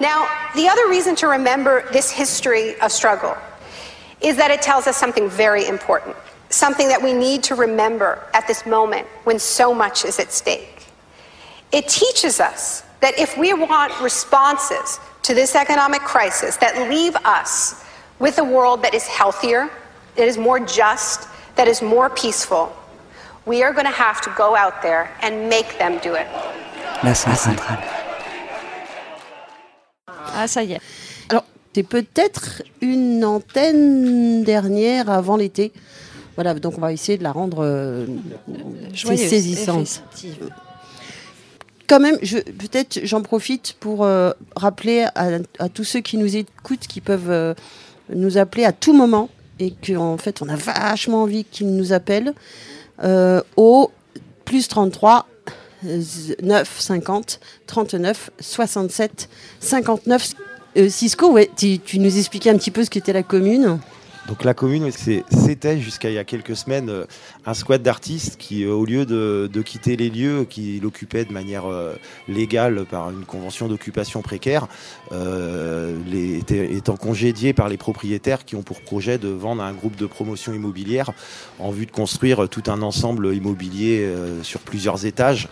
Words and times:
Now, 0.00 0.28
the 0.54 0.68
other 0.68 0.88
reason 0.88 1.16
to 1.16 1.28
remember 1.28 1.90
this 1.92 2.10
history 2.10 2.78
of 2.80 2.92
struggle 2.92 3.36
is 4.20 4.36
that 4.36 4.50
it 4.50 4.62
tells 4.62 4.86
us 4.86 4.96
something 4.96 5.28
very 5.28 5.66
important, 5.66 6.16
something 6.50 6.88
that 6.88 7.02
we 7.02 7.12
need 7.12 7.42
to 7.44 7.54
remember 7.54 8.24
at 8.34 8.46
this 8.46 8.64
moment 8.66 9.06
when 9.24 9.38
so 9.38 9.74
much 9.74 10.04
is 10.04 10.18
at 10.18 10.32
stake. 10.32 10.86
It 11.72 11.88
teaches 11.88 12.40
us 12.40 12.82
that 13.00 13.18
if 13.18 13.36
we 13.36 13.52
want 13.52 13.98
responses 14.00 14.98
to 15.22 15.34
this 15.34 15.54
economic 15.54 16.00
crisis 16.02 16.56
that 16.56 16.88
leave 16.88 17.14
us 17.16 17.84
with 18.18 18.38
a 18.38 18.44
world 18.44 18.82
that 18.82 18.94
is 18.94 19.06
healthier, 19.06 19.68
that 20.16 20.26
is 20.26 20.38
more 20.38 20.58
just, 20.58 21.28
that 21.56 21.68
is 21.68 21.82
more 21.82 22.08
peaceful, 22.10 22.74
we 23.46 23.62
are 23.62 23.72
going 23.72 23.86
to 23.86 23.90
have 23.90 24.20
to 24.22 24.30
go 24.36 24.56
out 24.56 24.82
there 24.82 25.14
and 25.22 25.48
make 25.48 25.78
them 25.78 25.98
do 25.98 26.14
it. 26.14 26.26
La 27.04 27.12
centrale. 27.12 27.97
Ah, 30.38 30.48
ça 30.48 30.62
y 30.62 30.72
est. 30.72 30.80
Alors, 31.28 31.44
c'est 31.74 31.82
peut-être 31.82 32.62
une 32.80 33.24
antenne 33.24 34.42
dernière 34.44 35.10
avant 35.10 35.36
l'été. 35.36 35.72
Voilà, 36.36 36.54
donc 36.54 36.74
on 36.78 36.80
va 36.80 36.92
essayer 36.92 37.18
de 37.18 37.22
la 37.24 37.32
rendre 37.32 37.64
euh, 37.64 38.06
Joyeuse, 38.94 39.20
saisissante. 39.28 40.02
Quand 41.88 42.00
même, 42.00 42.18
je- 42.22 42.38
peut-être 42.38 43.00
j'en 43.04 43.22
profite 43.22 43.74
pour 43.80 44.04
euh, 44.04 44.30
rappeler 44.54 45.06
à, 45.14 45.28
à 45.58 45.68
tous 45.68 45.84
ceux 45.84 46.00
qui 46.00 46.16
nous 46.18 46.36
écoutent, 46.36 46.86
qui 46.86 47.00
peuvent 47.00 47.30
euh, 47.30 47.54
nous 48.14 48.38
appeler 48.38 48.64
à 48.64 48.72
tout 48.72 48.92
moment, 48.92 49.30
et 49.58 49.72
qu'en 49.72 50.16
fait 50.18 50.40
on 50.42 50.48
a 50.48 50.54
vachement 50.56 51.22
envie 51.22 51.44
qu'ils 51.44 51.74
nous 51.74 51.92
appellent, 51.92 52.34
au 53.56 53.90
plus 54.44 54.68
33 54.68 55.26
euh, 55.28 55.37
9 55.82 56.80
50 56.80 57.40
39 57.66 58.30
67 58.40 59.28
59. 59.60 60.34
Euh, 60.76 60.88
Cisco, 60.88 61.30
ouais, 61.32 61.50
tu, 61.56 61.78
tu 61.78 61.98
nous 61.98 62.18
expliquais 62.18 62.50
un 62.50 62.56
petit 62.56 62.70
peu 62.70 62.84
ce 62.84 62.90
qu'était 62.90 63.12
la 63.12 63.22
commune? 63.22 63.78
Donc 64.28 64.44
la 64.44 64.52
commune, 64.52 64.90
c'était 64.90 65.80
jusqu'à 65.80 66.10
il 66.10 66.14
y 66.14 66.18
a 66.18 66.24
quelques 66.24 66.54
semaines 66.54 66.90
euh, 66.90 67.06
un 67.48 67.54
squat 67.54 67.82
d'artistes 67.82 68.36
qui, 68.36 68.64
euh, 68.64 68.72
au 68.72 68.84
lieu 68.84 69.06
de, 69.06 69.62
quitter 69.62 69.96
les 69.96 70.10
lieux 70.10 70.44
qu'il 70.44 70.84
occupait 70.84 71.24
de 71.24 71.32
manière 71.32 71.66
euh, 71.66 71.94
légale 72.28 72.84
par 72.84 73.10
une 73.10 73.24
convention 73.24 73.68
d'occupation 73.68 74.20
précaire, 74.20 74.68
euh, 75.12 75.96
les, 76.06 76.42
étant 76.76 76.96
congédiés 76.96 77.54
par 77.54 77.70
les 77.70 77.78
propriétaires 77.78 78.44
qui 78.44 78.54
ont 78.54 78.62
pour 78.62 78.82
projet 78.82 79.16
de 79.16 79.28
vendre 79.28 79.62
à 79.62 79.66
un 79.66 79.72
groupe 79.72 79.96
de 79.96 80.06
promotion 80.06 80.52
immobilière 80.52 81.12
en 81.58 81.70
vue 81.70 81.86
de 81.86 81.90
construire 81.90 82.48
tout 82.48 82.64
un 82.66 82.82
ensemble 82.82 83.34
immobilier 83.34 84.08
sur 84.42 84.60
plusieurs 84.60 85.06
étages 85.06 85.48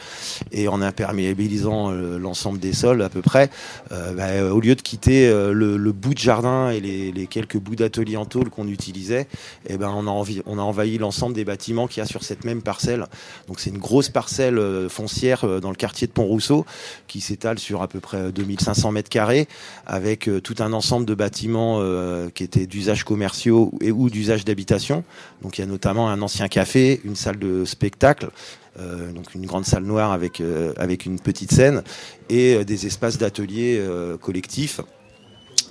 et 0.53 0.69
en 0.69 0.83
imperméabilisant 0.83 1.91
l'ensemble 1.91 2.59
des 2.59 2.73
sols 2.73 3.03
à 3.03 3.09
peu 3.09 3.23
près. 3.23 3.51
Bah, 3.91 4.45
au 4.51 4.61
lieu 4.61 4.75
de 4.75 4.83
quitter 4.83 5.29
le, 5.29 5.77
le 5.77 5.93
bout 5.93 6.15
de 6.15 6.19
jardin 6.19 6.71
et 6.71 6.81
les, 6.81 7.13
les 7.13 7.27
quelques 7.27 7.57
bouts 7.57 7.77
d'atelier 7.77 8.17
en 8.17 8.25
tôle 8.25 8.51
qu'on 8.51 8.66
utilisait, 8.69 9.27
eh 9.69 9.77
ben, 9.77 9.91
on, 9.91 10.07
a 10.07 10.25
on 10.47 10.59
a 10.59 10.63
envahi 10.63 10.99
l'ensemble 10.99 11.35
des 11.35 11.45
bâtiments 11.45 11.87
qu'il 11.87 11.99
y 11.99 12.03
a 12.03 12.07
sur 12.07 12.23
cette 12.23 12.45
même 12.45 12.63
parcelle. 12.63 13.07
Donc 13.49 13.61
c'est 13.61 13.71
une 13.71 13.79
grosse 13.79 14.09
parcelle 14.09 14.59
euh, 14.59 14.89
foncière 14.89 15.45
euh, 15.45 15.61
dans 15.61 15.71
le 15.71 15.77
quartier 15.77 16.07
de 16.07 16.13
Pont-Rousseau 16.13 16.67
qui 17.07 17.21
s'étale 17.21 17.59
sur 17.59 17.83
à 17.83 17.89
peu 17.89 18.01
près 18.01 18.33
2500 18.33 18.93
mètres 18.93 19.11
carrés 19.11 19.49
avec 19.87 20.29
euh, 20.29 20.41
tout 20.41 20.57
un 20.59 20.73
ensemble 20.73 21.07
de 21.07 21.15
bâtiments 21.15 21.79
euh, 21.81 22.31
qui 22.31 22.45
étaient 22.45 22.67
d'usage 22.67 23.05
commerciaux 23.05 23.73
et 23.81 23.91
ou 23.91 24.11
d'usage 24.11 24.45
d'habitation. 24.45 25.05
Donc 25.43 25.59
il 25.59 25.61
y 25.63 25.65
a 25.65 25.67
notamment 25.67 26.09
un 26.09 26.23
ancien 26.23 26.49
café, 26.49 27.01
une 27.05 27.17
salle 27.17 27.39
de 27.39 27.65
spectacle, 27.65 28.31
euh, 28.79 29.13
donc 29.13 29.35
une 29.35 29.47
grande 29.47 29.65
salle 29.65 29.85
noire 29.85 30.13
avec, 30.13 30.41
euh, 30.41 30.73
avec 30.77 31.07
une 31.07 31.19
petite 31.19 31.53
scène 31.53 31.83
et 32.29 32.55
euh, 32.55 32.65
des 32.65 32.87
espaces 32.87 33.19
d'ateliers 33.19 33.79
euh, 33.81 34.17
collectifs. 34.19 34.81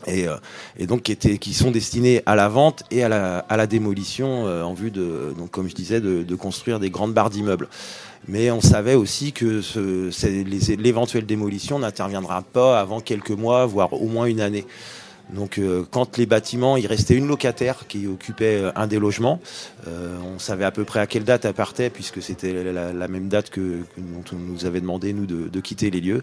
Et, 0.07 0.27
euh, 0.27 0.35
et 0.77 0.87
donc 0.87 1.01
qui, 1.01 1.53
sont 1.53 1.71
destinés 1.71 2.21
à 2.25 2.35
la 2.35 2.47
vente 2.47 2.83
et 2.91 3.03
à 3.03 3.09
la, 3.09 3.67
démolition 3.67 4.45
euh, 4.45 4.63
en 4.63 4.73
vue 4.73 4.91
de, 4.91 5.33
donc 5.37 5.51
comme 5.51 5.67
je 5.67 5.75
disais, 5.75 5.99
de, 5.99 6.35
construire 6.35 6.79
des 6.79 6.89
grandes 6.89 7.13
barres 7.13 7.29
d'immeubles. 7.29 7.67
Mais 8.27 8.49
on 8.49 8.61
savait 8.61 8.95
aussi 8.95 9.33
que 9.33 9.61
l'éventuelle 10.81 11.25
démolition 11.25 11.79
n'interviendra 11.79 12.41
pas 12.41 12.79
avant 12.79 12.99
quelques 12.99 13.31
mois, 13.31 13.65
voire 13.65 13.93
au 13.93 14.07
moins 14.07 14.25
une 14.25 14.41
année. 14.41 14.65
Donc 15.33 15.57
euh, 15.57 15.83
quand 15.89 16.17
les 16.17 16.25
bâtiments, 16.25 16.77
il 16.77 16.85
restait 16.87 17.15
une 17.15 17.27
locataire 17.27 17.87
qui 17.87 18.07
occupait 18.07 18.61
euh, 18.61 18.71
un 18.75 18.87
des 18.87 18.99
logements. 18.99 19.39
Euh, 19.87 20.15
on 20.23 20.39
savait 20.39 20.65
à 20.65 20.71
peu 20.71 20.83
près 20.83 20.99
à 20.99 21.07
quelle 21.07 21.23
date 21.23 21.45
elle 21.45 21.53
partait 21.53 21.89
puisque 21.89 22.21
c'était 22.21 22.63
la, 22.63 23.07
même 23.07 23.27
date 23.27 23.49
que, 23.49 23.83
que 23.95 24.35
nous 24.35 24.65
avait 24.65 24.81
demandé 24.81 25.13
nous 25.13 25.25
de, 25.25 25.59
quitter 25.59 25.89
les 25.89 26.01
lieux. 26.01 26.21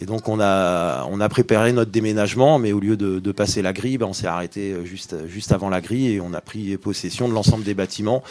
Et 0.00 0.06
donc 0.06 0.28
on 0.28 0.40
a 0.40 1.28
préparé 1.28 1.72
notre 1.72 1.90
déménagement, 1.90 2.58
mais 2.58 2.72
au 2.72 2.80
lieu 2.80 2.96
de, 2.96 3.32
passer 3.32 3.60
la 3.60 3.72
grille, 3.72 3.98
ben, 3.98 4.06
on 4.06 4.12
s'est 4.14 4.28
arrêté 4.28 4.72
euh, 4.72 4.84
juste 4.84 5.14
juste 5.26 5.52
avant 5.52 5.68
la 5.68 5.80
grille 5.80 6.14
et 6.14 6.20
on 6.20 6.32
a 6.32 6.40
pris 6.40 6.76
possession 6.78 7.28
de 7.28 7.34
l'ensemble 7.34 7.64
des 7.64 7.74
bâtiments. 7.74 8.22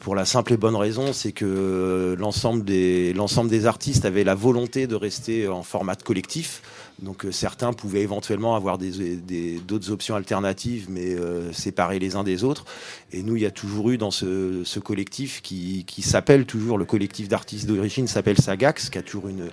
Pour 0.00 0.14
la 0.14 0.24
simple 0.24 0.52
et 0.52 0.56
bonne 0.56 0.76
raison, 0.76 1.12
c'est 1.12 1.32
que 1.32 2.14
l'ensemble 2.16 2.64
des, 2.64 3.12
l'ensemble 3.12 3.50
des 3.50 3.66
artistes 3.66 4.04
avaient 4.04 4.22
la 4.22 4.36
volonté 4.36 4.86
de 4.86 4.94
rester 4.94 5.48
en 5.48 5.64
format 5.64 5.96
collectif. 5.96 6.62
Donc 7.02 7.24
euh, 7.24 7.32
certains 7.32 7.72
pouvaient 7.72 8.02
éventuellement 8.02 8.54
avoir 8.54 8.78
des, 8.78 9.16
des- 9.16 9.58
d'autres 9.58 9.90
options 9.90 10.14
alternatives, 10.14 10.86
mais 10.88 11.14
euh, 11.14 11.52
séparés 11.52 11.98
les 11.98 12.14
uns 12.14 12.22
des 12.24 12.44
autres. 12.44 12.64
Et 13.12 13.22
nous, 13.22 13.36
il 13.36 13.42
y 13.42 13.46
a 13.46 13.50
toujours 13.50 13.90
eu 13.90 13.98
dans 13.98 14.10
ce, 14.12 14.62
ce 14.64 14.78
collectif 14.78 15.42
qui, 15.42 15.84
qui 15.86 16.02
s'appelle 16.02 16.46
toujours 16.46 16.78
le 16.78 16.84
collectif 16.84 17.28
d'artistes 17.28 17.66
d'origine, 17.66 18.06
s'appelle 18.06 18.38
Sagax, 18.40 18.90
qui 18.90 18.98
a 18.98 19.02
toujours 19.02 19.28
une, 19.28 19.48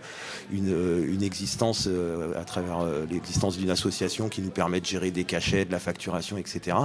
une, 0.51 0.71
euh, 0.71 1.05
une 1.11 1.23
existence 1.23 1.89
à 2.35 2.43
travers 2.43 2.85
l'existence 3.09 3.57
d'une 3.57 3.69
association 3.69 4.29
qui 4.29 4.41
nous 4.41 4.49
permet 4.51 4.79
de 4.79 4.85
gérer 4.85 5.11
des 5.11 5.23
cachets, 5.23 5.65
de 5.65 5.71
la 5.71 5.79
facturation, 5.79 6.37
etc. 6.37 6.77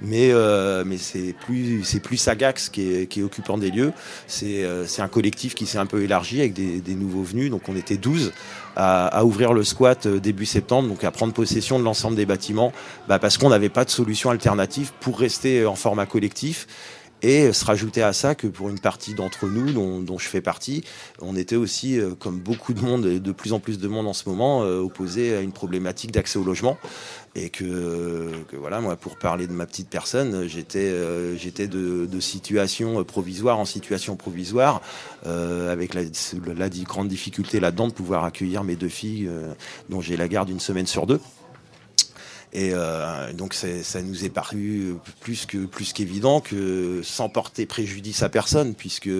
Mais, 0.00 0.30
euh, 0.32 0.84
mais 0.86 0.96
c'est 0.98 1.32
plus, 1.32 1.84
plus 2.02 2.16
Sagax 2.16 2.68
qui 2.68 2.82
est, 2.92 3.06
qui 3.06 3.20
est 3.20 3.22
occupant 3.22 3.58
des 3.58 3.70
lieux. 3.70 3.92
C'est, 4.26 4.64
c'est 4.86 5.02
un 5.02 5.08
collectif 5.08 5.54
qui 5.54 5.66
s'est 5.66 5.78
un 5.78 5.86
peu 5.86 6.02
élargi 6.02 6.40
avec 6.40 6.52
des, 6.52 6.80
des 6.80 6.94
nouveaux 6.94 7.22
venus. 7.22 7.50
Donc 7.50 7.68
on 7.68 7.76
était 7.76 7.96
12 7.96 8.32
à, 8.78 9.24
ouvrir 9.24 9.52
le 9.52 9.64
squat 9.64 10.06
euh, 10.06 10.20
début 10.20 10.46
septembre, 10.46 10.88
donc 10.88 11.02
à 11.02 11.10
prendre 11.10 11.32
possession 11.32 11.78
de 11.80 11.84
l'ensemble 11.84 12.16
des 12.16 12.26
bâtiments, 12.26 12.72
bah, 13.08 13.18
parce 13.18 13.36
qu'on 13.36 13.48
n'avait 13.48 13.68
pas 13.68 13.84
de 13.84 13.90
solution 13.90 14.30
alternative 14.30 14.92
pour 15.00 15.18
rester 15.18 15.66
en 15.66 15.74
format 15.74 16.06
collectif. 16.06 16.66
Et 17.20 17.52
se 17.52 17.64
rajouter 17.64 18.02
à 18.02 18.12
ça 18.12 18.36
que 18.36 18.46
pour 18.46 18.68
une 18.68 18.78
partie 18.78 19.14
d'entre 19.14 19.48
nous, 19.48 19.72
dont, 19.72 20.18
je 20.18 20.28
fais 20.28 20.40
partie, 20.40 20.84
on 21.20 21.34
était 21.34 21.56
aussi, 21.56 21.98
euh, 21.98 22.14
comme 22.14 22.38
beaucoup 22.38 22.74
de 22.74 22.80
monde, 22.80 23.06
et 23.06 23.18
de 23.18 23.32
plus 23.32 23.52
en 23.52 23.58
plus 23.58 23.78
de 23.78 23.88
monde 23.88 24.06
en 24.06 24.12
ce 24.12 24.28
moment, 24.28 24.62
euh, 24.62 24.78
opposé 24.78 25.34
à 25.34 25.40
une 25.40 25.50
problématique 25.50 26.12
d'accès 26.12 26.38
au 26.38 26.44
logement. 26.44 26.78
Et 27.40 27.50
que, 27.50 28.32
voilà, 28.52 28.80
moi, 28.80 28.96
pour 28.96 29.16
parler 29.16 29.46
de 29.46 29.52
ma 29.52 29.64
petite 29.64 29.88
personne, 29.88 30.48
j'étais 30.48 30.90
euh, 30.92 31.36
de, 31.36 32.20
situation 32.20 33.04
provisoire 33.04 33.60
en 33.60 33.64
situation 33.64 34.16
provisoire, 34.16 34.82
euh, 35.24 35.72
avec 35.72 35.94
la, 35.94 36.02
la 36.56 36.68
grande 36.68 37.06
difficulté 37.06 37.60
là-dedans 37.60 37.86
de 37.86 37.92
pouvoir 37.92 38.24
accueillir 38.24 38.64
mes 38.64 38.74
deux 38.74 38.88
filles, 38.88 39.28
euh, 39.28 39.52
dont 39.88 40.00
j'ai 40.00 40.16
la 40.16 40.26
garde 40.26 40.48
une 40.48 40.58
semaine 40.58 40.86
sur 40.86 41.06
deux. 41.06 41.20
Et 42.52 42.70
euh, 42.72 43.32
donc 43.34 43.52
ça 43.54 44.02
nous 44.02 44.24
est 44.24 44.30
paru 44.30 44.94
plus 45.20 45.44
que 45.44 45.66
plus 45.66 45.92
qu'évident 45.92 46.40
que 46.40 47.00
sans 47.02 47.28
porter 47.28 47.66
préjudice 47.66 48.22
à 48.22 48.28
personne, 48.30 48.74
puisque 48.74 49.10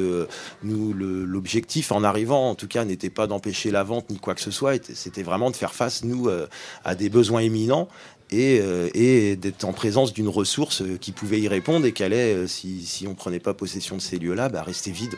nous 0.63 0.93
l'objectif 0.95 1.93
en 1.93 2.05
arrivant, 2.05 2.51
en 2.51 2.55
tout 2.55 2.69
cas, 2.69 2.85
n'était 2.85 3.11
pas 3.11 3.27
d'empêcher 3.27 3.71
la 3.71 3.83
vente 3.83 4.11
ni 4.11 4.19
quoi 4.19 4.35
que 4.35 4.41
ce 4.41 4.51
soit, 4.51 4.75
était- 4.77 4.95
c'était 4.95 5.23
vraiment 5.23 5.51
de 5.51 5.57
faire 5.57 5.75
face 5.75 6.05
nous 6.05 6.29
euh, 6.29 6.47
à 6.85 6.95
des 6.95 7.09
besoins 7.11 7.41
éminents. 7.41 7.89
Et, 8.31 8.61
euh, 8.61 8.91
et 8.93 9.37
d'être 9.37 9.65
en 9.65 9.73
présence 9.73 10.13
d'une 10.13 10.29
ressource 10.29 10.83
euh, 10.83 10.99
qui 11.01 11.13
pouvait 11.13 11.41
y 11.41 11.49
répondre 11.49 11.87
et 11.87 11.93
qui 11.93 12.03
allait, 12.03 12.35
euh, 12.35 12.47
si, 12.47 13.07
on 13.09 13.15
prenait 13.15 13.39
pas 13.39 13.55
possession 13.55 13.97
de 13.97 14.03
ces 14.03 14.19
lieux-là, 14.19 14.51
bah, 14.51 14.63
rester 14.63 14.91
vide, 14.91 15.15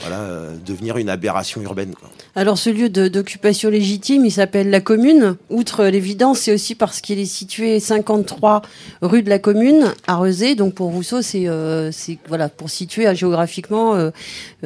voilà, 0.00 0.48
devenir 0.64 0.96
une 0.96 1.10
aberration 1.10 1.60
urbaine. 1.60 1.94
Alors 2.34 2.56
ce 2.56 2.70
lieu 2.70 2.88
d'occupation 2.88 3.68
légitime, 3.68 4.24
il 4.24 4.30
s'appelle 4.30 4.70
la 4.70 4.80
commune. 4.80 5.36
Outre 5.50 5.84
l'évidence, 5.84 6.40
c'est 6.40 6.54
aussi 6.54 6.74
parce 6.74 7.02
qu'il 7.02 7.18
est 7.18 7.26
situé 7.26 7.80
53 7.80 8.62
rue 9.02 9.22
de 9.22 9.28
la 9.28 9.38
commune 9.38 9.92
à 10.06 10.16
Rezé. 10.16 10.54
Donc 10.54 10.74
pour 10.74 10.90
Rousseau, 10.90 11.20
c'est 11.20 11.46
voilà 12.28 12.48
pour 12.48 12.70
situer 12.70 13.14
géographiquement, 13.14 14.10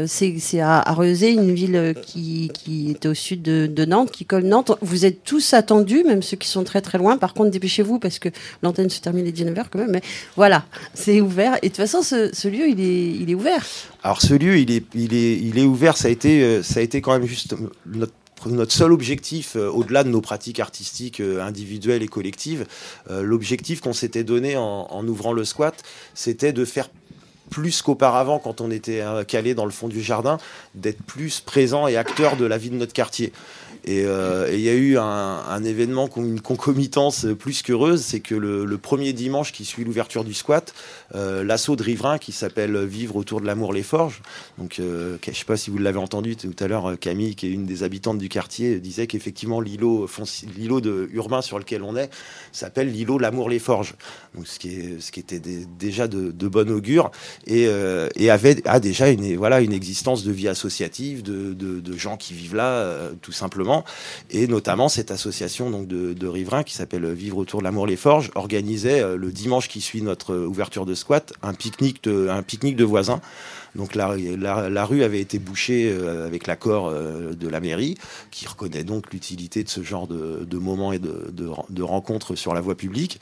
c'est 0.07 0.61
à, 0.61 0.81
à 0.81 0.93
Rezé, 0.93 1.33
une 1.33 1.53
ville 1.53 1.95
qui, 2.07 2.53
qui 2.55 2.91
est 2.91 3.07
au 3.07 3.15
sud 3.15 3.43
de, 3.43 3.67
de 3.67 3.85
Nantes, 3.85 4.13
qui 4.13 4.25
colle 4.25 4.45
Nantes. 4.45 4.73
Vous 4.83 5.05
êtes 5.05 5.25
tous 5.25 5.53
attendus, 5.53 6.05
même 6.05 6.23
ceux 6.23 6.37
qui 6.37 6.49
sont 6.49 6.65
très 6.65 6.81
très 6.81 6.99
loin. 6.99 7.17
Par 7.17 7.35
contre, 7.35 7.51
dépêchez-vous 7.51 7.88
parce 7.97 8.19
que 8.19 8.29
l'antenne 8.63 8.91
se 8.91 9.01
termine 9.01 9.27
à 9.27 9.31
19h 9.31 9.65
quand 9.71 9.79
même. 9.79 9.93
Mais 9.93 10.03
voilà, 10.37 10.65
c'est 10.93 11.23
ouvert. 11.23 11.57
Et 11.63 11.69
de 11.69 11.75
toute 11.75 11.77
façon, 11.77 12.03
ce, 12.03 12.49
lieu, 12.49 12.69
il 12.69 12.81
est, 12.81 13.11
il 13.11 13.31
est 13.31 13.35
ouvert. 13.35 13.65
Alors 14.03 14.21
ce 14.21 14.35
lieu, 14.35 14.59
il 14.59 14.71
est, 14.71 14.85
il 14.95 15.15
est, 15.15 15.37
il 15.39 15.59
est 15.59 15.65
ouvert. 15.65 15.97
Ça 15.97 16.09
a 16.09 16.11
été, 16.11 16.43
euh, 16.43 16.63
ça 16.63 16.81
a 16.81 16.83
été 16.83 17.01
quand 17.01 17.13
même 17.13 17.27
juste 17.27 17.55
notre 17.87 18.13
notre 18.47 18.71
seul 18.71 18.93
objectif, 18.93 19.57
euh, 19.57 19.69
au-delà 19.69 20.05
de 20.05 20.11
nos 20.11 20.21
pratiques 20.21 20.61
artistiques 20.61 21.19
euh, 21.19 21.43
individuelles 21.43 22.05
et 22.05 22.07
collectives, 22.07 22.67
l'objectif 23.11 23.81
qu'on 23.81 23.93
s'était 23.93 24.23
donné 24.23 24.57
en, 24.57 24.87
en 24.89 25.09
ouvrant 25.09 25.33
le 25.33 25.45
squat, 25.45 25.75
c'était 26.15 26.53
de 26.53 26.65
faire 26.65 26.89
plus 27.51 27.83
qu'auparavant 27.83 28.39
quand 28.39 28.61
on 28.61 28.71
était 28.71 29.03
calé 29.27 29.55
dans 29.55 29.65
le 29.65 29.73
fond 29.73 29.89
du 29.89 30.03
jardin, 30.03 30.39
d'être 30.75 31.03
plus 31.03 31.41
présent 31.41 31.89
et 31.89 31.97
acteur 31.97 32.37
de 32.37 32.45
la 32.45 32.59
vie 32.59 32.71
de 32.71 32.77
notre 32.77 32.93
quartier. 32.93 33.33
Euh, 33.89 34.51
et 34.51 34.55
il 34.55 34.61
y 34.61 34.69
a 34.69 34.75
eu 34.75 34.99
un, 34.99 35.65
événement, 35.65 36.09
une 36.17 36.41
concomitance 36.41 37.27
plus 37.39 37.63
qu'heureuse, 37.63 38.03
c'est 38.03 38.21
que 38.21 38.35
le, 38.35 38.79
premier 38.79 39.13
dimanche 39.13 39.53
qui 39.53 39.65
suit 39.65 39.85
l'ouverture 39.85 40.25
du 40.25 40.35
squat, 40.35 40.73
euh, 41.15 41.43
l'assaut 41.43 41.77
de 41.77 41.83
riverains 41.83 42.19
qui 42.19 42.33
s'appelle 42.33 42.79
Vivre 42.85 43.17
autour 43.17 43.41
de 43.41 43.47
l'amour 43.47 43.73
les 43.73 43.83
forges, 43.83 44.23
donc 44.57 44.79
euh, 44.79 45.17
je 45.25 45.31
ne 45.31 45.35
sais 45.35 45.45
pas 45.45 45.57
si 45.57 45.71
vous 45.71 45.79
l'avez 45.79 45.99
entendu 45.99 46.37
tout 46.37 46.55
à 46.61 46.69
l'heure, 46.69 46.99
Camille, 46.99 47.35
qui 47.35 47.47
est 47.47 47.51
une 47.51 47.67
des 47.67 47.83
habitantes 47.83 48.19
du 48.19 48.29
quartier, 48.29 48.79
disait 48.79 49.07
qu'effectivement 49.07 49.61
l'îlot, 49.61 50.09
urbain 51.13 51.43
sur 51.43 51.59
lequel 51.59 51.83
on 51.83 51.97
est 51.97 52.11
s'appelle 52.53 52.93
l'îlot 52.93 53.19
l'amour 53.19 53.51
les 53.51 53.59
forges, 53.59 53.95
donc 54.35 54.47
ce 54.47 54.59
qui, 54.59 55.21
était 55.21 55.41
déjà 55.41 56.07
de, 56.09 56.31
de, 56.31 56.49
bon 56.49 56.71
augure 56.71 57.11
et, 57.47 57.69
avait 58.31 58.63
déjà 58.81 59.09
une, 59.09 59.73
existence 59.73 60.25
de 60.25 60.33
vie 60.33 60.49
associative, 60.49 61.23
de 61.23 61.97
gens 61.97 62.17
qui 62.17 62.33
vivent 62.33 62.55
là, 62.55 63.11
tout 63.21 63.33
simplement 63.33 63.78
et 64.31 64.47
notamment 64.47 64.89
cette 64.89 65.11
association 65.11 65.71
de, 65.71 66.27
riverains 66.27 66.63
qui 66.63 66.75
s'appelle 66.75 67.07
Vivre 67.13 67.39
autour 67.39 67.61
de 67.61 67.65
l'amour 67.65 67.87
les 67.87 67.97
forges 67.97 68.31
organisait 68.35 69.01
euh, 69.01 69.17
le 69.17 69.31
dimanche 69.31 69.69
qui 69.69 69.81
suit 69.81 70.03
notre 70.03 70.37
ouverture 70.37 70.87
de 70.87 70.95
squat 70.95 71.33
un 71.43 71.55
pique-nique 71.55 72.03
de 72.03 72.85
voisins. 72.85 73.21
Donc 73.79 73.95
la, 73.95 74.85
rue 74.85 75.03
avait 75.03 75.21
été 75.21 75.39
bouchée 75.39 75.91
euh, 75.91 76.27
avec 76.27 76.47
l'accord 76.47 76.89
euh, 76.89 77.33
de 77.33 77.49
la 77.49 77.61
mairie, 77.61 77.97
qui 78.31 78.47
reconnaît 78.47 78.85
donc 78.85 79.13
l'utilité 79.13 79.65
de 79.65 79.69
ce 79.69 79.83
genre 79.83 80.07
de, 80.07 80.59
moments 80.59 80.93
et 80.93 80.99
de, 80.99 81.83
rencontres 81.83 82.35
sur 82.35 82.53
la 82.53 82.61
voie 82.61 82.77
publique. 82.77 83.21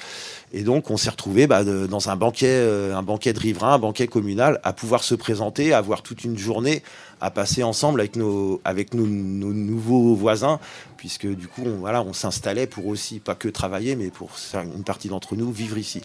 Et 0.53 0.63
donc 0.63 0.91
on 0.91 0.97
s'est 0.97 1.11
retrouvé 1.11 1.47
bah, 1.47 1.63
dans 1.63 2.11
un 2.11 2.17
banquet, 2.17 2.91
un 2.93 3.03
banquet 3.03 3.33
de 3.33 3.39
riverains, 3.39 3.75
un 3.75 3.79
banquet 3.79 4.09
communal, 4.09 4.61
à 4.65 4.73
pouvoir 4.73 5.05
se 5.05 5.15
présenter, 5.15 5.73
à 5.73 5.79
avoir 5.79 6.03
toute 6.03 6.25
une 6.25 6.39
journée 6.39 6.83
à 7.21 7.31
passer 7.31 7.63
ensemble 7.63 8.01
avec 8.01 8.17
nos, 8.17 8.61
nouveaux 8.65 10.15
voisins, 10.15 10.61
puisque 10.97 11.27
du 11.27 11.49
coup, 11.49 11.65
voilà, 11.79 12.03
on 12.03 12.13
s'installait 12.13 12.67
pour 12.67 12.87
aussi, 12.87 13.21
pas 13.21 13.35
que 13.35 13.49
travailler, 13.49 13.97
mais 13.97 14.11
pour 14.11 14.31
une 14.55 14.85
partie 14.85 15.09
d'entre 15.09 15.37
nous, 15.37 15.51
vivre 15.51 15.79
ici. 15.79 16.03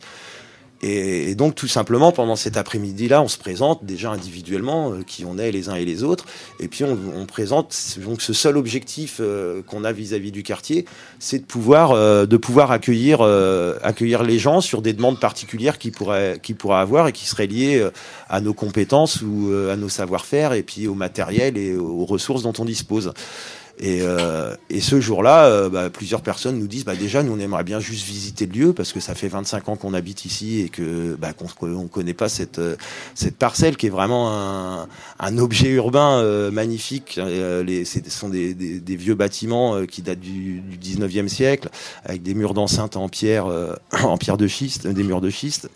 Et, 0.83 1.35
donc 1.35 1.55
tout 1.55 1.67
simplement 1.67 2.11
pendant 2.11 2.35
cet 2.35 2.57
après-midi-là, 2.57 3.21
on 3.21 3.27
se 3.27 3.37
présente 3.37 3.85
déjà 3.85 4.11
individuellement 4.11 4.91
euh, 4.91 5.03
qui 5.05 5.25
on 5.25 5.37
est 5.37 5.51
les 5.51 5.69
uns 5.69 5.75
et 5.75 5.85
les 5.85 6.03
autres, 6.03 6.25
et 6.59 6.67
puis 6.67 6.83
on, 6.83 7.25
présente 7.25 7.75
donc 7.99 8.21
ce 8.21 8.33
seul 8.33 8.57
objectif 8.57 9.17
euh, 9.19 9.61
qu'on 9.61 9.83
a 9.83 9.91
vis-à-vis 9.91 10.31
du 10.31 10.43
quartier, 10.43 10.85
c'est 11.19 11.39
de 11.39 11.45
pouvoir 11.45 11.91
euh, 11.91 12.25
de 12.25 12.37
pouvoir 12.37 12.71
accueillir 12.71 13.21
accueillir 13.83 14.23
les 14.23 14.39
gens 14.39 14.61
sur 14.61 14.81
des 14.81 14.93
demandes 14.93 15.19
particulières 15.19 15.77
qui 15.77 15.91
pourraient 15.91 16.39
qui 16.41 16.53
pourraient 16.53 16.79
avoir 16.79 17.07
et 17.07 17.11
qui 17.11 17.25
seraient 17.25 17.47
liées 17.47 17.87
à 18.29 18.41
nos 18.41 18.53
compétences 18.53 19.21
ou 19.21 19.51
à 19.71 19.75
nos 19.75 19.89
savoir-faire 19.89 20.53
et 20.53 20.63
puis 20.63 20.87
au 20.87 20.95
matériel 20.95 21.57
et 21.57 21.75
aux 21.75 22.05
ressources 22.05 22.43
dont 22.43 22.53
on 22.59 22.65
dispose. 22.65 23.13
Et, 23.81 24.01
euh, 24.03 24.55
et 24.69 24.79
ce 24.79 25.01
jour-là, 25.01 25.45
euh, 25.45 25.67
bah, 25.67 25.89
plusieurs 25.89 26.21
personnes 26.21 26.59
nous 26.59 26.67
disent 26.67 26.85
bah, 26.85 26.95
déjà, 26.95 27.23
nous, 27.23 27.33
on 27.33 27.39
aimerait 27.39 27.63
bien 27.63 27.79
juste 27.79 28.05
visiter 28.05 28.45
le 28.45 28.53
lieu 28.53 28.73
parce 28.73 28.93
que 28.93 28.99
ça 28.99 29.15
fait 29.15 29.27
25 29.27 29.69
ans 29.69 29.75
qu'on 29.75 29.95
habite 29.95 30.23
ici 30.23 30.61
et 30.61 30.69
que 30.69 31.15
bah, 31.15 31.33
qu'on 31.33 31.67
ne 31.67 31.87
connaît 31.87 32.13
pas 32.13 32.29
cette, 32.29 32.59
euh, 32.59 32.75
cette 33.15 33.37
parcelle 33.37 33.77
qui 33.77 33.87
est 33.87 33.91
vraiment 33.91 34.31
un, 34.31 34.87
un 35.19 35.37
objet 35.39 35.69
urbain 35.69 36.19
euh, 36.19 36.51
magnifique. 36.51 37.19
les, 37.19 37.83
ce 37.83 37.99
sont 38.09 38.29
des, 38.29 38.53
des, 38.53 38.79
des, 38.79 38.95
vieux 38.95 39.15
bâtiments 39.15 39.83
qui 39.87 40.03
datent 40.03 40.19
du, 40.19 40.61
du 40.61 40.77
19e 40.77 41.27
siècle 41.27 41.69
avec 42.05 42.21
des 42.21 42.35
murs 42.35 42.53
d'enceinte 42.53 42.97
en 42.97 43.09
pierre, 43.09 43.47
en 44.03 44.17
pierre 44.17 44.37
de 44.37 44.47
schiste, 44.47 44.85
des 44.85 45.03
murs 45.03 45.21
de 45.21 45.31
schiste. 45.31 45.69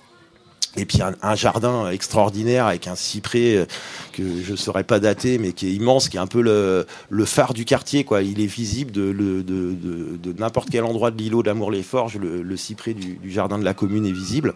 Et 0.77 0.86
puis 0.86 1.00
un, 1.01 1.36
jardin 1.36 1.89
extraordinaire 1.89 2.68
avec 2.68 2.88
un 2.88 2.95
cyprès 2.95 3.56
euh, 3.56 3.66
que 4.12 4.24
je 4.44 4.51
ne 4.51 4.57
saurais 4.57 4.83
pas 4.83 5.00
dater, 5.00 5.38
mais 5.38 5.54
qui 5.54 5.68
est 5.68 5.72
immense, 5.72 6.10
qui 6.10 6.18
est 6.18 6.19
un 6.19 6.27
peu 6.27 6.42
le, 6.42 7.25
phare 7.25 7.54
du 7.54 7.66
quartier. 7.66 8.04
Quoi. 8.04 8.22
Il 8.22 8.42
est 8.42 8.45
visible 8.45 8.92
de, 8.92 10.06
n'importe 10.38 10.69
quel 10.69 10.83
endroit 10.83 11.12
de 11.12 11.18
l'îlot 11.18 11.44
d'Amour-les-Forges. 11.44 12.18
Le, 12.18 12.42
le, 12.42 12.57
cyprès 12.57 12.94
du, 12.94 13.19
jardin 13.31 13.57
de 13.57 13.66
la 13.66 13.74
commune 13.74 14.06
est 14.06 14.12
visible. 14.12 14.54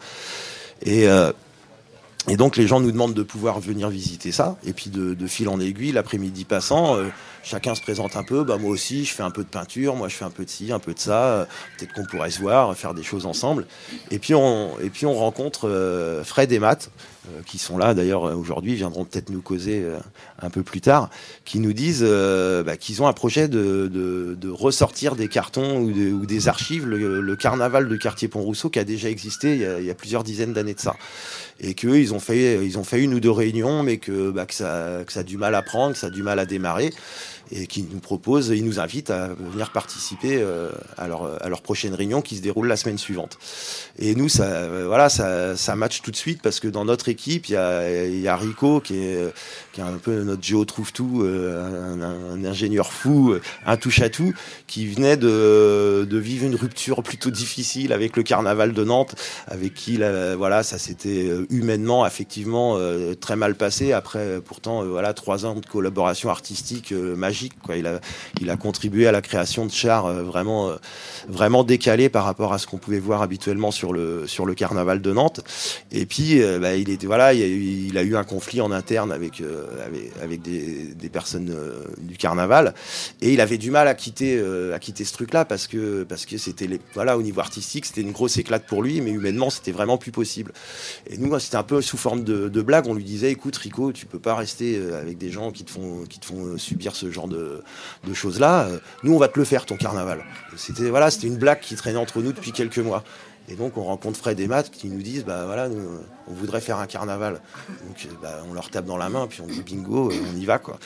Euh, 0.88 1.32
et 2.30 2.38
donc 2.38 2.58
les 2.58 2.68
gens 2.68 2.80
nous 2.80 2.92
demandent 2.92 3.16
de 3.16 3.24
pouvoir 3.24 3.60
venir 3.60 3.90
visiter 3.90 4.32
ça. 4.32 4.56
Et 4.64 4.72
puis 4.72 4.90
de, 4.90 5.28
fil 5.28 5.50
en 5.50 5.60
aiguille, 5.60 5.92
l'après-midi 5.92 6.46
passant, 6.46 6.96
euh, 6.96 7.08
chacun 7.44 7.74
se 7.74 7.82
présente 7.82 8.16
un 8.16 8.24
peu. 8.24 8.44
Bah 8.44 8.58
moi 8.58 8.70
aussi, 8.70 9.04
je 9.04 9.14
fais 9.14 9.24
un 9.24 9.32
peu 9.32 9.44
de 9.44 9.50
peinture, 9.50 9.96
moi 9.96 10.08
je 10.08 10.16
fais 10.16 10.26
un 10.26 10.30
peu 10.30 10.46
de 10.46 10.50
ci, 10.50 10.72
un 10.72 10.80
peu 10.80 10.94
de 10.94 11.00
ça. 11.00 11.48
Peut-être 11.78 11.94
qu'on 11.94 12.06
pourrait 12.06 12.30
se 12.30 12.40
voir, 12.40 12.76
faire 12.78 12.94
des 12.94 13.04
choses 13.04 13.26
ensemble. 13.26 13.66
Et 14.12 14.20
puis 14.20 14.36
on, 14.36 14.78
rencontre 15.04 15.68
euh, 15.68 16.24
Fred 16.24 16.52
et 16.52 16.60
Matt, 16.60 16.92
euh, 16.92 17.19
qui 17.46 17.58
sont 17.58 17.78
là 17.78 17.94
d'ailleurs 17.94 18.24
aujourd'hui, 18.38 18.76
viendront 18.76 19.06
peut-être 19.06 19.30
nous 19.30 19.42
causer 19.42 19.86
un 20.42 20.50
peu 20.50 20.64
plus 20.64 20.82
tard, 20.82 21.10
qui 21.46 21.60
nous 21.60 21.74
disent 21.74 22.04
bah, 22.04 22.78
qu'ils 22.78 23.02
ont 23.02 23.08
un 23.08 23.14
projet 23.14 23.48
de, 23.48 24.38
ressortir 24.50 25.16
des 25.16 25.28
cartons 25.28 25.80
ou, 25.80 26.26
des 26.26 26.48
archives, 26.48 26.88
le, 26.88 27.36
carnaval 27.36 27.88
de 27.88 27.96
quartier 27.96 28.28
Pont-Rousseau 28.28 28.70
qui 28.70 28.80
a 28.80 28.84
déjà 28.84 29.10
existé 29.10 29.56
il 29.80 29.86
y 29.86 29.92
a, 29.92 29.96
plusieurs 29.96 30.24
dizaines 30.24 30.54
d'années 30.54 30.74
de 30.74 30.80
ça. 30.80 30.96
Et 31.62 31.74
qu'eux, 31.74 32.00
ils 32.00 32.14
ont 32.14 32.20
fait, 32.20 32.66
ils 32.66 32.78
ont 32.78 32.84
fait 32.84 33.02
une 33.02 33.14
ou 33.14 33.20
deux 33.20 33.32
réunions, 33.32 33.84
mais 33.84 33.98
que, 33.98 34.32
bah, 34.32 34.46
que 34.46 34.54
ça 34.54 35.04
a 35.16 35.24
du 35.24 35.38
mal 35.38 35.56
à 35.56 35.62
prendre, 35.62 35.94
que 35.94 36.00
ça 36.00 36.08
a 36.08 36.10
du 36.10 36.24
mal 36.24 36.40
à 36.40 36.46
démarrer 36.46 36.92
et 37.52 37.68
qui 37.68 37.84
nous 37.84 38.00
propose, 38.00 38.50
ils 38.50 38.64
nous 38.64 38.80
invitent 38.80 39.10
à 39.10 39.30
venir 39.40 39.72
participer 39.72 40.38
euh, 40.42 40.70
à, 40.98 41.08
leur, 41.08 41.62
prochaine 41.62 41.94
réunion 41.94 42.22
qui 42.22 42.38
se 42.38 42.42
déroule 42.42 42.68
la 42.68 42.78
semaine 42.78 42.98
suivante. 42.98 43.38
Et 43.98 44.16
nous, 44.16 44.30
ça, 44.30 44.44
euh, 44.44 44.86
voilà, 44.88 45.10
ça, 45.10 45.56
ça 45.56 45.76
tout 46.04 46.12
de 46.12 46.16
suite 46.16 46.42
parce 46.42 46.60
que 46.60 46.68
dans 46.68 46.86
notre 46.86 47.10
équipe, 47.10 47.50
il 47.50 47.54
y 47.54 48.28
a, 48.28 48.38
Rico 48.38 48.80
qui 48.80 48.98
est, 48.98 49.32
un 49.80 49.98
peu 49.98 50.24
notre 50.24 50.44
géo 50.44 50.66
trouve 50.66 50.92
tout, 50.92 51.22
euh, 51.24 52.34
un, 52.34 52.46
ingénieur 52.46 52.92
fou, 52.92 53.36
un 53.66 53.78
touche 53.78 54.02
à 54.02 54.10
tout, 54.10 54.34
qui 54.68 54.86
venait 54.88 55.18
de, 55.18 56.08
vivre 56.12 56.46
une 56.46 56.56
rupture 56.56 57.02
plutôt 57.02 57.32
difficile 57.32 57.94
avec 57.94 58.18
le 58.18 58.24
carnaval 58.24 58.74
de 58.74 58.84
Nantes, 58.84 59.16
avec 59.48 59.74
qui, 59.74 59.98
là, 59.98 60.36
voilà, 60.36 60.64
ça 60.64 60.78
s'était 60.78 61.30
humainement, 61.50 62.06
effectivement, 62.06 62.78
très 63.20 63.36
mal 63.36 63.56
passé. 63.56 63.94
Après, 63.94 64.42
pourtant, 64.42 64.84
voilà, 64.86 65.14
trois 65.14 65.46
ans 65.46 65.56
de 65.56 65.66
collaboration 65.66 66.30
artistique 66.30 66.92
magique 66.92 67.39
Quoi. 67.48 67.78
Il, 67.78 68.50
a, 68.50 68.58
contribué 68.58 69.08
à 69.08 69.14
la 69.14 69.22
création 69.22 69.66
de 69.66 69.72
chars 69.72 70.06
euh, 70.06 70.24
vraiment, 70.24 70.70
euh, 70.70 70.76
vraiment 71.30 71.64
décalés 71.64 72.10
par 72.10 72.26
rapport 72.26 72.52
à 72.52 72.58
ce 72.58 72.68
qu'on 72.68 72.78
pouvait 72.78 73.00
voir 73.00 73.22
habituellement 73.22 73.72
sur 73.72 73.94
le, 73.94 74.28
sur 74.28 74.46
le 74.46 74.54
carnaval 74.54 75.02
de 75.02 75.14
Nantes. 75.14 75.42
Et 75.92 76.06
puis, 76.06 76.42
euh, 76.42 76.60
bah, 76.60 76.76
il, 76.76 76.90
était, 76.90 77.08
voilà, 77.08 77.34
il, 77.34 77.98
a 77.98 78.04
eu, 78.04 78.16
un 78.18 78.24
conflit 78.24 78.60
en 78.60 78.72
interne 78.72 79.12
avec, 79.12 79.42
avec, 80.22 80.42
des, 80.42 81.10
personnes 81.10 81.56
du 82.00 82.18
carnaval. 82.18 82.74
Et 83.22 83.34
il 83.34 83.40
avait 83.40 83.58
du 83.58 83.72
mal 83.72 83.88
à 83.88 83.94
quitter, 83.94 84.44
à 84.74 84.80
quitter 84.80 85.06
ce 85.06 85.14
truc-là 85.14 85.46
parce 85.46 85.68
que 85.68 86.04
parce 86.04 86.26
que 86.26 86.38
c'était 86.38 86.68
voilà 86.94 87.18
au 87.18 87.22
niveau 87.22 87.40
artistique 87.40 87.86
c'était 87.86 88.02
une 88.02 88.12
grosse 88.12 88.38
éclate 88.38 88.66
pour 88.66 88.84
lui, 88.84 89.02
mais 89.02 89.12
humainement 89.12 89.50
c'était 89.50 89.72
vraiment 89.72 89.98
plus 89.98 90.12
possible. 90.12 90.52
Et 91.08 91.18
nous 91.18 91.38
c'était 91.40 91.56
un 91.56 91.64
peu 91.64 91.82
sous 91.82 91.98
forme 91.98 92.24
de, 92.24 92.50
de, 92.50 92.62
blague. 92.62 92.88
On 92.88 92.94
lui 92.94 93.04
disait 93.04 93.32
écoute 93.32 93.56
Rico, 93.58 93.92
tu 93.92 94.06
peux 94.06 94.20
pas 94.20 94.36
rester 94.36 94.80
avec 94.94 95.18
des 95.18 95.30
gens 95.30 95.52
qui 95.52 95.64
te 95.64 95.72
font 95.72 96.04
qui 96.08 96.20
te 96.20 96.26
font 96.26 96.58
subir 96.58 96.96
ce 96.96 97.10
genre 97.12 97.28
de, 97.30 97.64
choses-là. 98.14 98.68
Euh, 98.68 98.80
nous, 99.04 99.14
on 99.14 99.18
va 99.18 99.28
te 99.28 99.38
le 99.38 99.46
faire, 99.46 99.66
ton 99.66 99.78
carnaval. 99.78 100.24
C'était 100.58 100.90
voilà, 100.90 101.12
c'était 101.12 101.28
une 101.28 101.38
blague 101.38 101.60
qui 101.60 101.76
traînait 101.76 102.00
entre 102.00 102.22
nous 102.22 102.34
depuis 102.34 102.52
quelques 102.52 102.80
mois. 102.80 103.04
Et 103.52 103.56
donc, 103.56 103.78
on 103.78 103.84
rencontre 103.84 104.20
Fred 104.20 104.40
et 104.40 104.48
Matt 104.48 104.70
qui 104.70 104.90
nous 104.90 105.02
disent, 105.02 105.26
bah 105.26 105.46
voilà, 105.46 105.70
on 106.28 106.34
voudrait 106.34 106.62
faire 106.62 106.78
un 106.78 106.86
carnaval. 106.86 107.42
Donc, 107.88 108.06
euh, 108.06 108.10
bah, 108.22 108.44
on 108.50 108.54
leur 108.54 108.70
tape 108.70 108.86
dans 108.86 108.98
la 108.98 109.10
main, 109.10 109.28
puis 109.28 109.42
on 109.42 109.48
dit 109.48 109.62
bingo, 109.62 110.12
on 110.12 110.38
y 110.38 110.46
va, 110.46 110.60
quoi. 110.60 110.78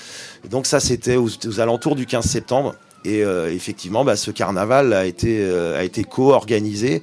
Et 0.45 0.47
donc, 0.47 0.65
ça, 0.65 0.79
c'était 0.79 1.17
aux, 1.17 1.59
alentours 1.59 1.95
du 1.95 2.05
15 2.05 2.25
septembre. 2.25 2.75
Et 3.05 3.23
euh, 3.23 3.51
effectivement, 3.51 4.05
bah, 4.05 4.15
ce 4.15 4.31
carnaval 4.31 4.93
a 4.93 5.05
été, 5.05 5.43
a 5.45 5.83
été 5.83 6.05
co-organisé 6.05 7.01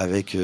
avec, 0.00 0.36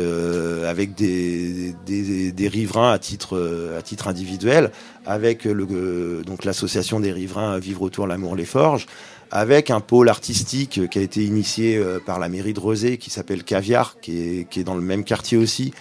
avec 0.66 0.94
des, 0.96 1.74
des, 1.86 2.48
riverains 2.48 2.90
à 2.92 2.98
titre, 2.98 3.72
à 3.78 3.82
titre 3.82 4.08
individuel, 4.08 4.72
avec 5.06 5.46
donc 5.46 6.44
l'association 6.44 6.98
des 6.98 7.12
riverains 7.12 7.58
Vivre 7.58 7.82
autour 7.82 8.08
l'amour 8.08 8.34
les 8.34 8.46
forges, 8.46 8.86
avec 9.34 9.70
un 9.70 9.80
pôle 9.80 10.08
artistique 10.08 10.88
qui 10.88 10.98
a 10.98 11.02
été 11.02 11.24
initié 11.24 11.76
euh, 11.76 11.98
par 11.98 12.20
la 12.20 12.28
mairie 12.28 12.54
de 12.54 12.60
Rosé 12.60 12.98
qui 12.98 13.10
s'appelle 13.10 13.42
Caviar, 13.42 13.96
qui 14.00 14.20
est, 14.20 14.48
qui 14.48 14.60
est, 14.60 14.64
dans 14.64 14.76
le 14.76 14.80
même 14.80 15.02
quartier 15.02 15.36
aussi, 15.36 15.74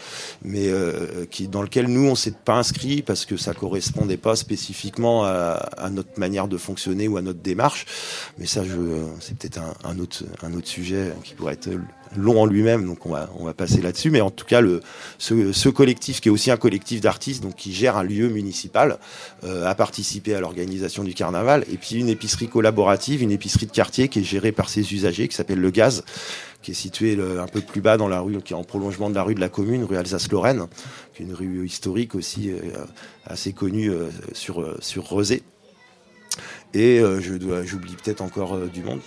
mais 0.44 0.70
euh, 0.70 1.26
qui 1.30 1.48
dans 1.48 1.62
lequel 1.62 1.86
nous 1.86 2.10
on 2.10 2.16
s'est 2.16 2.34
pas 2.34 2.56
inscrit 2.56 3.04
parce 3.04 3.26
que 3.26 3.38
ça 3.38 3.54
correspondait 3.54 4.18
pas 4.18 4.36
spécifiquement 4.36 5.24
à, 5.26 5.90
notre 5.92 6.20
manière 6.20 6.48
de 6.48 6.58
fonctionner 6.58 7.08
ou 7.08 7.18
à 7.18 7.22
notre 7.22 7.42
démarche. 7.42 7.86
Mais 8.40 8.48
ça, 8.48 8.64
c'est 9.20 9.38
peut-être 9.38 9.60
un, 9.84 10.00
autre, 10.00 10.24
un 10.42 10.54
autre 10.54 10.68
sujet 10.68 11.14
qui 11.24 11.36
pourrait 11.36 11.54
être 11.54 11.70
long 12.16 12.42
en 12.42 12.46
lui-même, 12.46 12.86
donc 12.86 13.06
on 13.06 13.12
va, 13.12 13.54
passer 13.54 13.82
là-dessus. 13.82 14.12
Mais 14.12 14.22
en 14.22 14.30
tout 14.30 14.46
cas, 14.46 14.62
ce, 15.18 15.70
collectif, 15.70 16.22
qui 16.22 16.30
est 16.30 16.32
aussi 16.32 16.52
un 16.52 16.58
collectif 16.58 17.02
d'artistes, 17.02 17.44
donc 17.44 17.56
qui 17.56 17.74
gère 17.74 17.98
un 17.98 18.04
lieu 18.04 18.30
municipal, 18.30 18.98
euh, 19.44 19.66
a 19.66 19.76
participé 19.76 20.36
à 20.36 20.40
l'organisation 20.40 21.04
du 21.04 21.14
carnaval. 21.14 21.66
Et 21.72 21.78
puis 21.78 21.96
une 21.96 22.10
épicerie 22.10 22.48
collaborative, 22.48 23.22
une 23.22 23.32
épicerie 23.32 23.66
de 23.66 23.72
quartier 23.72 24.08
qui 24.08 24.20
est 24.20 24.24
gérée 24.24 24.52
par 24.52 24.70
ses 24.70 24.94
usagers, 24.94 25.28
qui 25.28 25.36
s'appelle 25.36 25.60
Le 25.60 25.72
Gaz, 25.72 26.04
qui 26.62 26.72
est 26.72 26.76
située 26.76 27.18
un 27.40 27.48
peu 27.48 27.62
plus 27.62 27.82
bas 27.82 27.98
dans 27.98 28.08
la 28.08 28.20
rue, 28.22 28.42
qui 28.42 28.54
est 28.54 28.56
en 28.56 28.64
prolongement 28.64 29.10
de 29.10 29.16
la 29.16 29.24
rue 29.24 29.36
de 29.36 29.42
la 29.42 29.50
commune, 29.50 29.84
rue 29.84 29.98
Alsace-Lorraine, 29.98 30.68
qui 31.14 31.24
est 31.24 31.26
une 31.26 31.34
rue 31.34 31.66
historique 31.66 32.16
aussi 32.16 32.52
euh, 32.52 32.86
assez 33.26 33.54
connue 33.54 33.90
euh, 33.90 34.10
sur, 34.34 34.76
sur 34.82 35.04
Rosé. 35.04 35.44
Et 36.74 37.00
je 37.00 37.64
j'oublie 37.66 37.96
peut-être 38.04 38.22
encore 38.22 38.58
du 38.58 38.82
monde 38.82 39.00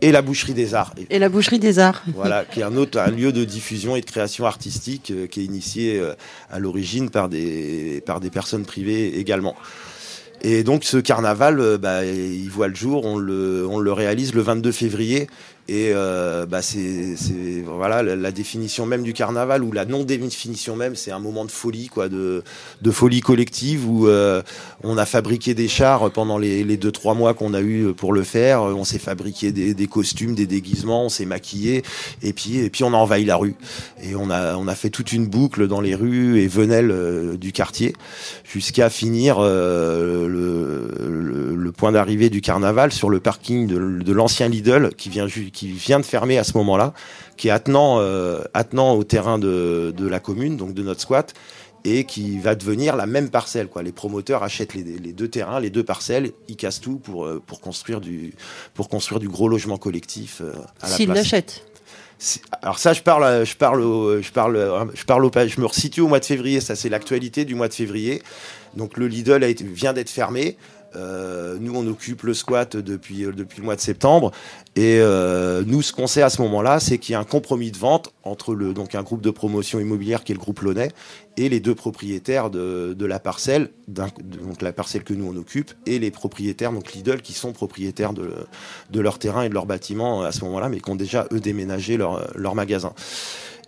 et 0.00 0.12
la 0.12 0.22
boucherie 0.22 0.54
des 0.54 0.74
arts. 0.74 0.94
Et 1.10 1.18
la 1.18 1.28
boucherie 1.28 1.58
des 1.58 1.78
arts. 1.78 2.02
Voilà, 2.14 2.44
qui 2.44 2.60
est 2.60 2.64
un 2.64 2.76
autre 2.76 2.98
un 2.98 3.10
lieu 3.10 3.32
de 3.32 3.44
diffusion 3.44 3.96
et 3.96 4.00
de 4.00 4.06
création 4.06 4.46
artistique 4.46 5.10
euh, 5.10 5.26
qui 5.26 5.40
est 5.40 5.44
initié 5.44 5.98
euh, 5.98 6.14
à 6.50 6.58
l'origine 6.58 7.10
par 7.10 7.28
des, 7.28 8.02
par 8.06 8.20
des 8.20 8.30
personnes 8.30 8.64
privées 8.64 9.18
également. 9.18 9.56
Et 10.42 10.62
donc 10.62 10.84
ce 10.84 10.98
carnaval, 10.98 11.60
euh, 11.60 11.78
bah, 11.78 12.04
il 12.04 12.48
voit 12.48 12.68
le 12.68 12.74
jour, 12.74 13.04
on 13.04 13.18
le, 13.18 13.66
on 13.68 13.78
le 13.78 13.92
réalise 13.92 14.34
le 14.34 14.42
22 14.42 14.72
février 14.72 15.26
et 15.68 15.90
euh, 15.92 16.46
bah 16.46 16.62
c'est 16.62 17.14
voilà 17.66 18.02
la, 18.02 18.30
définition 18.32 18.86
même 18.86 19.02
du 19.02 19.12
carnaval 19.12 19.62
ou 19.62 19.70
la 19.70 19.84
non 19.84 20.02
définition 20.02 20.76
même, 20.76 20.96
c'est 20.96 21.10
un 21.10 21.18
moment 21.18 21.44
de 21.44 21.50
folie 21.50 21.88
quoi, 21.88 22.08
de, 22.08 22.42
de 22.80 22.90
folie 22.90 23.20
collective 23.20 23.86
où 23.86 24.08
euh, 24.08 24.42
on 24.82 24.96
a 24.96 25.04
fabriqué 25.04 25.52
des 25.52 25.68
chars 25.68 26.10
pendant 26.10 26.38
les, 26.38 26.64
les 26.64 26.78
deux 26.78 26.90
trois 26.90 27.12
mois 27.12 27.34
qu'on 27.34 27.52
a 27.52 27.60
eu 27.60 27.92
pour 27.92 28.14
le 28.14 28.22
faire. 28.22 28.62
On 28.62 28.84
s'est 28.84 28.98
fabriqué 28.98 29.52
des, 29.52 29.74
des, 29.74 29.86
costumes, 29.86 30.34
des 30.34 30.46
déguisements, 30.46 31.04
on 31.04 31.08
s'est 31.10 31.26
maquillé 31.26 31.82
et 32.22 32.32
puis 32.32 32.58
et 32.58 32.70
puis 32.70 32.84
on 32.84 32.94
a 32.94 32.96
envahi 32.96 33.26
la 33.26 33.36
rue 33.36 33.54
et 34.02 34.14
on 34.14 34.30
a 34.30 34.56
on 34.56 34.68
a 34.68 34.74
fait 34.74 34.90
toute 34.90 35.12
une 35.12 35.26
boucle 35.26 35.68
dans 35.68 35.82
les 35.82 35.94
rues 35.94 36.40
et 36.40 36.48
venelles 36.48 36.90
euh, 36.90 37.36
du 37.36 37.52
quartier 37.52 37.94
jusqu'à 38.44 38.88
finir 38.88 39.36
euh, 39.38 40.26
le, 40.28 41.54
le, 41.54 41.72
point 41.72 41.92
d'arrivée 41.92 42.30
du 42.30 42.40
carnaval 42.40 42.92
sur 42.92 43.10
le 43.10 43.20
parking 43.20 43.66
de, 43.66 44.02
de 44.02 44.12
l'ancien 44.12 44.48
Lidl 44.48 44.90
qui 44.96 45.10
vient 45.10 45.28
qui 45.58 45.72
vient 45.72 45.98
de 45.98 46.04
fermer 46.04 46.38
à 46.38 46.44
ce 46.44 46.56
moment-là, 46.58 46.92
qui 47.36 47.48
est 47.48 47.50
attenant, 47.50 47.98
euh, 47.98 48.42
attenant 48.54 48.94
au 48.94 49.02
terrain 49.02 49.40
de, 49.40 49.92
de, 49.96 50.06
la 50.06 50.20
commune, 50.20 50.56
donc 50.56 50.72
de 50.72 50.84
notre 50.84 51.00
squat, 51.00 51.34
et 51.84 52.04
qui 52.04 52.38
va 52.38 52.54
devenir 52.54 52.94
la 52.94 53.06
même 53.06 53.28
parcelle. 53.28 53.66
Quoi. 53.66 53.82
Les 53.82 53.90
promoteurs 53.90 54.44
achètent 54.44 54.74
les, 54.74 54.84
les 54.84 55.12
deux 55.12 55.26
terrains, 55.26 55.58
les 55.58 55.70
deux 55.70 55.82
parcelles, 55.82 56.30
ils 56.46 56.54
cassent 56.54 56.80
tout 56.80 56.98
pour, 56.98 57.26
euh, 57.26 57.42
pour, 57.44 57.60
construire, 57.60 58.00
du, 58.00 58.34
pour 58.72 58.88
construire 58.88 59.18
du 59.18 59.28
gros 59.28 59.48
logement 59.48 59.78
collectif 59.78 60.42
euh, 60.42 60.52
à 60.80 60.88
la 60.88 60.94
S'ils 60.94 61.08
l'achètent 61.08 61.64
alors 62.62 62.80
ça, 62.80 62.94
je 62.94 63.02
parle, 63.02 63.46
je 63.46 63.54
parle, 63.54 63.80
je 64.20 64.32
parle, 64.32 64.90
je 64.92 65.04
parle 65.04 65.24
au, 65.24 65.30
je 65.32 65.60
me 65.60 65.66
resitue 65.66 66.00
au 66.00 66.08
mois 66.08 66.18
de 66.18 66.24
février. 66.24 66.60
Ça, 66.60 66.74
c'est 66.74 66.88
l'actualité 66.88 67.44
du 67.44 67.54
mois 67.54 67.68
de 67.68 67.74
février. 67.74 68.22
Donc 68.74 68.96
le 68.96 69.06
Lidl 69.06 69.44
a 69.44 69.46
été, 69.46 69.62
vient 69.62 69.92
d'être 69.92 70.10
fermé. 70.10 70.56
Euh, 70.96 71.56
nous, 71.60 71.74
on 71.74 71.86
occupe 71.86 72.22
le 72.22 72.34
squat 72.34 72.76
depuis, 72.76 73.24
euh, 73.24 73.32
depuis 73.32 73.58
le 73.58 73.64
mois 73.64 73.76
de 73.76 73.80
septembre. 73.80 74.32
Et 74.76 74.98
euh, 75.00 75.62
nous, 75.66 75.82
ce 75.82 75.92
qu'on 75.92 76.06
sait 76.06 76.22
à 76.22 76.30
ce 76.30 76.40
moment-là, 76.42 76.80
c'est 76.80 76.98
qu'il 76.98 77.12
y 77.12 77.16
a 77.16 77.20
un 77.20 77.24
compromis 77.24 77.70
de 77.70 77.76
vente 77.76 78.12
entre 78.22 78.54
le, 78.54 78.72
donc 78.72 78.94
un 78.94 79.02
groupe 79.02 79.20
de 79.20 79.30
promotion 79.30 79.80
immobilière 79.80 80.24
qui 80.24 80.32
est 80.32 80.34
le 80.34 80.40
groupe 80.40 80.60
Launay 80.60 80.90
et 81.36 81.48
les 81.48 81.60
deux 81.60 81.74
propriétaires 81.74 82.50
de, 82.50 82.94
de 82.98 83.06
la 83.06 83.20
parcelle, 83.20 83.70
donc 83.86 84.60
la 84.60 84.72
parcelle 84.72 85.04
que 85.04 85.14
nous 85.14 85.30
on 85.32 85.36
occupe, 85.36 85.72
et 85.86 86.00
les 86.00 86.10
propriétaires, 86.10 86.72
donc 86.72 86.92
Lidl, 86.94 87.22
qui 87.22 87.32
sont 87.32 87.52
propriétaires 87.52 88.12
de, 88.12 88.32
de 88.90 89.00
leur 89.00 89.20
terrain 89.20 89.42
et 89.42 89.48
de 89.48 89.54
leur 89.54 89.66
bâtiment 89.66 90.22
à 90.22 90.32
ce 90.32 90.44
moment-là, 90.44 90.68
mais 90.68 90.80
qui 90.80 90.90
ont 90.90 90.96
déjà 90.96 91.28
eux 91.32 91.38
déménagé 91.38 91.96
leur, 91.96 92.28
leur 92.36 92.56
magasin. 92.56 92.92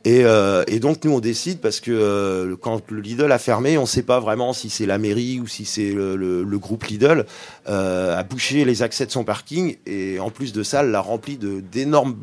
Et, 0.04 0.24
euh, 0.24 0.64
et, 0.66 0.80
donc 0.80 1.04
nous 1.04 1.12
on 1.12 1.20
décide 1.20 1.60
parce 1.60 1.78
que 1.78 1.90
euh, 1.90 2.56
quand 2.56 2.90
le 2.90 3.00
Lidl 3.00 3.30
a 3.30 3.38
fermé, 3.38 3.76
on 3.76 3.82
ne 3.82 3.86
sait 3.86 4.02
pas 4.02 4.18
vraiment 4.18 4.54
si 4.54 4.70
c'est 4.70 4.86
la 4.86 4.96
mairie 4.96 5.40
ou 5.40 5.46
si 5.46 5.66
c'est 5.66 5.92
le, 5.92 6.58
groupe 6.58 6.84
Lidl 6.84 7.26
euh, 7.68 8.18
a 8.18 8.22
bouché 8.22 8.64
les 8.64 8.82
accès 8.82 9.04
de 9.04 9.10
son 9.10 9.24
parking 9.24 9.76
et 9.84 10.18
en 10.18 10.30
plus 10.30 10.54
de 10.54 10.62
ça, 10.62 10.82
l'a 10.82 11.00
rempli 11.00 11.36
d'énormes 11.38 12.16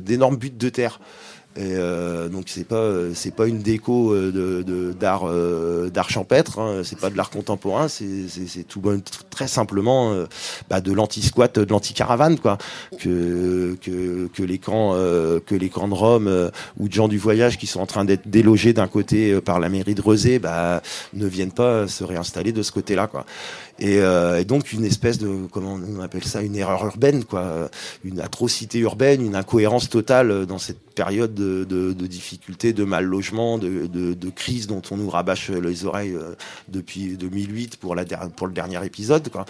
d'énormes 0.00 0.36
buttes 0.36 0.58
de 0.58 0.68
terre. 0.68 1.00
Et 1.58 1.74
euh, 1.74 2.28
donc 2.28 2.44
c'est 2.46 2.62
pas 2.62 2.92
c'est 3.14 3.34
pas 3.34 3.48
une 3.48 3.58
déco 3.58 4.12
euh, 4.12 4.62
de 4.62 4.92
d'art 4.92 5.24
euh, 5.26 5.90
d'art 5.90 6.08
champêtre, 6.08 6.60
hein, 6.60 6.82
c'est 6.84 7.00
pas 7.00 7.10
de 7.10 7.16
l'art 7.16 7.30
contemporain, 7.30 7.88
c'est 7.88 8.28
c'est 8.28 8.62
tout 8.62 8.80
bon, 8.80 9.02
très 9.28 9.48
simplement 9.48 10.12
euh, 10.12 10.26
bah, 10.70 10.80
de 10.80 10.92
l'anti-squat, 10.92 11.58
de 11.58 11.68
l'anti-caravane 11.68 12.38
quoi, 12.38 12.58
que 13.00 13.76
que 13.82 14.28
que 14.32 14.42
les 14.44 14.58
camps 14.58 14.92
que 14.92 15.54
les 15.56 15.68
camps 15.68 15.88
de 15.88 15.94
Rome 15.94 16.50
ou 16.78 16.86
de 16.86 16.92
gens 16.92 17.08
du 17.08 17.18
voyage 17.18 17.58
qui 17.58 17.66
sont 17.66 17.80
en 17.80 17.86
train 17.86 18.04
d'être 18.04 18.28
délogés 18.28 18.72
d'un 18.72 18.86
côté 18.86 19.40
par 19.40 19.58
la 19.58 19.68
mairie 19.68 19.96
de 19.96 20.02
Rezé, 20.02 20.38
bah 20.38 20.80
ne 21.12 21.26
viennent 21.26 21.50
pas 21.50 21.88
se 21.88 22.04
réinstaller 22.04 22.52
de 22.52 22.62
ce 22.62 22.70
côté-là 22.70 23.08
quoi. 23.08 23.26
Et, 23.78 23.98
euh, 23.98 24.40
et, 24.40 24.44
donc 24.44 24.72
une 24.72 24.84
espèce 24.84 25.18
de 25.18 25.46
comment 25.52 25.74
on 25.74 26.00
appelle 26.00 26.24
ça 26.24 26.42
une 26.42 26.56
erreur 26.56 26.84
urbaine 26.84 27.24
quoi. 27.24 27.70
Une 28.04 28.20
atrocité 28.20 28.78
urbaine 28.78 29.24
une 29.24 29.36
incohérence 29.36 29.88
totale 29.88 30.46
dans 30.46 30.58
cette 30.58 30.80
période 30.98 31.32
de, 31.32 31.92
difficultés 31.92 32.72
de 32.72 32.82
mal 32.82 33.04
logement 33.04 33.56
de, 33.56 33.86
de, 33.86 34.30
crise 34.30 34.66
dont 34.66 34.82
on 34.90 34.96
nous 34.96 35.08
rabâche 35.08 35.50
les 35.50 35.84
oreilles 35.84 36.14
euh, 36.14 36.34
depuis 36.68 37.16
2008 37.16 37.76
pour 37.76 37.94
le 37.94 38.52
dernier 38.52 38.84
épisode 38.84 39.28
quoi. 39.28 39.44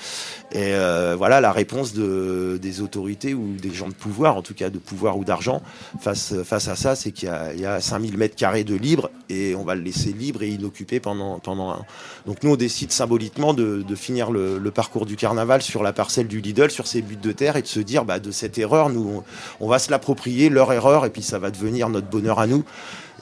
Et 0.52 0.74
euh, 0.74 1.14
voilà 1.16 1.40
la 1.40 1.52
réponse 1.52 1.94
de 1.94 2.58
des 2.60 2.82
autorités 2.82 3.32
ou 3.32 3.54
des 3.56 3.72
gens 3.72 3.88
de 3.88 3.94
pouvoir 3.94 4.36
en 4.36 4.42
tout 4.42 4.54
cas 4.54 4.68
de 4.68 4.78
pouvoir 4.78 5.16
ou 5.16 5.24
d'argent 5.24 5.62
face 6.00 6.32
à 6.50 6.76
ça 6.76 6.94
c'est 6.94 7.12
qu'il 7.12 7.28
y 7.28 7.32
a 7.32 7.54
il 7.54 7.60
y 7.60 7.66
a 7.66 7.80
5000 7.80 8.18
mètres 8.18 8.36
carrés 8.36 8.64
de 8.64 8.74
libre 8.74 9.10
et 9.30 9.54
on 9.54 9.64
va 9.64 9.74
le 9.74 9.82
laisser 9.82 10.12
libre 10.12 10.42
et 10.42 10.48
inoccupé 10.48 11.00
pendant 11.00 11.38
pendant 11.38 11.70
un... 11.70 11.86
donc 12.26 12.42
nous 12.42 12.50
on 12.50 12.56
décide 12.56 12.92
symboliquement 12.92 13.54
de 13.54 13.94
finir 13.94 14.17
le, 14.30 14.70
parcours 14.70 15.06
du 15.06 15.16
carnaval 15.16 15.62
sur 15.62 15.82
la 15.82 15.92
parcelle 15.92 16.28
du 16.28 16.40
Lidl, 16.40 16.70
sur 16.70 16.86
ses 16.86 17.02
buts 17.02 17.16
de 17.16 17.32
terre, 17.32 17.56
et 17.56 17.62
de 17.62 17.66
se 17.66 17.80
dire 17.80 18.04
bah, 18.04 18.18
de 18.18 18.30
cette 18.30 18.58
erreur, 18.58 18.90
nous, 18.90 19.22
on, 19.60 19.68
va 19.68 19.78
se 19.78 19.90
l'approprier, 19.90 20.48
leur 20.50 20.72
erreur, 20.72 21.06
et 21.06 21.10
puis 21.10 21.22
ça 21.22 21.38
va 21.38 21.50
devenir 21.50 21.88
notre 21.88 22.08
bonheur 22.08 22.38
à 22.38 22.46
nous. 22.46 22.64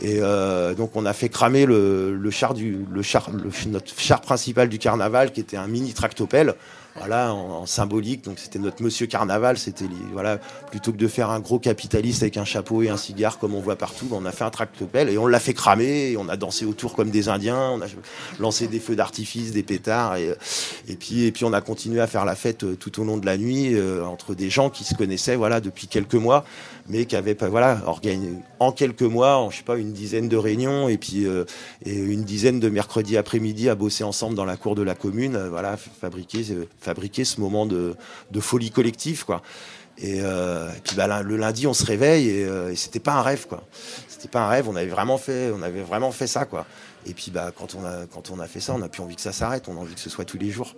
Et 0.00 0.18
euh, 0.20 0.74
donc 0.74 0.90
on 0.94 1.06
a 1.06 1.12
fait 1.12 1.30
cramer 1.30 1.64
le, 1.64 2.20
char 2.30 2.52
du 2.52 2.84
le 2.92 3.00
char 3.00 3.30
notre 3.68 3.98
char 3.98 4.20
principal 4.20 4.68
du 4.68 4.78
carnaval 4.78 5.32
qui 5.32 5.40
était 5.40 5.56
un 5.56 5.68
mini 5.68 5.94
tractopelle 5.94 6.54
voilà, 6.98 7.34
en, 7.34 7.66
symbolique. 7.66 8.24
Donc 8.24 8.38
c'était 8.38 8.58
notre 8.58 8.82
Monsieur 8.82 9.06
Carnaval. 9.06 9.58
C'était 9.58 9.86
voilà, 10.12 10.38
plutôt 10.70 10.92
que 10.92 10.96
de 10.96 11.08
faire 11.08 11.30
un 11.30 11.40
gros 11.40 11.58
capitaliste 11.58 12.22
avec 12.22 12.36
un 12.36 12.44
chapeau 12.44 12.82
et 12.82 12.88
un 12.88 12.96
cigare 12.96 13.38
comme 13.38 13.54
on 13.54 13.60
voit 13.60 13.76
partout, 13.76 14.06
on 14.12 14.24
a 14.24 14.32
fait 14.32 14.44
un 14.44 14.50
tractopelle 14.50 15.08
et 15.08 15.18
on 15.18 15.26
l'a 15.26 15.40
fait 15.40 15.54
cramer. 15.54 16.12
Et 16.12 16.16
on 16.16 16.28
a 16.28 16.36
dansé 16.36 16.64
autour 16.64 16.94
comme 16.94 17.10
des 17.10 17.28
Indiens. 17.28 17.70
On 17.74 17.80
a 17.82 17.86
lancé 18.38 18.66
des 18.66 18.80
feux 18.80 18.96
d'artifice, 18.96 19.52
des 19.52 19.62
pétards 19.62 20.16
et, 20.16 20.34
et 20.88 20.96
puis 20.96 21.24
et 21.24 21.32
puis 21.32 21.44
on 21.44 21.52
a 21.52 21.60
continué 21.60 22.00
à 22.00 22.06
faire 22.06 22.24
la 22.24 22.34
fête 22.34 22.64
euh, 22.64 22.76
tout 22.76 23.00
au 23.00 23.04
long 23.04 23.16
de 23.16 23.26
la 23.26 23.36
nuit 23.36 23.74
euh, 23.74 24.04
entre 24.04 24.34
des 24.34 24.50
gens 24.50 24.70
qui 24.70 24.84
se 24.84 24.94
connaissaient 24.94 25.36
voilà 25.36 25.60
depuis 25.60 25.86
quelques 25.86 26.14
mois, 26.14 26.44
mais 26.88 27.06
qui 27.06 27.16
avaient 27.16 27.34
pas 27.34 27.48
voilà 27.48 27.80
organisé 27.86 28.32
en 28.58 28.72
quelques 28.72 29.02
mois, 29.02 29.36
en 29.36 29.50
je 29.50 29.58
sais 29.58 29.62
pas 29.62 29.76
une 29.76 29.92
dizaine 29.92 30.28
de 30.28 30.36
réunions 30.36 30.88
et 30.88 30.98
puis 30.98 31.26
euh, 31.26 31.44
et 31.84 31.94
une 31.94 32.24
dizaine 32.24 32.60
de 32.60 32.68
mercredis 32.68 33.16
après-midi 33.16 33.68
à 33.68 33.74
bosser 33.74 34.04
ensemble 34.04 34.34
dans 34.34 34.44
la 34.44 34.56
cour 34.56 34.74
de 34.74 34.82
la 34.82 34.94
commune. 34.94 35.38
voilà, 35.48 35.76
fabriquer 35.76 36.44
fabriquer 36.86 37.24
ce 37.24 37.40
moment 37.40 37.66
de, 37.66 37.96
folie 38.40 38.70
collective, 38.70 39.24
quoi. 39.24 39.42
Et, 39.98 40.20
euh, 40.20 40.70
puis 40.84 40.94
bah, 40.94 41.22
le 41.22 41.36
lundi, 41.36 41.66
on 41.66 41.74
se 41.74 41.84
réveille 41.84 42.28
et, 42.28 42.44
euh, 42.44 42.70
et 42.70 42.76
c'était 42.76 43.00
pas 43.00 43.14
un 43.14 43.22
rêve, 43.22 43.46
quoi. 43.48 43.64
C'était 44.08 44.28
pas 44.28 44.40
un 44.40 44.48
rêve. 44.48 44.68
On 44.68 44.76
avait 44.76 44.86
vraiment 44.86 45.18
fait, 45.18 45.50
on 45.54 45.62
avait 45.62 45.82
vraiment 45.82 46.12
fait 46.12 46.26
ça, 46.26 46.44
quoi. 46.44 46.66
Et 47.08 47.14
puis 47.14 47.30
bah 47.30 47.52
quand 47.56 47.76
on 47.76 47.84
a 47.84 48.06
quand 48.12 48.30
on 48.30 48.40
a 48.40 48.46
fait 48.46 48.60
ça, 48.60 48.74
on 48.74 48.82
a 48.82 48.88
plus 48.88 49.02
envie 49.02 49.16
que 49.16 49.22
ça 49.22 49.32
s'arrête. 49.32 49.68
On 49.68 49.76
a 49.76 49.80
envie 49.80 49.94
que 49.94 50.00
ce 50.00 50.10
soit 50.10 50.24
tous 50.24 50.38
les 50.38 50.50
jours. 50.50 50.74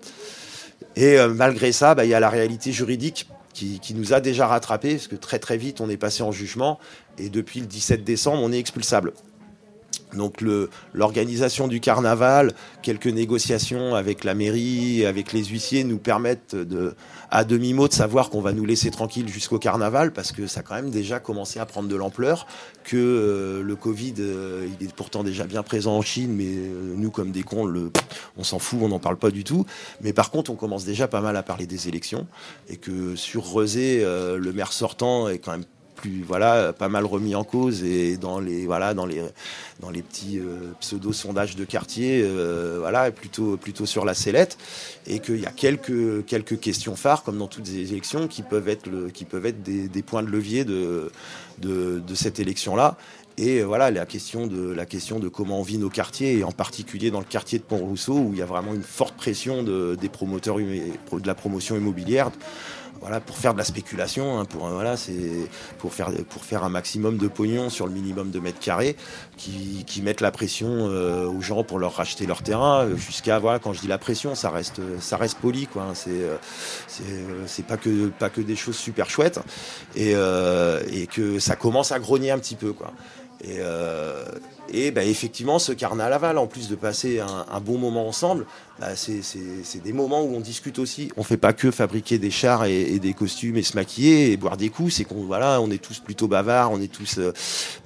Et 0.96 1.18
euh, 1.18 1.28
malgré 1.28 1.72
ça, 1.72 1.94
bah, 1.94 2.04
il 2.04 2.10
y 2.10 2.14
a 2.14 2.20
la 2.20 2.30
réalité 2.30 2.72
juridique 2.72 3.28
qui, 3.52 3.80
qui, 3.80 3.94
nous 3.94 4.12
a 4.12 4.20
déjà 4.20 4.46
rattrapé 4.46 4.94
parce 4.94 5.08
que 5.08 5.16
très 5.16 5.38
très 5.38 5.56
vite, 5.56 5.80
on 5.80 5.90
est 5.90 5.96
passé 5.96 6.22
en 6.22 6.32
jugement 6.32 6.78
et 7.18 7.28
depuis 7.28 7.60
le 7.60 7.66
17 7.66 8.04
décembre, 8.04 8.40
on 8.42 8.52
est 8.52 8.58
expulsable. 8.58 9.12
Donc 10.14 10.42
l'organisation 10.94 11.68
du 11.68 11.80
carnaval, 11.80 12.54
quelques 12.82 13.06
négociations 13.06 13.94
avec 13.94 14.24
la 14.24 14.34
mairie, 14.34 15.04
avec 15.04 15.32
les 15.32 15.44
huissiers 15.44 15.84
nous 15.84 15.98
permettent 15.98 16.54
de, 16.54 16.94
à 17.30 17.44
demi-mot 17.44 17.88
de 17.88 17.92
savoir 17.92 18.30
qu'on 18.30 18.40
va 18.40 18.52
nous 18.52 18.64
laisser 18.64 18.90
tranquille 18.90 19.28
jusqu'au 19.28 19.58
carnaval 19.58 20.12
parce 20.12 20.32
que 20.32 20.46
ça 20.46 20.60
a 20.60 20.62
quand 20.62 20.74
même 20.74 20.90
déjà 20.90 21.20
commencé 21.20 21.60
à 21.60 21.66
prendre 21.66 21.88
de 21.88 21.96
l'ampleur, 21.96 22.46
que 22.84 22.96
euh, 22.96 23.62
le 23.62 23.76
Covid, 23.76 24.14
euh, 24.18 24.66
il 24.80 24.86
est 24.86 24.92
pourtant 24.94 25.22
déjà 25.22 25.44
bien 25.44 25.62
présent 25.62 25.96
en 25.96 26.02
Chine, 26.02 26.32
mais 26.34 26.46
euh, 26.48 26.94
nous 26.96 27.10
comme 27.10 27.30
des 27.30 27.42
cons, 27.42 27.90
on 28.36 28.44
s'en 28.44 28.58
fout, 28.58 28.80
on 28.82 28.88
n'en 28.88 28.98
parle 28.98 29.18
pas 29.18 29.30
du 29.30 29.44
tout. 29.44 29.66
Mais 30.00 30.12
par 30.12 30.30
contre, 30.30 30.50
on 30.50 30.56
commence 30.56 30.84
déjà 30.84 31.08
pas 31.08 31.20
mal 31.20 31.36
à 31.36 31.42
parler 31.42 31.66
des 31.66 31.88
élections 31.88 32.26
et 32.68 32.76
que 32.76 33.16
sur 33.16 33.44
Rezé, 33.44 34.02
le 34.02 34.52
maire 34.52 34.72
sortant 34.72 35.28
est 35.28 35.38
quand 35.38 35.52
même 35.52 35.64
plus 35.98 36.22
voilà 36.22 36.72
pas 36.72 36.88
mal 36.88 37.04
remis 37.04 37.34
en 37.34 37.44
cause 37.44 37.82
et 37.84 38.16
dans 38.16 38.40
les 38.40 38.66
voilà 38.66 38.94
dans 38.94 39.06
les 39.06 39.22
dans 39.80 39.90
les 39.90 40.02
petits 40.02 40.40
pseudo 40.80 41.12
sondages 41.12 41.56
de 41.56 41.64
quartier 41.64 42.26
voilà 42.78 43.10
plutôt 43.10 43.56
plutôt 43.56 43.86
sur 43.86 44.04
la 44.04 44.14
sellette. 44.14 44.56
Et 45.06 45.20
qu'il 45.20 45.40
y 45.40 45.46
a 45.46 45.50
quelques 45.50 46.24
quelques 46.26 46.60
questions 46.60 46.96
phares 46.96 47.22
comme 47.22 47.38
dans 47.38 47.48
toutes 47.48 47.68
les 47.68 47.92
élections 47.92 48.28
qui 48.28 48.42
peuvent 48.42 48.68
être 48.68 48.86
le, 48.86 49.10
qui 49.10 49.24
peuvent 49.24 49.46
être 49.46 49.62
des, 49.62 49.88
des 49.88 50.02
points 50.02 50.22
de 50.22 50.28
levier 50.28 50.64
de 50.64 51.10
de, 51.60 52.14
cette 52.14 52.40
élection 52.40 52.76
là 52.76 52.96
et 53.36 53.62
voilà 53.62 53.90
la 53.90 54.06
question 54.06 54.46
de 54.46 54.72
la 54.72 54.84
question 54.84 55.18
de 55.20 55.28
comment 55.28 55.60
on 55.60 55.62
vit 55.62 55.78
nos 55.78 55.90
quartiers 55.90 56.38
et 56.38 56.44
en 56.44 56.50
particulier 56.50 57.10
dans 57.10 57.20
le 57.20 57.24
quartier 57.24 57.58
de 57.58 57.64
Pont-Rousseau 57.64 58.14
où 58.14 58.30
il 58.32 58.38
y 58.38 58.42
a 58.42 58.46
vraiment 58.46 58.74
une 58.74 58.82
forte 58.82 59.16
pression 59.16 59.62
de, 59.62 59.96
des 60.00 60.08
promoteurs 60.08 60.56
de 60.56 61.26
la 61.26 61.34
promotion 61.34 61.76
immobilière 61.76 62.30
voilà, 63.00 63.20
pour 63.20 63.36
faire 63.36 63.52
de 63.52 63.58
la 63.58 63.64
spéculation, 63.64 64.38
hein, 64.38 64.44
pour, 64.44 64.68
voilà, 64.68 64.96
c'est 64.96 65.48
pour 65.78 65.92
faire, 65.92 66.10
pour 66.28 66.44
faire 66.44 66.64
un 66.64 66.68
maximum 66.68 67.16
de 67.16 67.28
pognon 67.28 67.70
sur 67.70 67.86
le 67.86 67.92
minimum 67.92 68.30
de 68.30 68.40
mètres 68.40 68.58
carrés, 68.58 68.96
qui, 69.36 69.84
qui 69.86 70.02
mettent 70.02 70.20
la 70.20 70.30
pression 70.30 70.68
euh, 70.68 71.26
aux 71.26 71.40
gens 71.40 71.64
pour 71.64 71.78
leur 71.78 71.94
racheter 71.94 72.26
leur 72.26 72.42
terrain, 72.42 72.88
jusqu'à, 72.96 73.38
voilà, 73.38 73.58
quand 73.58 73.72
je 73.72 73.80
dis 73.80 73.88
la 73.88 73.98
pression, 73.98 74.34
ça 74.34 74.50
reste, 74.50 74.80
ça 75.00 75.16
reste 75.16 75.38
poli, 75.38 75.66
quoi. 75.66 75.82
Hein, 75.82 75.94
c'est, 75.94 77.66
pas 77.66 77.76
que, 77.76 78.08
pas 78.08 78.30
que 78.30 78.40
des 78.40 78.56
choses 78.56 78.76
super 78.76 79.10
chouettes, 79.10 79.40
et, 79.94 80.12
euh, 80.14 80.82
et 80.90 81.06
que 81.06 81.38
ça 81.38 81.56
commence 81.56 81.92
à 81.92 81.98
grogner 81.98 82.30
un 82.30 82.38
petit 82.38 82.56
peu, 82.56 82.72
quoi. 82.72 82.92
Et, 83.42 83.58
euh, 83.58 84.24
et 84.72 84.90
bah, 84.90 85.04
effectivement, 85.04 85.58
ce 85.58 85.72
carnaval, 85.72 86.38
en 86.38 86.46
plus 86.46 86.68
de 86.68 86.74
passer 86.74 87.20
un, 87.20 87.60
bon 87.60 87.78
moment 87.78 88.06
ensemble, 88.06 88.46
bah, 88.78 88.94
c'est 88.94 89.82
des 89.82 89.92
moments 89.92 90.22
où 90.22 90.36
on 90.36 90.40
discute 90.40 90.78
aussi. 90.78 91.10
On 91.16 91.22
fait 91.22 91.36
pas 91.36 91.52
que 91.52 91.70
fabriquer 91.70 92.18
des 92.18 92.30
chars 92.30 92.64
et, 92.64 92.98
des 92.98 93.14
costumes 93.14 93.56
et 93.56 93.62
se 93.62 93.74
maquiller 93.76 94.32
et 94.32 94.36
boire 94.36 94.56
des 94.56 94.68
coups. 94.68 94.94
C'est 94.94 95.04
qu'on 95.04 95.24
voilà, 95.24 95.60
on 95.60 95.70
est 95.70 95.82
tous 95.82 95.98
plutôt 96.00 96.28
bavards, 96.28 96.70
on 96.70 96.80
est 96.80 96.92
tous 96.92 97.18
euh, 97.18 97.32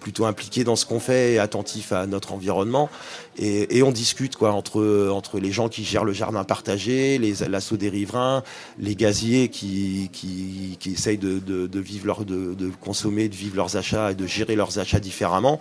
plutôt 0.00 0.26
impliqués 0.26 0.64
dans 0.64 0.76
ce 0.76 0.84
qu'on 0.84 1.00
fait 1.00 1.34
et 1.34 1.38
attentifs 1.38 1.92
à 1.92 2.06
notre 2.06 2.32
environnement. 2.32 2.90
Et, 3.38 3.78
et, 3.78 3.82
on 3.82 3.92
discute 3.92 4.36
quoi 4.36 4.52
entre 4.52 5.08
entre 5.10 5.40
les 5.40 5.52
gens 5.52 5.70
qui 5.70 5.84
gèrent 5.84 6.04
le 6.04 6.12
jardin 6.12 6.44
partagé, 6.44 7.16
les 7.18 7.48
l'assaut 7.48 7.78
des 7.78 7.88
riverains, 7.88 8.42
les 8.78 8.94
gaziers 8.94 9.48
qui 9.48 10.10
qui, 10.12 10.76
qui 10.78 10.90
essayent 10.90 11.16
de, 11.16 11.38
de, 11.38 11.66
de 11.66 11.80
vivre 11.80 12.06
leur 12.06 12.24
de, 12.26 12.52
de 12.52 12.70
consommer, 12.82 13.30
de 13.30 13.34
vivre 13.34 13.56
leurs 13.56 13.76
achats 13.76 14.10
et 14.10 14.14
de 14.14 14.26
gérer 14.26 14.56
leurs 14.56 14.78
achats 14.78 15.00
différemment. 15.00 15.58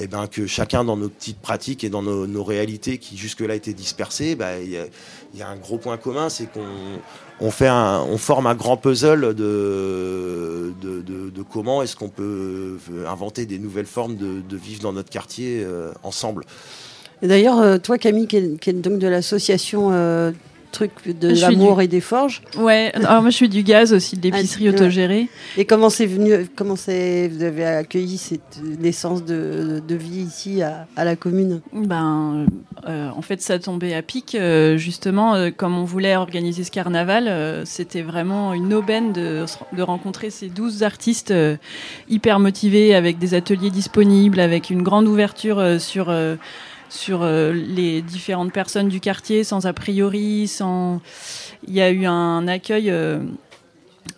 Et 0.00 0.06
ben 0.06 0.28
que 0.28 0.46
chacun 0.46 0.84
dans 0.84 0.96
nos 0.96 1.08
petites 1.08 1.40
pratiques 1.40 1.82
et 1.82 1.90
dans 1.90 2.02
nos, 2.02 2.44
réalités 2.44 2.98
qui 2.98 3.16
jusque-là 3.16 3.54
étaient 3.56 3.74
dispersées, 3.74 4.36
ben, 4.36 4.58
il 4.62 4.70
y, 5.38 5.42
a 5.42 5.48
un 5.48 5.56
gros 5.56 5.78
point 5.78 5.96
commun, 5.96 6.28
c'est 6.28 6.46
qu'on 6.46 7.00
on 7.40 7.50
fait 7.50 7.66
un, 7.66 8.00
on 8.02 8.16
forme 8.16 8.46
un 8.46 8.54
grand 8.54 8.76
puzzle 8.76 9.34
de, 9.34 10.72
comment 11.50 11.82
est-ce 11.82 11.96
qu'on 11.96 12.08
peut 12.08 12.78
inventer 13.06 13.44
des 13.44 13.58
nouvelles 13.58 13.86
formes 13.86 14.16
de, 14.16 14.56
vivre 14.56 14.82
dans 14.82 14.92
notre 14.92 15.10
quartier 15.10 15.62
euh, 15.64 15.90
ensemble. 16.02 16.44
D'ailleurs, 17.22 17.58
euh, 17.58 17.78
toi 17.78 17.98
Camille, 17.98 18.26
qui 18.26 18.36
est, 18.36 18.60
qui 18.60 18.70
est 18.70 18.74
donc 18.74 18.98
de 18.98 19.08
l'association 19.08 19.90
euh, 19.92 20.30
truc 20.70 20.90
de 21.18 21.40
l'amour 21.40 21.78
du... 21.78 21.84
et 21.84 21.88
des 21.88 22.00
forges. 22.00 22.42
Ouais, 22.56 22.90
alors 22.94 23.22
moi 23.22 23.30
je 23.30 23.36
suis 23.36 23.48
du 23.48 23.62
gaz 23.62 23.92
aussi, 23.92 24.16
de 24.16 24.22
l'épicerie 24.22 24.68
ah, 24.68 24.70
autogérée. 24.70 25.28
Et 25.56 25.64
comment 25.64 25.90
c'est 25.90 26.06
venu, 26.06 26.46
comment 26.56 26.76
c'est, 26.76 27.28
vous 27.28 27.42
avez 27.42 27.64
accueilli 27.64 28.18
cette 28.18 28.60
naissance 28.80 29.24
de, 29.24 29.82
de 29.86 29.94
vie 29.94 30.20
ici 30.20 30.62
à, 30.62 30.86
à, 30.96 31.04
la 31.04 31.16
commune? 31.16 31.60
Ben, 31.72 32.46
euh, 32.86 33.08
en 33.16 33.22
fait, 33.22 33.40
ça 33.40 33.58
tombait 33.58 33.94
à 33.94 34.02
pic. 34.02 34.34
Euh, 34.34 34.76
justement, 34.76 35.34
euh, 35.34 35.50
comme 35.54 35.76
on 35.76 35.84
voulait 35.84 36.16
organiser 36.16 36.64
ce 36.64 36.70
carnaval, 36.70 37.64
c'était 37.64 38.02
vraiment 38.02 38.54
une 38.54 38.74
aubaine 38.74 39.12
de, 39.12 39.44
de, 39.72 39.82
rencontrer 39.82 40.30
ces 40.30 40.48
12 40.48 40.82
artistes 40.82 41.34
hyper 42.08 42.40
motivés, 42.40 42.94
avec 42.94 43.18
des 43.18 43.34
ateliers 43.34 43.70
disponibles, 43.70 44.40
avec 44.40 44.70
une 44.70 44.82
grande 44.82 45.06
ouverture 45.06 45.80
sur 45.80 46.12
sur 46.88 47.22
euh, 47.22 47.52
les 47.52 48.02
différentes 48.02 48.52
personnes 48.52 48.88
du 48.88 49.00
quartier 49.00 49.44
sans 49.44 49.66
a 49.66 49.72
priori, 49.72 50.48
sans. 50.48 51.00
Il 51.66 51.74
y 51.74 51.80
a 51.80 51.90
eu 51.90 52.06
un 52.06 52.46
accueil 52.48 52.90
euh, 52.90 53.18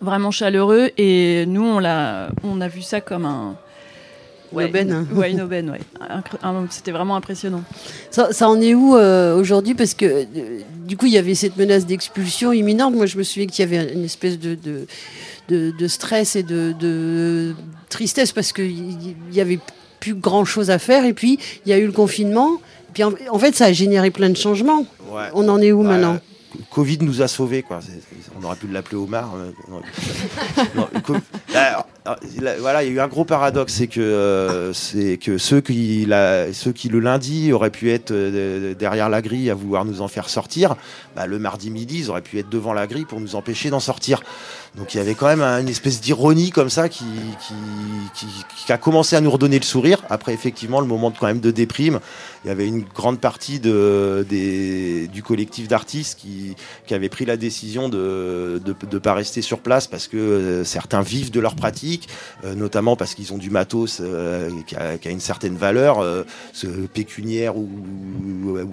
vraiment 0.01 0.31
chaleureux 0.31 0.91
et 0.99 1.47
nous 1.47 1.65
on 1.65 1.79
l'a, 1.79 2.31
on 2.45 2.61
a 2.61 2.69
vu 2.69 2.83
ça 2.83 3.01
comme 3.01 3.25
un. 3.25 3.57
Ouais, 4.53 4.65
une 4.65 4.71
aubaine. 4.71 5.07
Ouais, 5.13 5.31
une 5.31 5.41
aubaine, 5.43 5.71
ouais. 5.71 5.81
C'était 6.71 6.91
vraiment 6.91 7.15
impressionnant. 7.15 7.63
Ça, 8.11 8.33
ça 8.33 8.49
en 8.49 8.61
est 8.61 8.75
où 8.75 8.97
euh, 8.97 9.37
aujourd'hui? 9.37 9.75
Parce 9.75 9.95
que 9.95 10.05
euh, 10.05 10.25
du 10.87 10.97
coup, 10.97 11.07
il 11.07 11.13
y 11.13 11.19
avait 11.19 11.37
cette 11.37 11.57
menace 11.57 11.87
d'expulsion 11.87 12.53
imminente. 12.53 12.95
Moi, 12.95 13.07
je 13.07 13.17
me 13.17 13.23
souviens 13.23 13.47
qu'il 13.47 13.65
y 13.65 13.69
avait 13.69 13.93
une 13.93 14.05
espèce 14.05 14.41
de, 14.41 14.57
de, 14.57 14.87
de, 15.49 15.73
de 15.79 15.87
stress 15.87 16.35
et 16.35 16.43
de, 16.43 16.75
de 16.81 17.55
tristesse 17.89 18.33
parce 18.33 18.53
qu'il 18.53 19.15
y 19.33 19.41
avait 19.41 19.61
plus 20.01 20.15
grand 20.15 20.45
chose 20.45 20.71
à 20.71 20.79
faire. 20.79 21.05
Et 21.05 21.13
puis, 21.13 21.39
il 21.65 21.71
y 21.71 21.73
a 21.73 21.79
eu 21.79 21.87
le 21.87 21.93
confinement. 21.93 22.55
Et 22.55 22.93
puis, 22.95 23.05
en, 23.05 23.13
en, 23.31 23.39
fait, 23.39 23.55
ça 23.55 23.67
a 23.67 23.73
généré 23.73 24.11
plein 24.11 24.31
de 24.31 24.37
changements. 24.37 24.87
Ouais. 25.13 25.25
On 25.35 25.49
en 25.49 25.61
est 25.61 25.71
où 25.73 25.83
Ouais. 25.83 25.89
maintenant? 25.89 26.19
Covid 26.71 26.99
nous 27.01 27.21
a 27.21 27.29
sauvés, 27.29 27.63
quoi. 27.63 27.81
On 28.41 28.45
aurait 28.45 28.57
pu 28.57 28.69
l'appeler 28.69 28.97
Omar. 28.97 29.35
euh, 29.37 29.51
non. 29.69 29.81
Non, 30.75 30.89
alors, 31.55 31.87
là, 32.41 32.55
voilà, 32.61 32.85
il 32.85 32.89
y 32.89 32.93
a 32.93 32.95
eu 32.95 33.01
un 33.01 33.09
gros 33.09 33.25
paradoxe, 33.25 33.75
c'est 33.75 33.89
que 33.89 34.01
euh, 34.01 34.73
c'est 34.73 35.19
que 35.19 35.37
ceux 35.37 35.61
qui 35.61 36.07
la, 36.07 36.53
ceux 36.53 36.73
qui 36.73 36.89
le 36.89 37.01
lundi 37.01 37.53
auraient 37.53 37.71
pu 37.71 37.91
être 37.91 38.13
euh, 38.13 38.75
derrière 38.75 39.09
la 39.09 39.21
grille 39.21 39.51
à 39.51 39.55
vouloir 39.55 39.85
nous 39.85 40.01
en 40.01 40.09
faire 40.09 40.29
sortir, 40.29 40.77
bah, 41.17 41.27
le 41.27 41.39
mardi 41.39 41.71
midi 41.71 41.99
ils 41.99 42.11
auraient 42.11 42.23
pu 42.23 42.39
être 42.39 42.49
devant 42.49 42.73
la 42.73 42.87
grille 42.87 43.05
pour 43.05 43.21
nous 43.21 43.35
empêcher 43.35 43.71
d'en 43.71 43.81
sortir. 43.81 44.23
Donc 44.77 44.95
il 44.95 44.99
y 44.99 45.01
avait 45.01 45.15
quand 45.15 45.27
même 45.27 45.43
une 45.43 45.69
espèce 45.69 46.01
d'ironie 46.01 46.51
comme 46.51 46.71
ça 46.71 46.89
qui, 46.89 47.05
qui, 47.47 47.55
qui, 48.15 48.27
qui 48.65 48.73
a 48.73 48.79
commencé 48.79 49.17
à 49.17 49.21
nous 49.21 49.31
redonner 49.31 49.59
le 49.59 49.65
sourire. 49.65 50.03
Après 50.09 50.33
effectivement 50.33 50.81
le 50.81 50.87
moment 50.87 51.11
de, 51.11 51.19
quand 51.19 51.27
même 51.27 51.41
de 51.41 51.51
déprime, 51.51 51.99
il 52.45 52.49
y 52.49 52.51
avait 52.51 52.67
une 52.69 52.85
grande 52.85 53.19
partie 53.19 53.59
de, 53.59 54.25
des, 54.29 55.09
du 55.09 55.23
collectif 55.25 55.67
d'artistes 55.67 56.19
qui, 56.21 56.55
qui 56.87 56.95
avait 56.95 57.09
pris 57.09 57.25
la 57.25 57.37
décision 57.37 57.89
de 57.89 58.61
de 58.91 58.99
pas 58.99 59.15
rester 59.15 59.43
sur 59.43 59.61
place 59.61 59.87
parce 59.87 60.09
que 60.09 60.17
euh, 60.17 60.65
certains 60.65 61.03
vivent 61.03 61.31
de 61.31 61.41
leur 61.41 61.55
pratique, 61.55 62.09
euh, 62.45 62.55
notamment 62.55 62.97
parce 62.97 63.15
qu'ils 63.15 63.33
ont 63.33 63.39
du 63.39 63.51
matos 63.51 64.01
euh, 64.01 64.51
qui, 64.67 64.77
a, 64.77 65.11
une 65.11 65.21
certaine 65.21 65.57
valeur, 65.57 66.05
pécuniaire 66.95 67.57
ou, 67.57 67.69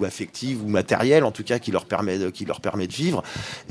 affective 0.04 0.62
ou 0.64 0.68
matérielle 0.68 1.24
en 1.24 1.30
tout 1.30 1.42
cas 1.42 1.58
qui 1.58 1.70
leur 1.70 1.84
permet 1.84 2.18
de, 2.18 2.30
qui 2.30 2.44
leur 2.44 2.60
permet 2.60 2.86
de 2.86 2.92
vivre. 2.92 3.22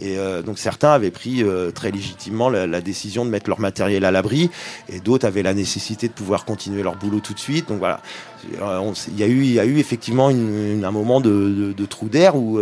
Et 0.02 0.18
donc 0.46 0.60
certains 0.60 0.92
avaient 0.92 1.12
pris 1.12 1.44
très 1.74 1.92
légitimement 1.92 2.50
la, 2.50 2.82
décision 2.82 3.26
de 3.26 3.30
mettre 3.30 3.50
leur 3.50 3.60
matériel 3.60 4.06
à 4.06 4.12
l'abri 4.12 4.50
et 4.90 5.00
d'autres 5.00 5.26
avaient 5.26 5.44
la 5.44 5.54
nécessité 5.54 6.08
de 6.08 6.14
pouvoir 6.14 6.46
continuer 6.46 6.84
leur 6.84 6.96
boulot 6.96 7.20
tout 7.20 7.34
de 7.34 7.40
suite. 7.40 7.70
Donc 7.70 7.80
voilà, 7.80 8.02
il 8.44 9.20
y 9.20 9.24
a 9.24 9.28
eu, 9.28 9.42
il 9.42 9.54
y 9.54 9.60
a 9.60 9.66
eu 9.66 9.80
effectivement 9.80 10.28
un 10.28 10.92
moment 10.92 11.22
de, 11.22 11.86
trou 11.90 12.08
d'air 12.08 12.36
où, 12.36 12.60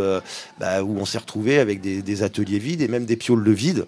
bah, 0.59 0.83
où 0.83 0.97
on 0.99 1.05
s'est 1.05 1.17
retrouvé 1.19 1.44
avec 1.53 1.81
des, 1.81 2.01
des, 2.01 2.23
ateliers 2.23 2.59
vides 2.59 2.81
et 2.81 2.87
même 2.87 3.05
des 3.05 3.15
pioles 3.15 3.43
de 3.43 3.51
vide. 3.51 3.85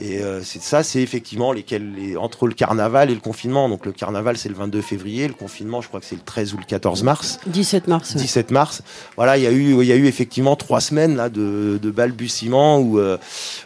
Et 0.00 0.22
euh, 0.22 0.42
c'est 0.42 0.62
ça, 0.62 0.82
c'est 0.82 1.02
effectivement 1.02 1.52
lesquels, 1.52 1.92
les, 1.94 2.16
entre 2.16 2.46
le 2.46 2.54
carnaval 2.54 3.10
et 3.10 3.14
le 3.14 3.20
confinement. 3.20 3.68
Donc 3.68 3.86
le 3.86 3.92
carnaval, 3.92 4.36
c'est 4.36 4.48
le 4.48 4.54
22 4.54 4.80
février, 4.80 5.28
le 5.28 5.34
confinement, 5.34 5.80
je 5.80 5.88
crois 5.88 6.00
que 6.00 6.06
c'est 6.06 6.16
le 6.16 6.22
13 6.22 6.54
ou 6.54 6.58
le 6.58 6.64
14 6.64 7.02
mars. 7.02 7.38
17 7.46 7.88
mars. 7.88 8.16
17 8.16 8.50
mars. 8.50 8.82
Voilà, 9.16 9.36
il 9.36 9.42
y 9.42 9.46
a 9.46 9.52
eu, 9.52 9.80
il 9.80 9.86
y 9.86 9.92
a 9.92 9.96
eu 9.96 10.06
effectivement 10.06 10.56
trois 10.56 10.80
semaines 10.80 11.16
là 11.16 11.28
de, 11.28 11.78
de 11.80 11.90
balbutiements 11.90 12.78
où, 12.78 12.98
euh, 12.98 13.18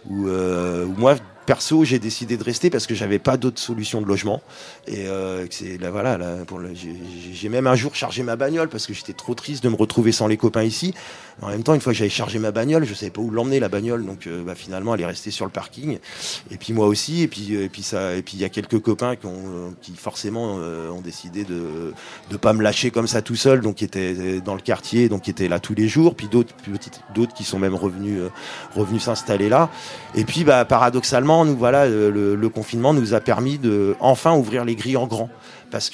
où, 0.09 0.28
euh, 0.28 0.85
où 0.85 0.94
moi 0.98 1.16
perso, 1.44 1.85
j'ai 1.85 1.98
décidé 1.98 2.37
de 2.37 2.44
rester 2.44 2.70
parce 2.70 2.87
que 2.87 2.94
j'avais 2.94 3.18
pas 3.18 3.37
d'autre 3.37 3.61
solution 3.61 4.00
de 4.00 4.07
logement. 4.07 4.42
Et 4.87 5.07
euh, 5.07 5.46
c'est 5.50 5.78
là, 5.78 5.90
voilà, 5.90 6.18
là, 6.18 6.44
pour 6.46 6.59
le, 6.59 6.70
j'ai 6.74 7.48
même 7.48 7.66
un 7.66 7.74
jour 7.74 7.94
chargé 7.94 8.22
ma 8.22 8.37
bagnole 8.37 8.68
parce 8.68 8.87
que 8.87 8.94
j'étais 8.94 9.12
trop 9.12 9.35
triste 9.35 9.62
de 9.62 9.68
me 9.68 9.76
retrouver 9.76 10.12
sans 10.12 10.26
les 10.26 10.37
copains 10.37 10.64
ici. 10.64 10.94
En 11.42 11.48
même 11.48 11.62
temps, 11.62 11.74
une 11.74 11.80
fois 11.80 11.92
que 11.92 11.98
j'avais 11.98 12.10
chargé 12.10 12.38
ma 12.38 12.52
bagnole, 12.52 12.84
je 12.84 12.94
savais 12.94 13.10
pas 13.10 13.20
où 13.20 13.30
l'emmener 13.30 13.60
la 13.60 13.68
bagnole, 13.68 14.06
donc 14.06 14.26
euh, 14.26 14.42
bah, 14.44 14.54
finalement, 14.54 14.94
elle 14.94 15.00
est 15.00 15.06
restée 15.06 15.30
sur 15.30 15.44
le 15.44 15.50
parking. 15.50 15.98
Et 16.50 16.56
puis 16.56 16.72
moi 16.72 16.86
aussi. 16.86 17.22
Et 17.22 17.28
puis, 17.28 17.54
et 17.54 17.68
puis 17.68 17.84
et 17.92 18.22
puis 18.22 18.34
il 18.34 18.40
y 18.40 18.44
a 18.44 18.48
quelques 18.48 18.80
copains 18.80 19.16
qui 19.16 19.26
qui 19.82 19.92
forcément 19.96 20.56
euh, 20.58 20.90
ont 20.90 21.00
décidé 21.00 21.44
de 21.44 21.92
de 22.30 22.36
pas 22.36 22.52
me 22.52 22.62
lâcher 22.62 22.90
comme 22.90 23.06
ça 23.06 23.22
tout 23.22 23.36
seul, 23.36 23.60
donc 23.60 23.76
qui 23.76 23.84
étaient 23.84 24.40
dans 24.40 24.54
le 24.54 24.60
quartier, 24.60 25.08
donc 25.08 25.22
qui 25.22 25.30
étaient 25.30 25.48
là 25.48 25.58
tous 25.58 25.74
les 25.74 25.88
jours. 25.88 26.14
Puis 26.14 26.28
d'autres, 26.28 26.54
d'autres 27.14 27.34
qui 27.34 27.44
sont 27.44 27.58
même 27.58 27.74
revenus 27.74 28.20
revenus 28.74 29.02
s'installer 29.02 29.48
là. 29.48 29.70
Et 30.14 30.24
puis, 30.24 30.44
bah, 30.44 30.64
paradoxalement 30.64 31.44
nous 31.44 31.56
voilà 31.56 31.86
le, 31.86 32.10
le, 32.34 32.48
confinement 32.48 32.94
nous 32.94 33.14
a 33.14 33.20
permis 33.20 33.58
de 33.58 33.96
enfin 34.00 34.34
ouvrir 34.34 34.64
les 34.64 34.76
grilles 34.76 34.96
en 34.96 35.06
grand 35.06 35.30
parce 35.74 35.90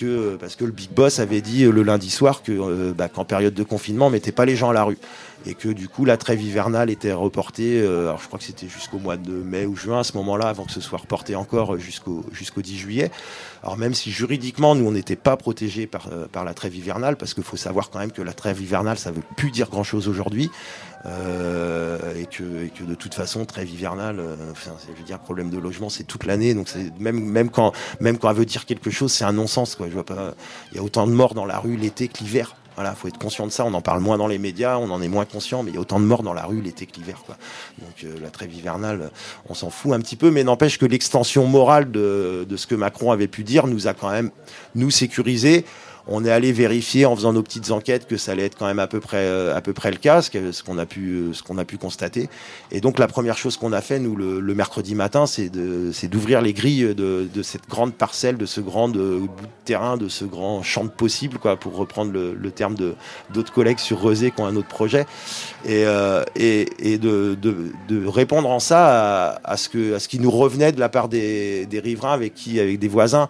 que 0.57 0.64
le 0.64 0.73
big 0.73 0.90
boss 0.90 1.21
avait 1.21 1.40
dit 1.40 1.64
le 1.64 1.83
lundi 1.83 2.11
soir 2.11 2.43
que 2.43 2.53
euh, 2.53 2.93
bah, 2.93 3.09
qu'en 3.09 3.25
période 3.25 3.55
de 3.55 3.62
confinement 3.62 4.09
on 4.09 4.11
mettait 4.11 4.31
pas 4.31 4.45
les 4.45 4.55
gens 4.55 4.69
à 4.69 4.75
la 4.75 4.85
rue. 4.85 4.99
Et 5.47 5.55
que 5.55 5.71
du 5.71 5.88
coup 5.88 6.05
la 6.05 6.19
trêve 6.19 6.43
hivernale 6.43 6.90
était 6.90 7.14
reportée 7.14 7.81
euh, 7.81 8.09
alors 8.09 8.21
je 8.21 8.27
crois 8.27 8.38
que 8.38 8.45
c'était 8.45 8.69
jusqu'au 8.69 8.99
mois 8.99 9.16
de 9.16 9.31
mai 9.31 9.64
ou 9.64 9.75
juin 9.77 10.01
à 10.01 10.05
ce 10.05 10.14
moment-là 10.19 10.49
avant 10.49 10.66
que 10.66 10.73
ce 10.73 10.83
soit 10.83 10.99
reporté 10.99 11.35
encore 11.35 11.79
jusqu'au 11.79 12.27
jusqu'au 12.31 12.61
10 12.61 12.77
juillet. 12.77 13.11
Alors 13.62 13.79
même 13.79 13.95
si 13.95 14.11
juridiquement 14.11 14.75
nous 14.75 14.85
on 14.85 14.93
n'était 14.93 15.16
pas 15.16 15.38
protégés 15.38 15.87
par 15.87 16.09
euh, 16.12 16.27
par 16.31 16.45
la 16.45 16.53
trêve 16.53 16.77
hivernale 16.77 17.16
parce 17.16 17.33
qu'il 17.33 17.45
faut 17.45 17.57
savoir 17.57 17.88
quand 17.88 18.01
même 18.01 18.12
que 18.12 18.21
la 18.21 18.35
trêve 18.35 18.61
hivernale 18.61 18.99
ça 18.99 19.11
veut 19.11 19.23
plus 19.38 19.51
dire 19.51 19.71
grand 19.71 19.85
chose 19.85 20.09
aujourd'hui 20.09 20.51
euh, 21.07 22.15
et, 22.15 22.27
que, 22.27 22.65
et, 22.65 22.69
que, 22.69 22.85
de 22.85 22.95
toute 22.95 23.15
façon, 23.15 23.45
trêve 23.47 23.71
hivernale, 23.71 24.21
euh, 24.21 24.37
enfin, 24.51 24.73
je 24.87 24.99
veux 24.99 25.07
dire, 25.07 25.19
problème 25.19 25.51
de 25.51 25.59
logement, 25.59 25.89
c'est 25.89 26.05
toute 26.05 26.25
l'année. 26.25 26.55
Donc 26.55 26.69
c'est 26.69 26.93
même 26.99 27.21
même 27.21 27.51
quand 27.51 27.73
même 28.01 28.19
quand 28.19 28.31
elle 28.31 28.37
veut 28.37 28.45
dire 28.45 28.67
quelque 28.67 28.91
chose, 28.91 29.13
c'est 29.13 29.25
un 29.25 29.33
non-sens. 29.33 29.77
Quoi. 29.77 29.89
Je 29.89 29.95
vois 29.95 30.05
pas. 30.05 30.35
Il 30.73 30.77
y 30.77 30.81
a 30.81 30.83
autant 30.83 31.07
de 31.07 31.13
morts 31.13 31.35
dans 31.35 31.47
la 31.47 31.59
rue 31.59 31.77
l'été 31.77 32.09
que 32.09 32.19
l'hiver. 32.19 32.55
Voilà, 32.77 32.95
faut 32.95 33.09
être 33.09 33.19
conscient 33.19 33.47
de 33.47 33.53
ça. 33.53 33.65
On 33.65 33.75
en 33.75 33.83
parle 33.83 34.01
moins 34.01 34.17
dans 34.17 34.27
les 34.27 34.39
médias, 34.39 34.79
on 34.79 34.91
en 34.91 35.03
est 35.03 35.09
moins 35.09 35.25
conscient, 35.25 35.63
mais 35.63 35.71
il 35.71 35.75
y 35.75 35.77
a 35.77 35.81
autant 35.81 36.01
de 36.01 36.05
morts 36.05 36.23
dans 36.23 36.33
la 36.33 36.45
rue 36.45 36.61
l'été 36.61 36.87
que 36.87 36.97
l'hiver. 36.97 37.23
Quoi. 37.27 37.37
Donc 37.79 38.05
euh, 38.05 38.19
la 38.23 38.31
trêve 38.31 38.55
hivernale, 38.55 39.11
on 39.49 39.55
s'en 39.55 39.71
fout 39.71 39.93
un 39.93 40.01
petit 40.01 40.17
peu, 40.17 40.31
mais 40.31 40.45
n'empêche 40.45 40.79
que 40.79 40.87
l'extension 40.87 41.47
morale 41.47 41.91
de, 41.91 42.47
de, 42.49 42.57
ce 42.57 42.67
que 42.67 42.75
Macron 42.75 43.11
avait 43.11 43.29
pu 43.29 43.43
dire 43.43 43.67
nous 43.67 43.87
a 43.87 43.95
quand 43.95 44.11
même 44.11 44.31
nous 44.75 44.91
sécurisé 44.91 45.65
on 46.07 46.25
est 46.25 46.31
allé 46.31 46.53
vérifier 46.53 47.07
en 47.07 47.15
faisant 47.15 47.33
nos 47.33 47.43
petites 47.43 47.71
enquêtes 47.71 48.07
que 48.07 48.17
ça 48.17 48.33
allait 48.33 48.47
être 48.47 48.57
quand 48.59 48.67
même 48.67 48.79
à 48.79 48.87
peu 48.87 49.01
près, 49.01 49.19
euh, 49.19 49.57
à 49.57 49.61
peu 49.61 49.73
près 49.73 49.91
le 49.91 49.97
cas, 49.97 50.23
ce 50.23 50.63
qu'on 50.63 50.79
a 50.79 50.87
pu, 50.87 51.15
euh, 51.15 51.33
ce 51.33 51.43
qu'on 51.43 51.59
a 51.59 51.65
pu 51.65 51.79
constater. 51.79 52.29
Et 52.71 52.81
donc 52.81 52.99
la 52.99 53.07
première 53.07 53.37
chose 53.37 53.57
qu'on 53.57 53.73
a 53.73 53.81
fait 53.81 53.99
nous 53.99 54.17
le, 54.17 54.55
mercredi 54.55 54.95
matin, 54.95 55.27
c'est 55.27 55.49
d'ouvrir 56.09 56.43
les 56.43 56.53
grilles 56.53 56.95
de, 56.95 57.43
cette 57.43 57.69
grande 57.69 57.95
parcelle, 57.95 58.37
de 58.37 58.47
ce 58.47 58.61
grand 58.61 58.95
euh, 58.97 59.21
bout 59.21 59.27
de 59.27 59.65
terrain, 59.65 59.97
de 59.97 60.09
ce 60.09 60.25
grand 60.25 60.63
champ 60.63 60.85
de 60.85 60.91
possible, 60.91 61.39
quoi, 61.39 61.57
pour 61.57 61.77
reprendre 61.77 62.13
le, 62.13 62.51
terme 62.51 62.75
de 62.75 62.95
d'autres 63.33 63.53
collègues 63.53 63.79
sur 63.79 64.01
Rosé 64.01 64.33
qui 64.33 64.41
ont 64.41 64.47
un 64.47 64.57
autre 64.57 64.69
projet, 64.69 65.07
et, 65.65 65.85
et, 66.37 66.99
de, 66.99 68.07
répondre 68.07 68.51
en 68.51 68.59
ça 68.59 69.41
à, 69.45 69.57
ce 69.57 69.69
que, 69.69 69.95
à 69.95 69.99
ce 70.01 70.09
qui 70.09 70.19
nous 70.19 70.31
revenait 70.31 70.73
de 70.73 70.81
la 70.81 70.89
part 70.89 71.09
des, 71.09 71.67
des 71.67 71.79
riverains 71.79 72.13
avec 72.13 72.35
qui, 72.35 72.59
avec 72.59 72.79
des 72.79 72.89
voisins. 72.89 73.29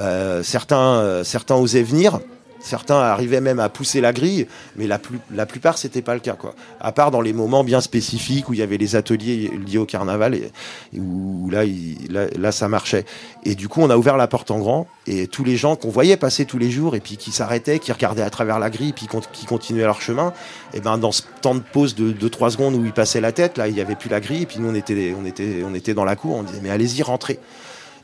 Euh, 0.00 0.42
certains, 0.42 0.98
euh, 1.00 1.24
certains 1.24 1.56
osaient 1.56 1.82
venir. 1.82 2.20
Certains 2.62 2.98
arrivaient 2.98 3.40
même 3.40 3.58
à 3.58 3.70
pousser 3.70 4.02
la 4.02 4.12
grille, 4.12 4.46
mais 4.76 4.86
la, 4.86 4.98
plus, 4.98 5.18
la 5.32 5.46
plupart, 5.46 5.78
c'était 5.78 6.02
pas 6.02 6.12
le 6.12 6.20
cas. 6.20 6.34
Quoi. 6.34 6.54
À 6.78 6.92
part 6.92 7.10
dans 7.10 7.22
les 7.22 7.32
moments 7.32 7.64
bien 7.64 7.80
spécifiques 7.80 8.50
où 8.50 8.52
il 8.52 8.58
y 8.58 8.62
avait 8.62 8.76
les 8.76 8.96
ateliers 8.96 9.50
liés 9.66 9.78
au 9.78 9.86
carnaval, 9.86 10.34
et, 10.34 10.52
où 10.98 11.48
là, 11.50 11.64
là, 12.10 12.52
ça 12.52 12.68
marchait. 12.68 13.06
Et 13.44 13.54
du 13.54 13.68
coup, 13.68 13.80
on 13.80 13.88
a 13.88 13.96
ouvert 13.96 14.18
la 14.18 14.26
porte 14.26 14.50
en 14.50 14.58
grand, 14.58 14.86
et 15.06 15.26
tous 15.26 15.42
les 15.42 15.56
gens 15.56 15.74
qu'on 15.74 15.88
voyait 15.88 16.18
passer 16.18 16.44
tous 16.44 16.58
les 16.58 16.70
jours, 16.70 16.94
et 16.94 17.00
puis 17.00 17.16
qui 17.16 17.32
s'arrêtaient, 17.32 17.78
qui 17.78 17.92
regardaient 17.92 18.20
à 18.20 18.30
travers 18.30 18.58
la 18.58 18.68
grille, 18.68 18.92
puis 18.92 19.08
qui 19.32 19.46
continuaient 19.46 19.84
leur 19.84 20.02
chemin, 20.02 20.34
et 20.74 20.80
ben 20.80 20.98
dans 20.98 21.12
ce 21.12 21.22
temps 21.40 21.54
de 21.54 21.60
pause 21.60 21.94
de 21.94 22.12
2-3 22.12 22.50
secondes 22.50 22.74
où 22.74 22.84
ils 22.84 22.92
passaient 22.92 23.22
la 23.22 23.32
tête, 23.32 23.56
là, 23.56 23.68
il 23.68 23.74
n'y 23.74 23.80
avait 23.80 23.96
plus 23.96 24.10
la 24.10 24.20
grille, 24.20 24.42
et 24.42 24.46
puis 24.46 24.58
nous, 24.58 24.68
on 24.68 24.74
était, 24.74 25.14
on 25.18 25.24
était, 25.24 25.62
on 25.66 25.74
était 25.74 25.94
dans 25.94 26.04
la 26.04 26.14
cour, 26.14 26.36
on 26.36 26.42
disait, 26.42 26.60
mais 26.62 26.70
allez-y, 26.70 27.02
rentrez. 27.02 27.38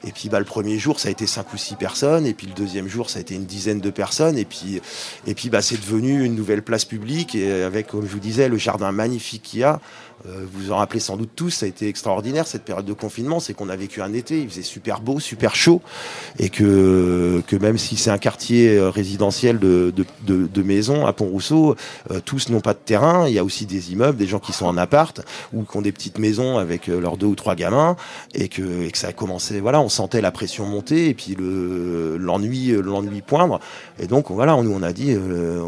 Et 0.06 0.12
puis 0.12 0.28
bah, 0.28 0.38
le 0.38 0.44
premier 0.44 0.78
jour, 0.78 1.00
ça 1.00 1.08
a 1.08 1.10
été 1.10 1.26
cinq 1.26 1.52
ou 1.52 1.56
six 1.56 1.74
personnes. 1.74 2.26
Et 2.26 2.34
puis 2.34 2.46
le 2.46 2.54
deuxième 2.54 2.88
jour, 2.88 3.10
ça 3.10 3.18
a 3.18 3.22
été 3.22 3.34
une 3.34 3.44
dizaine 3.44 3.80
de 3.80 3.90
personnes. 3.90 4.38
Et 4.38 4.44
puis, 4.44 4.80
et 5.26 5.34
puis 5.34 5.50
bah, 5.50 5.62
c'est 5.62 5.80
devenu 5.80 6.24
une 6.24 6.34
nouvelle 6.34 6.62
place 6.62 6.84
publique. 6.84 7.34
Et 7.34 7.62
avec, 7.62 7.88
comme 7.88 8.02
je 8.06 8.12
vous 8.12 8.20
disais, 8.20 8.48
le 8.48 8.56
jardin 8.56 8.92
magnifique 8.92 9.42
qu'il 9.42 9.60
y 9.60 9.64
a. 9.64 9.80
Euh, 10.28 10.44
vous 10.52 10.72
en 10.72 10.76
rappelez 10.76 11.00
sans 11.00 11.16
doute 11.16 11.30
tous, 11.36 11.50
ça 11.50 11.66
a 11.66 11.68
été 11.68 11.88
extraordinaire 11.88 12.46
cette 12.46 12.64
période 12.64 12.84
de 12.84 12.92
confinement. 12.92 13.40
C'est 13.40 13.54
qu'on 13.54 13.68
a 13.68 13.76
vécu 13.76 14.02
un 14.02 14.12
été, 14.12 14.40
il 14.40 14.48
faisait 14.48 14.62
super 14.62 15.00
beau, 15.00 15.20
super 15.20 15.54
chaud. 15.54 15.82
Et 16.38 16.48
que, 16.48 17.42
que 17.46 17.56
même 17.56 17.78
si 17.78 17.96
c'est 17.96 18.10
un 18.10 18.18
quartier 18.18 18.76
euh, 18.76 18.90
résidentiel 18.90 19.58
de, 19.58 19.92
de, 19.96 20.46
de, 20.46 20.62
maisons 20.62 21.06
à 21.06 21.12
Pont-Rousseau, 21.12 21.76
euh, 22.10 22.20
tous 22.24 22.48
n'ont 22.48 22.60
pas 22.60 22.74
de 22.74 22.78
terrain. 22.84 23.28
Il 23.28 23.34
y 23.34 23.38
a 23.38 23.44
aussi 23.44 23.66
des 23.66 23.92
immeubles, 23.92 24.18
des 24.18 24.26
gens 24.26 24.38
qui 24.38 24.52
sont 24.52 24.66
en 24.66 24.76
appart 24.76 25.20
ou 25.52 25.62
qui 25.62 25.76
ont 25.76 25.82
des 25.82 25.92
petites 25.92 26.18
maisons 26.18 26.58
avec 26.58 26.88
leurs 26.88 27.16
deux 27.16 27.26
ou 27.26 27.34
trois 27.34 27.54
gamins. 27.54 27.96
Et 28.34 28.48
que, 28.48 28.82
et 28.82 28.90
que 28.90 28.98
ça 28.98 29.08
a 29.08 29.12
commencé, 29.12 29.60
voilà, 29.60 29.80
on 29.80 29.88
sentait 29.88 30.20
la 30.20 30.30
pression 30.30 30.66
monter 30.66 31.08
et 31.08 31.14
puis 31.14 31.36
l'ennui 31.38 32.72
l'ennui 32.72 33.22
poindre. 33.22 33.60
Et 33.98 34.06
donc 34.06 34.30
voilà, 34.30 34.60
nous 34.62 34.72
on 34.72 34.82
a 34.82 34.92
dit, 34.92 35.16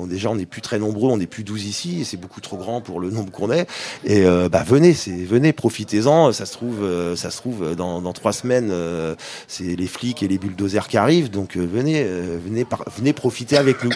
déjà 0.09 0.31
on 0.31 0.37
n'est 0.37 0.47
plus 0.47 0.61
très 0.61 0.79
nombreux, 0.79 1.11
on 1.11 1.17
n'est 1.17 1.27
plus 1.27 1.45
12 1.45 1.65
ici, 1.65 2.01
et 2.01 2.05
c'est 2.05 2.17
beaucoup 2.17 2.41
trop 2.41 2.57
grand 2.57 2.81
pour 2.81 3.01
le 3.01 3.11
nombre 3.11 3.31
qu'on 3.31 3.51
est. 3.51 3.67
Et 4.05 4.25
bah 4.51 4.65
venez, 4.67 4.93
venez, 5.27 5.53
profitez-en. 5.53 6.33
Ça 6.33 6.47
se 6.47 6.53
trouve, 6.53 6.83
euh, 6.83 7.17
ça 7.17 7.31
se 7.31 7.39
trouve 7.39 7.75
dans, 7.75 8.01
dans 8.01 8.13
trois 8.13 8.33
semaines, 8.33 8.69
euh, 8.71 9.15
c'est 9.47 9.77
les 9.77 9.87
flics 9.87 10.23
et 10.23 10.29
les 10.29 10.39
bulldozers 10.39 10.89
qui 10.89 10.97
arrivent. 10.97 11.31
Donc 11.31 11.57
euh, 11.57 11.67
venez, 11.71 12.05
venez, 12.05 12.67
venez 12.97 13.13
profiter 13.13 13.57
avec 13.57 13.83
nous. 13.85 13.91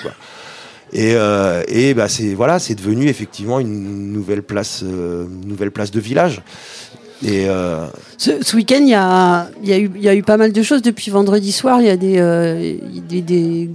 Et, 0.93 1.15
et 1.69 1.95
bah 1.95 2.09
c'est 2.09 2.35
voilà, 2.35 2.59
c'est 2.59 2.75
devenu 2.75 3.09
effectivement 3.09 3.61
une 3.61 4.13
nouvelle 4.13 4.43
place, 4.43 4.83
nouvelle 4.83 5.71
place 5.71 5.91
de 5.91 6.01
village. 6.01 6.43
Et 7.25 7.47
ce, 8.19 8.57
week-end, 8.57 8.81
il 8.81 8.89
y 8.89 8.95
a, 8.95 9.49
y, 9.63 9.73
a 9.73 9.79
eu, 9.79 9.91
y 9.97 10.09
a 10.09 10.15
eu 10.15 10.23
pas 10.23 10.37
mal 10.37 10.53
de 10.53 10.63
choses 10.63 10.83
depuis 10.83 11.11
vendredi 11.11 11.53
soir. 11.53 11.81
Il 11.81 11.87
y 11.87 11.91
a 11.91 11.97
des, 11.97 13.71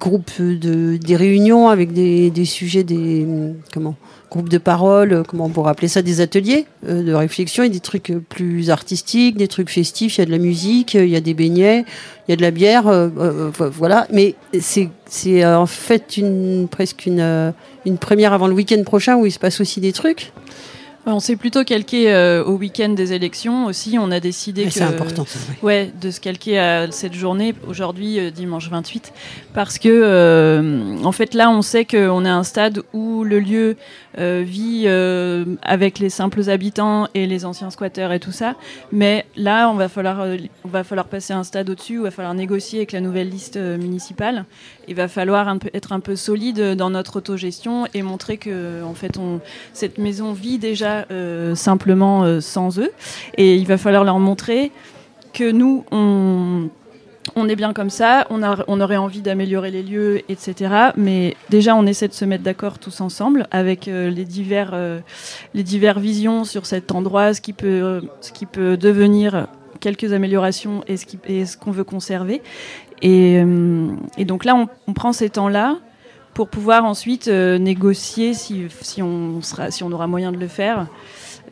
groupes 0.00 0.40
de 0.40 0.96
des 0.96 1.16
réunions 1.16 1.68
avec 1.68 1.92
des, 1.92 2.30
des 2.30 2.44
sujets 2.44 2.82
des 2.82 3.26
comment 3.72 3.94
groupes 4.30 4.48
de 4.48 4.58
parole, 4.58 5.12
euh, 5.12 5.22
comment 5.26 5.46
on 5.46 5.48
pourrait 5.50 5.72
appeler 5.72 5.88
ça, 5.88 6.02
des 6.02 6.20
ateliers 6.20 6.66
euh, 6.88 7.02
de 7.02 7.12
réflexion 7.12 7.64
et 7.64 7.68
des 7.68 7.80
trucs 7.80 8.10
euh, 8.10 8.22
plus 8.26 8.70
artistiques, 8.70 9.36
des 9.36 9.48
trucs 9.48 9.68
festifs. 9.68 10.16
Il 10.16 10.20
y 10.20 10.22
a 10.22 10.26
de 10.26 10.30
la 10.30 10.38
musique, 10.38 10.94
il 10.94 11.08
y 11.08 11.16
a 11.16 11.20
des 11.20 11.34
beignets, 11.34 11.84
il 12.26 12.30
y 12.30 12.32
a 12.32 12.36
de 12.36 12.42
la 12.42 12.52
bière, 12.52 12.84
voilà. 13.58 14.06
Mais 14.12 14.36
c'est 14.60 14.88
c'est 15.06 15.44
en 15.44 15.66
fait 15.66 16.16
une 16.16 16.68
presque 16.70 17.06
une 17.06 17.52
une 17.84 17.98
première 17.98 18.32
avant 18.32 18.46
le 18.46 18.54
week-end 18.54 18.82
prochain 18.84 19.16
où 19.16 19.26
il 19.26 19.32
se 19.32 19.40
passe 19.40 19.60
aussi 19.60 19.80
des 19.80 19.92
trucs. 19.92 20.32
On 21.10 21.20
s'est 21.20 21.36
plutôt 21.36 21.64
calqué 21.64 22.12
euh, 22.12 22.44
au 22.44 22.52
week-end 22.52 22.90
des 22.90 23.12
élections 23.12 23.66
aussi. 23.66 23.98
On 23.98 24.10
a 24.10 24.20
décidé 24.20 24.66
que, 24.66 24.82
important, 24.82 25.26
ouais, 25.62 25.92
de 26.00 26.10
se 26.10 26.20
calquer 26.20 26.58
à 26.58 26.90
cette 26.90 27.14
journée 27.14 27.54
aujourd'hui, 27.66 28.18
euh, 28.18 28.30
dimanche 28.30 28.70
28, 28.70 29.12
parce 29.54 29.78
que 29.78 29.88
euh, 29.88 30.96
en 31.02 31.12
fait 31.12 31.34
là, 31.34 31.50
on 31.50 31.62
sait 31.62 31.84
qu'on 31.84 32.24
est 32.24 32.28
à 32.28 32.36
un 32.36 32.44
stade 32.44 32.82
où 32.92 33.24
le 33.24 33.40
lieu 33.40 33.76
vit 34.18 34.88
avec 35.62 35.98
les 35.98 36.10
simples 36.10 36.48
habitants 36.50 37.08
et 37.14 37.26
les 37.26 37.44
anciens 37.44 37.70
squatteurs 37.70 38.12
et 38.12 38.20
tout 38.20 38.32
ça. 38.32 38.54
Mais 38.92 39.26
là, 39.36 39.70
on 39.70 39.74
va 39.74 39.88
falloir, 39.88 40.26
on 40.64 40.68
va 40.68 40.84
falloir 40.84 41.06
passer 41.06 41.32
un 41.32 41.44
stade 41.44 41.70
au-dessus. 41.70 41.94
Il 41.94 42.00
va 42.00 42.10
falloir 42.10 42.34
négocier 42.34 42.80
avec 42.80 42.92
la 42.92 43.00
nouvelle 43.00 43.28
liste 43.28 43.56
municipale. 43.56 44.44
Il 44.88 44.94
va 44.94 45.08
falloir 45.08 45.56
être 45.72 45.92
un 45.92 46.00
peu 46.00 46.16
solide 46.16 46.74
dans 46.74 46.90
notre 46.90 47.16
autogestion 47.16 47.86
et 47.94 48.02
montrer 48.02 48.36
que 48.36 48.82
en 48.82 48.94
fait, 48.94 49.18
cette 49.72 49.98
maison 49.98 50.32
vit 50.32 50.58
déjà 50.58 51.06
euh, 51.10 51.54
simplement 51.54 52.24
euh, 52.24 52.40
sans 52.40 52.78
eux. 52.78 52.90
Et 53.36 53.56
il 53.56 53.66
va 53.66 53.78
falloir 53.78 54.04
leur 54.04 54.18
montrer 54.18 54.72
que 55.32 55.50
nous, 55.50 55.84
on, 55.92 56.68
on 57.36 57.48
est 57.48 57.56
bien 57.56 57.72
comme 57.72 57.90
ça, 57.90 58.26
on, 58.30 58.42
aurait 58.80 58.96
envie 58.96 59.20
d'améliorer 59.20 59.70
les 59.70 59.82
lieux, 59.82 60.22
etc. 60.30 60.90
Mais 60.96 61.36
déjà, 61.50 61.76
on 61.76 61.86
essaie 61.86 62.08
de 62.08 62.14
se 62.14 62.24
mettre 62.24 62.42
d'accord 62.42 62.78
tous 62.78 63.00
ensemble 63.00 63.46
avec 63.50 63.88
euh, 63.88 64.10
les, 64.10 64.24
divers, 64.24 64.74
les 65.54 65.62
divers 65.62 66.00
visions 66.00 66.44
sur 66.44 66.66
cet 66.66 66.92
endroit, 66.92 67.34
ce 67.34 67.40
qui 67.40 67.52
peut, 67.52 68.02
ce 68.20 68.32
qui 68.32 68.46
peut 68.46 68.76
devenir 68.76 69.46
quelques 69.80 70.12
améliorations 70.12 70.82
et 70.86 70.96
ce 70.96 71.56
qu'on 71.56 71.70
veut 71.70 71.84
conserver. 71.84 72.42
Et, 73.02 73.42
et, 74.18 74.24
donc 74.24 74.44
là, 74.44 74.66
on, 74.86 74.92
prend 74.92 75.12
ces 75.12 75.30
temps-là 75.30 75.78
pour 76.34 76.48
pouvoir 76.48 76.84
ensuite 76.84 77.28
euh, 77.28 77.58
négocier 77.58 78.34
si, 78.34 78.66
on 79.02 79.42
sera, 79.42 79.70
si 79.70 79.82
on 79.84 79.92
aura 79.92 80.06
moyen 80.06 80.32
de 80.32 80.38
le 80.38 80.48
faire 80.48 80.86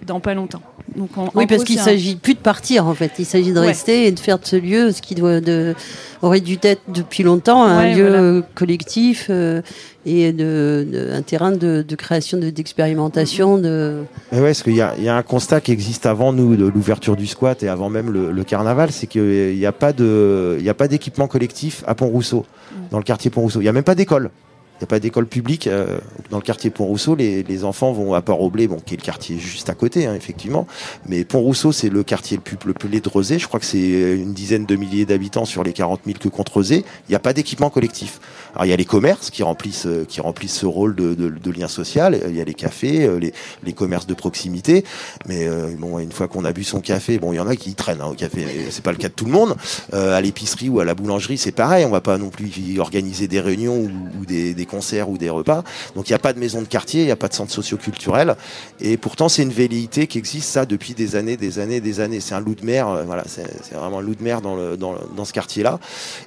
dans 0.06 0.20
pas 0.20 0.34
longtemps. 0.34 0.62
Donc 0.96 1.10
oui, 1.34 1.46
parce 1.46 1.64
qu'il 1.64 1.76
ne 1.76 1.82
s'agit 1.82 2.16
plus 2.16 2.34
de 2.34 2.38
partir 2.38 2.86
en 2.86 2.94
fait, 2.94 3.12
il 3.18 3.24
s'agit 3.24 3.52
de 3.52 3.58
rester 3.58 4.06
et 4.06 4.12
de 4.12 4.18
faire 4.18 4.38
de 4.38 4.46
ce 4.46 4.56
lieu 4.56 4.90
ce 4.90 5.02
qui 5.02 5.14
doit 5.14 5.40
de, 5.40 5.74
aurait 6.22 6.40
dû 6.40 6.58
être 6.62 6.82
depuis 6.88 7.22
longtemps 7.22 7.62
un 7.62 7.94
lieu 7.94 8.42
collectif 8.54 9.26
euh, 9.30 9.62
et 10.06 10.32
de, 10.32 11.10
un 11.12 11.22
terrain 11.22 11.52
de, 11.52 11.84
création, 11.96 12.38
d'expérimentation. 12.38 13.58
De, 13.58 14.04
ouais, 14.32 14.40
parce 14.40 14.62
qu'il 14.62 14.72
y, 14.72 14.76
y 14.76 15.08
a, 15.08 15.16
un 15.16 15.22
constat 15.22 15.60
qui 15.60 15.72
existe 15.72 16.06
avant 16.06 16.32
nous, 16.32 16.56
de 16.56 16.66
l'ouverture 16.66 17.16
du 17.16 17.26
squat 17.26 17.62
et 17.62 17.68
avant 17.68 17.90
même 17.90 18.10
le, 18.10 18.44
carnaval, 18.44 18.90
c'est 18.90 19.06
qu'il 19.06 19.56
n'y 19.56 19.66
a 19.66 19.72
pas 19.72 19.92
d'équipement 19.92 21.28
collectif 21.28 21.84
à 21.86 21.94
Pont-Rousseau, 21.94 22.46
mm. 22.46 22.74
dans 22.90 22.98
le 22.98 23.04
quartier 23.04 23.30
Pont-Rousseau. 23.30 23.60
Il 23.60 23.64
n'y 23.64 23.68
a 23.68 23.72
même 23.72 23.84
pas 23.84 23.94
d'école. 23.94 24.30
Il 24.78 24.82
n'y 24.82 24.84
a 24.84 24.86
pas 24.86 25.00
d'école 25.00 25.26
publique. 25.26 25.66
Euh, 25.66 25.98
dans 26.30 26.36
le 26.36 26.42
quartier 26.42 26.70
Pont-Rousseau, 26.70 27.16
les, 27.16 27.42
les, 27.42 27.64
enfants 27.64 27.92
vont 27.92 28.14
à 28.14 28.22
Port-Aublé, 28.22 28.68
bon, 28.68 28.78
qui 28.78 28.94
est 28.94 28.96
le 28.96 29.02
quartier 29.02 29.36
juste 29.36 29.68
à 29.68 29.74
côté, 29.74 30.06
hein, 30.06 30.14
effectivement. 30.14 30.68
Mais 31.06 31.24
Pont-Rousseau, 31.24 31.72
c'est 31.72 31.88
le 31.88 32.04
quartier 32.04 32.36
le 32.36 32.42
plus 32.42 32.56
peuplé 32.56 33.00
de 33.00 33.08
Rezé. 33.08 33.40
Je 33.40 33.48
crois 33.48 33.58
que 33.58 33.66
c'est 33.66 34.16
une 34.16 34.32
dizaine 34.32 34.66
de 34.66 34.76
milliers 34.76 35.04
d'habitants 35.04 35.46
sur 35.46 35.64
les 35.64 35.72
40 35.72 36.02
000 36.06 36.18
que 36.18 36.28
compte 36.28 36.48
Rezé. 36.48 36.84
Il 37.08 37.10
n'y 37.10 37.16
a 37.16 37.20
pas 37.20 37.32
d'équipement 37.32 37.70
collectif. 37.70 38.20
Alors, 38.58 38.66
il 38.66 38.70
y 38.70 38.72
a 38.72 38.76
les 38.76 38.84
commerces 38.84 39.30
qui 39.30 39.44
remplissent, 39.44 39.86
euh, 39.86 40.04
qui 40.04 40.20
remplissent 40.20 40.56
ce 40.56 40.66
rôle 40.66 40.96
de, 40.96 41.50
lien 41.52 41.68
social. 41.68 42.20
Il 42.28 42.36
y 42.36 42.40
a 42.40 42.44
les 42.44 42.54
cafés, 42.54 43.04
euh, 43.06 43.20
les, 43.62 43.72
commerces 43.72 44.08
de 44.08 44.14
proximité. 44.14 44.84
Mais 45.26 45.48
bon, 45.78 46.00
une 46.00 46.10
fois 46.10 46.26
qu'on 46.26 46.44
a 46.44 46.52
bu 46.52 46.64
son 46.64 46.80
café, 46.80 47.18
bon, 47.18 47.32
il 47.32 47.36
y 47.36 47.40
en 47.40 47.46
a 47.46 47.54
qui 47.54 47.74
traînent 47.74 48.00
hein, 48.00 48.08
au 48.10 48.14
café. 48.14 48.44
C'est 48.70 48.82
pas 48.82 48.90
le 48.90 48.96
cas 48.96 49.08
de 49.08 49.12
tout 49.12 49.26
le 49.26 49.30
monde. 49.30 49.54
à 49.92 50.20
l'épicerie 50.20 50.68
ou 50.68 50.80
à 50.80 50.84
la 50.84 50.94
boulangerie, 50.94 51.38
c'est 51.38 51.52
pareil. 51.52 51.84
On 51.84 51.90
va 51.90 52.00
pas 52.00 52.18
non 52.18 52.30
plus 52.30 52.50
organiser 52.80 53.28
des 53.28 53.40
réunions 53.40 53.88
ou, 54.18 54.26
des, 54.26 54.66
concerts 54.66 55.08
ou 55.08 55.18
des 55.18 55.30
repas. 55.30 55.62
Donc 55.94 56.08
il 56.08 56.12
n'y 56.12 56.16
a 56.16 56.18
pas 56.18 56.32
de 56.32 56.40
maison 56.40 56.60
de 56.60 56.66
quartier, 56.66 57.02
il 57.02 57.06
n'y 57.06 57.12
a 57.12 57.16
pas 57.16 57.28
de 57.28 57.34
centre 57.34 57.52
socioculturel. 57.52 58.34
Et 58.80 58.96
pourtant, 58.96 59.28
c'est 59.28 59.42
une 59.42 59.52
velléité 59.52 60.08
qui 60.08 60.18
existe 60.18 60.48
ça 60.48 60.66
depuis 60.66 60.94
des 60.94 61.14
années, 61.14 61.36
des 61.36 61.60
années, 61.60 61.80
des 61.80 62.00
années. 62.00 62.20
C'est 62.20 62.34
un 62.34 62.40
loup 62.40 62.56
de 62.56 62.64
mer, 62.64 62.88
euh, 62.88 63.04
voilà, 63.04 63.24
c'est 63.26 63.74
vraiment 63.74 63.98
un 63.98 64.02
loup 64.02 64.16
de 64.16 64.22
mer 64.22 64.40
dans, 64.40 65.24
ce 65.24 65.32
quartier-là. 65.32 65.78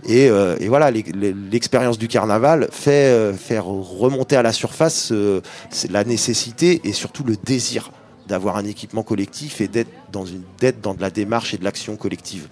Et, 0.07 0.29
euh, 0.29 0.55
voilà, 0.67 0.91
l'expérience 0.91 1.97
du 1.97 2.07
carnaval 2.21 2.67
fait 2.71 3.09
euh, 3.09 3.33
faire 3.33 3.65
remonter 3.65 4.35
à 4.35 4.43
la 4.43 4.53
surface 4.53 5.11
la 5.89 6.03
nécessité 6.03 6.81
et 6.83 6.93
surtout 6.93 7.23
le 7.23 7.35
désir 7.35 7.89
d'avoir 8.27 8.57
un 8.57 8.65
équipement 8.65 9.01
collectif 9.01 9.59
et 9.59 9.67
d'être 9.67 9.89
dans 10.11 10.25
une 10.25 10.43
d'être 10.59 10.81
dans 10.81 10.93
de 10.93 11.01
la 11.01 11.09
démarche 11.09 11.55
et 11.55 11.57
de 11.57 11.63
l'action 11.63 11.95
collective. 11.95 12.47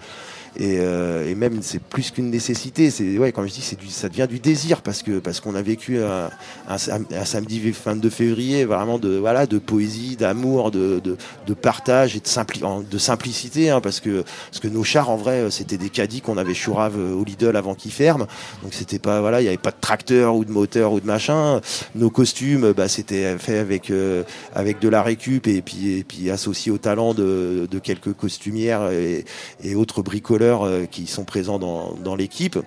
Et, 0.56 0.78
euh, 0.80 1.28
et 1.28 1.34
même 1.34 1.62
c'est 1.62 1.80
plus 1.80 2.10
qu'une 2.10 2.30
nécessité. 2.30 2.90
C'est 2.90 3.18
ouais, 3.18 3.30
comme 3.30 3.46
je 3.46 3.52
dis, 3.52 3.60
c'est 3.60 3.78
ça 3.88 4.08
devient 4.08 4.26
du 4.28 4.40
désir 4.40 4.82
parce 4.82 5.02
que 5.02 5.20
parce 5.20 5.40
qu'on 5.40 5.54
a 5.54 5.62
vécu 5.62 6.02
un, 6.02 6.28
un, 6.68 6.76
un, 6.76 7.24
samedi 7.24 7.60
22 7.70 8.10
février 8.10 8.64
vraiment 8.64 8.98
de 8.98 9.16
voilà 9.16 9.46
de 9.46 9.58
poésie, 9.58 10.16
d'amour, 10.16 10.70
de, 10.70 11.00
de, 11.02 11.16
de, 11.46 11.54
partage 11.54 12.16
et 12.16 12.20
de, 12.20 12.26
simpli 12.26 12.60
de 12.60 12.98
simplicité. 12.98 13.70
Hein, 13.70 13.80
parce 13.80 14.00
que 14.00 14.24
parce 14.50 14.60
que 14.60 14.68
nos 14.68 14.82
chars 14.82 15.08
en 15.10 15.16
vrai 15.16 15.50
c'était 15.50 15.78
des 15.78 15.88
caddies 15.88 16.20
qu'on 16.20 16.36
avait 16.36 16.54
chourave 16.54 16.96
au 16.98 17.24
Lidl 17.24 17.56
avant 17.56 17.74
qu'ils 17.74 17.92
ferment. 17.92 18.26
Donc 18.62 18.74
c'était 18.74 18.98
pas 18.98 19.20
voilà, 19.20 19.40
il 19.40 19.44
y 19.44 19.48
avait 19.48 19.56
pas 19.56 19.70
de 19.70 19.80
tracteur 19.80 20.34
ou 20.34 20.44
de 20.44 20.50
moteur 20.50 20.92
ou 20.92 21.00
de 21.00 21.06
machin. 21.06 21.60
Nos 21.94 22.10
costumes, 22.10 22.72
bah, 22.72 22.88
c'était 22.88 23.38
fait 23.38 23.58
avec 23.58 23.90
euh, 23.90 24.24
avec 24.54 24.80
de 24.80 24.88
la 24.88 25.02
récup 25.02 25.46
et 25.46 25.62
puis 25.62 25.98
et 25.98 26.04
puis 26.04 26.30
associé 26.30 26.72
au 26.72 26.78
talent 26.78 27.14
de, 27.14 27.68
de 27.70 27.78
quelques 27.78 28.14
costumières 28.14 28.90
et, 28.90 29.24
et 29.62 29.74
autres 29.76 30.02
bricoleurs 30.02 30.39
euh, 30.44 30.86
qui 30.86 31.06
sont 31.06 31.24
présents 31.24 31.58
dans, 31.58 32.16
l'équipe, 32.16 32.58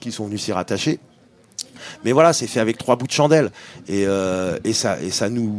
qui 0.00 0.12
sont 0.12 0.26
venus 0.26 0.42
s'y 0.42 0.52
rattacher. 0.52 0.98
Mais 2.04 2.12
voilà, 2.12 2.32
c'est 2.32 2.46
fait 2.46 2.60
avec 2.60 2.78
trois 2.78 2.96
bouts 2.96 3.06
de 3.06 3.12
chandelle. 3.12 3.50
Et, 3.88 4.06
euh, 4.06 4.58
ça, 4.72 5.28
nous, 5.28 5.52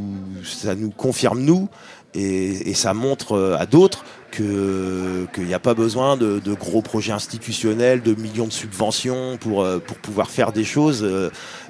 confirme, 0.96 1.42
nous, 1.42 1.70
et, 2.14 2.70
et 2.70 2.74
ça 2.74 2.94
montre 2.94 3.34
euh, 3.34 3.58
à 3.58 3.66
d'autres 3.66 4.06
qu'il 4.36 5.46
n'y 5.46 5.54
a 5.54 5.60
pas 5.60 5.74
besoin 5.74 6.18
de, 6.18 6.40
de, 6.40 6.54
gros 6.54 6.82
projets 6.82 7.12
institutionnels, 7.12 8.02
de 8.02 8.16
millions 8.16 8.48
de 8.48 8.52
subventions 8.52 9.38
pour, 9.38 9.62
euh, 9.62 9.80
pour 9.80 9.98
pouvoir 9.98 10.30
faire 10.30 10.52
des 10.52 10.64
choses 10.64 11.04
euh, 11.04 11.30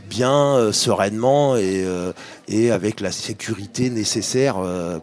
bien, 0.09 0.71
sereinement 0.71 1.57
et, 1.57 1.85
et 2.47 2.71
avec 2.71 2.99
la 2.99 3.11
sécurité 3.11 3.89
nécessaire 3.89 4.55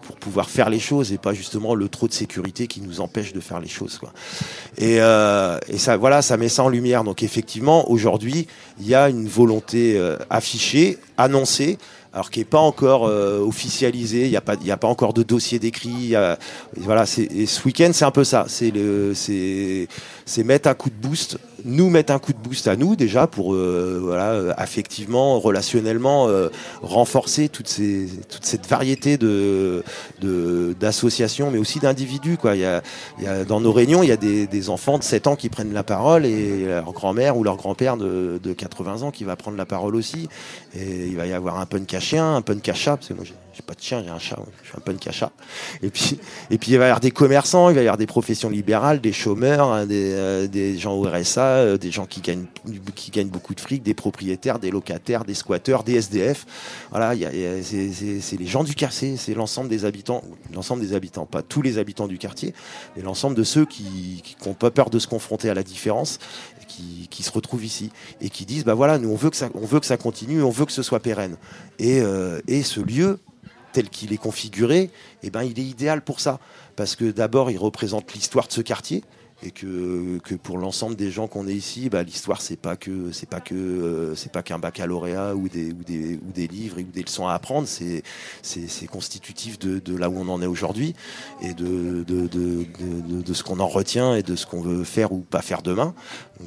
pour 0.03 0.17
pouvoir 0.17 0.49
faire 0.49 0.71
les 0.71 0.79
choses 0.79 1.13
et 1.13 1.19
pas 1.19 1.33
justement 1.33 1.75
le 1.75 1.89
trop 1.89 2.07
de 2.07 2.13
sécurité 2.13 2.67
qui 2.67 2.81
nous 2.81 3.01
empêche 3.01 3.33
de 3.33 3.41
faire 3.41 3.61
les 3.61 3.69
choses. 3.69 3.99
Quoi. 3.99 4.13
Et, 4.79 4.97
et 4.97 5.79
ça, 5.79 5.97
voilà, 5.97 6.23
ça 6.23 6.37
met 6.37 6.49
ça 6.49 6.65
en 6.65 6.69
lumière. 6.69 7.03
Donc 7.03 7.23
effectivement, 7.23 7.91
aujourd'hui, 7.91 8.47
il 8.81 8.87
y 8.87 8.95
a 8.95 9.09
une 9.09 9.27
volonté 9.27 10.01
affichée, 10.29 10.99
annoncée, 11.17 11.79
alors 12.13 12.31
qui 12.31 12.41
est 12.41 12.45
pas 12.45 12.59
encore 12.59 13.07
euh, 13.07 13.41
officialisé. 13.41 14.25
Il 14.25 14.31
n'y 14.31 14.37
a 14.37 14.41
pas, 14.41 14.55
a 14.55 14.77
pas 14.77 14.89
encore 14.89 15.13
de 15.13 15.23
dossier 15.23 15.59
décrit. 15.59 16.15
voilà, 16.77 17.07
ce 17.07 17.65
week-end, 17.65 17.91
c'est 17.93 18.05
un 18.05 18.11
peu 18.11 18.25
ça. 18.25 18.47
C'est 18.49 18.73
mettre 20.45 20.69
un 20.69 20.75
coup 20.75 20.91
de 20.91 21.09
boost, 21.09 21.39
nous 21.65 21.91
mettre 21.91 22.13
un 22.13 22.19
coup 22.19 22.33
de 22.33 22.39
boost 22.39 22.69
à 22.69 22.77
nous 22.77 22.97
déjà 22.97 23.27
pour, 23.27 23.55
euh, 23.55 24.01
voilà, 24.03 24.55
affectivement, 24.57 25.39
relationnellement, 25.39 26.29
euh, 26.29 26.49
renforcer 26.83 27.49
toute 27.49 27.69
cette 27.69 28.67
variété 28.67 29.17
de, 29.17 29.83
de 30.21 30.75
d'associations, 30.79 31.51
mais 31.51 31.59
aussi 31.59 31.79
d'individus. 31.79 32.39
Y 32.43 32.65
a, 32.65 32.83
y 33.21 33.27
a 33.27 33.45
dans 33.45 33.61
nos 33.61 33.73
réunions, 33.73 34.03
il 34.03 34.09
y 34.09 34.13
a 34.13 34.17
des, 34.17 34.71
enfants 34.71 34.99
de 34.99 35.03
7 35.03 35.27
ans 35.27 35.37
qui 35.37 35.49
prennent 35.49 35.73
la 35.73 35.83
parole 35.83 36.27
et 36.27 36.67
leur 36.67 36.93
grand-mère 36.93 37.37
ou 37.37 37.45
leur 37.45 37.57
grand-père 37.57 37.97
de 37.97 38.53
80 38.57 39.03
ans 39.03 39.11
qui 39.11 39.25
va 39.25 39.37
prendre 39.37 39.57
la 39.57 39.65
parole 39.65 39.97
aussi. 39.97 40.29
Et 40.75 41.07
il 41.07 41.17
va 41.17 41.27
y 41.27 41.33
avoir 41.33 41.59
un 41.59 41.67
punk 41.67 41.93
à 41.95 42.01
chien, 42.01 42.37
un 42.37 42.43
punk 42.43 42.69
à 42.69 42.75
chat, 42.75 42.97
parce 42.97 43.09
que 43.09 43.15
moi 43.15 43.25
j'ai 43.25 43.63
pas 43.63 43.75
de 43.75 43.81
chien, 43.81 44.03
j'ai 44.05 44.11
un 44.11 44.19
chat, 44.19 44.39
je 44.63 44.69
suis 44.69 44.77
un 44.77 44.81
punk 44.81 45.07
à 45.07 45.13
chat. 45.13 45.33
Et 45.83 45.91
puis, 45.91 46.19
et 46.51 46.59
puis 46.59 46.73
il 46.73 46.79
va 46.79 46.85
y 46.85 46.87
avoir 46.87 47.01
des 47.01 47.11
commerçants, 47.11 47.69
il 47.71 47.75
va 47.75 47.81
y 47.81 47.85
avoir 47.85 47.99
des 47.99 48.07
professions 48.07 48.49
libérales, 48.49 49.01
des 49.01 49.13
chômeurs, 49.13 49.73
hein, 49.73 49.87
des, 49.87 50.13
euh, 50.13 50.47
des 50.47 50.79
gens 50.79 50.95
au 50.95 51.03
RSA, 51.03 51.43
euh, 51.43 51.77
des 51.77 51.91
gens 51.91 52.07
qui 52.07 52.21
gagnent, 52.21 52.47
qui 52.95 53.11
gagnent 53.11 53.29
beaucoup 53.29 53.55
de 53.55 53.61
fric, 53.61 53.83
des 53.83 53.95
propriétaires, 53.95 54.61
des 54.61 54.71
locataires, 54.71 55.25
des 55.25 55.35
squatteurs, 55.35 55.83
des 55.83 55.95
SDF. 55.95 56.47
Voilà, 56.91 57.15
y 57.15 57.25
a, 57.25 57.31
c'est 57.63 58.39
les 58.39 58.47
gens 58.47 58.63
du 58.63 58.75
quartier, 58.75 59.17
c'est 59.17 59.35
l'ensemble 59.35 59.69
des 59.69 59.85
habitants, 59.85 60.23
l'ensemble 60.55 60.83
des 60.83 60.95
habitants, 60.95 61.27
pas 61.27 61.43
tous 61.43 61.63
les 61.63 61.79
habitants 61.79 62.07
du 62.07 62.19
quartier, 62.19 62.55
mais 62.97 63.03
l'ensemble 63.03 63.35
de 63.35 63.45
ceux 63.45 63.67
qui 63.67 64.23
n'ont 64.47 64.55
pas 64.55 64.71
peur 64.71 64.91
de 64.91 64.99
se 64.99 65.09
confronter 65.09 65.51
à 65.51 65.55
la 65.55 65.65
différence 65.65 66.19
qui, 67.11 67.23
se 67.23 67.31
retrouvent 67.31 67.65
ici 67.65 67.91
et 68.21 68.31
qui 68.31 68.47
disent 68.47 68.65
bah 68.65 68.75
voilà 68.75 68.99
nous 68.99 69.11
on 69.11 69.17
veut 69.17 69.31
que 69.31 69.37
ça 69.37 69.51
on 69.55 69.67
veut 69.67 69.81
que 69.81 69.87
ça 69.87 69.97
continue 69.97 70.43
on 70.43 70.51
veut 70.51 70.67
que 70.67 70.73
ce 70.73 70.83
soit 70.83 71.01
pérenne. 71.01 71.37
Et, 71.79 72.01
euh, 72.01 72.41
ce 72.63 72.81
lieu 72.81 73.19
tel 73.73 73.89
qu'il 73.89 74.13
est 74.13 74.19
configuré 74.19 74.91
eh 75.23 75.31
ben 75.31 75.43
il 75.43 75.59
est 75.59 75.65
idéal 75.65 76.03
pour 76.03 76.21
ça. 76.21 76.41
Parce 76.77 76.97
que 76.97 77.11
d'abord 77.11 77.51
il 77.51 77.59
représente 77.59 78.13
l'histoire 78.15 78.47
de 78.47 78.53
ce 78.53 78.61
quartier 78.61 79.05
et 79.43 79.51
que, 79.51 80.19
que 80.19 80.35
pour 80.35 80.59
l'ensemble 80.59 80.97
des 80.97 81.11
gens 81.11 81.27
qu'on 81.27 81.49
est 81.49 81.55
ici, 81.55 81.89
bah, 81.89 82.03
l'histoire 82.03 82.43
c'est 82.43 82.57
pas 82.57 82.77
que 82.77 83.13
c'est 83.13 83.29
pas 83.29 83.41
que 83.41 83.55
euh, 83.55 84.15
c'est 84.15 84.33
pas 84.33 84.43
qu'un 84.43 84.59
baccalauréat 84.59 85.35
ou 85.35 85.49
des, 85.49 85.71
ou 85.73 85.83
des 85.85 86.17
ou 86.17 86.33
des 86.33 86.47
livres 86.47 86.79
ou 86.79 86.83
des 86.83 87.03
leçons 87.03 87.27
à 87.27 87.35
apprendre, 87.35 87.67
c'est 87.67 88.03
c'est 88.43 88.87
constitutif 88.87 89.59
de, 89.59 89.79
de, 89.79 89.97
là 89.97 90.11
où 90.11 90.19
on 90.19 90.29
en 90.29 90.43
est 90.43 90.47
aujourd'hui 90.47 90.95
et 91.41 91.55
de 91.55 92.05
de, 92.05 92.27
de, 92.27 92.67
de, 93.23 93.35
ce 93.35 93.43
qu'on 93.43 93.61
en 93.61 93.69
retient 93.69 94.15
et 94.15 94.23
de 94.23 94.37
ce 94.37 94.47
qu'on 94.47 94.61
veut 94.61 94.85
faire 94.85 95.13
ou 95.13 95.21
pas 95.21 95.43
faire 95.43 95.63
demain. 95.63 95.95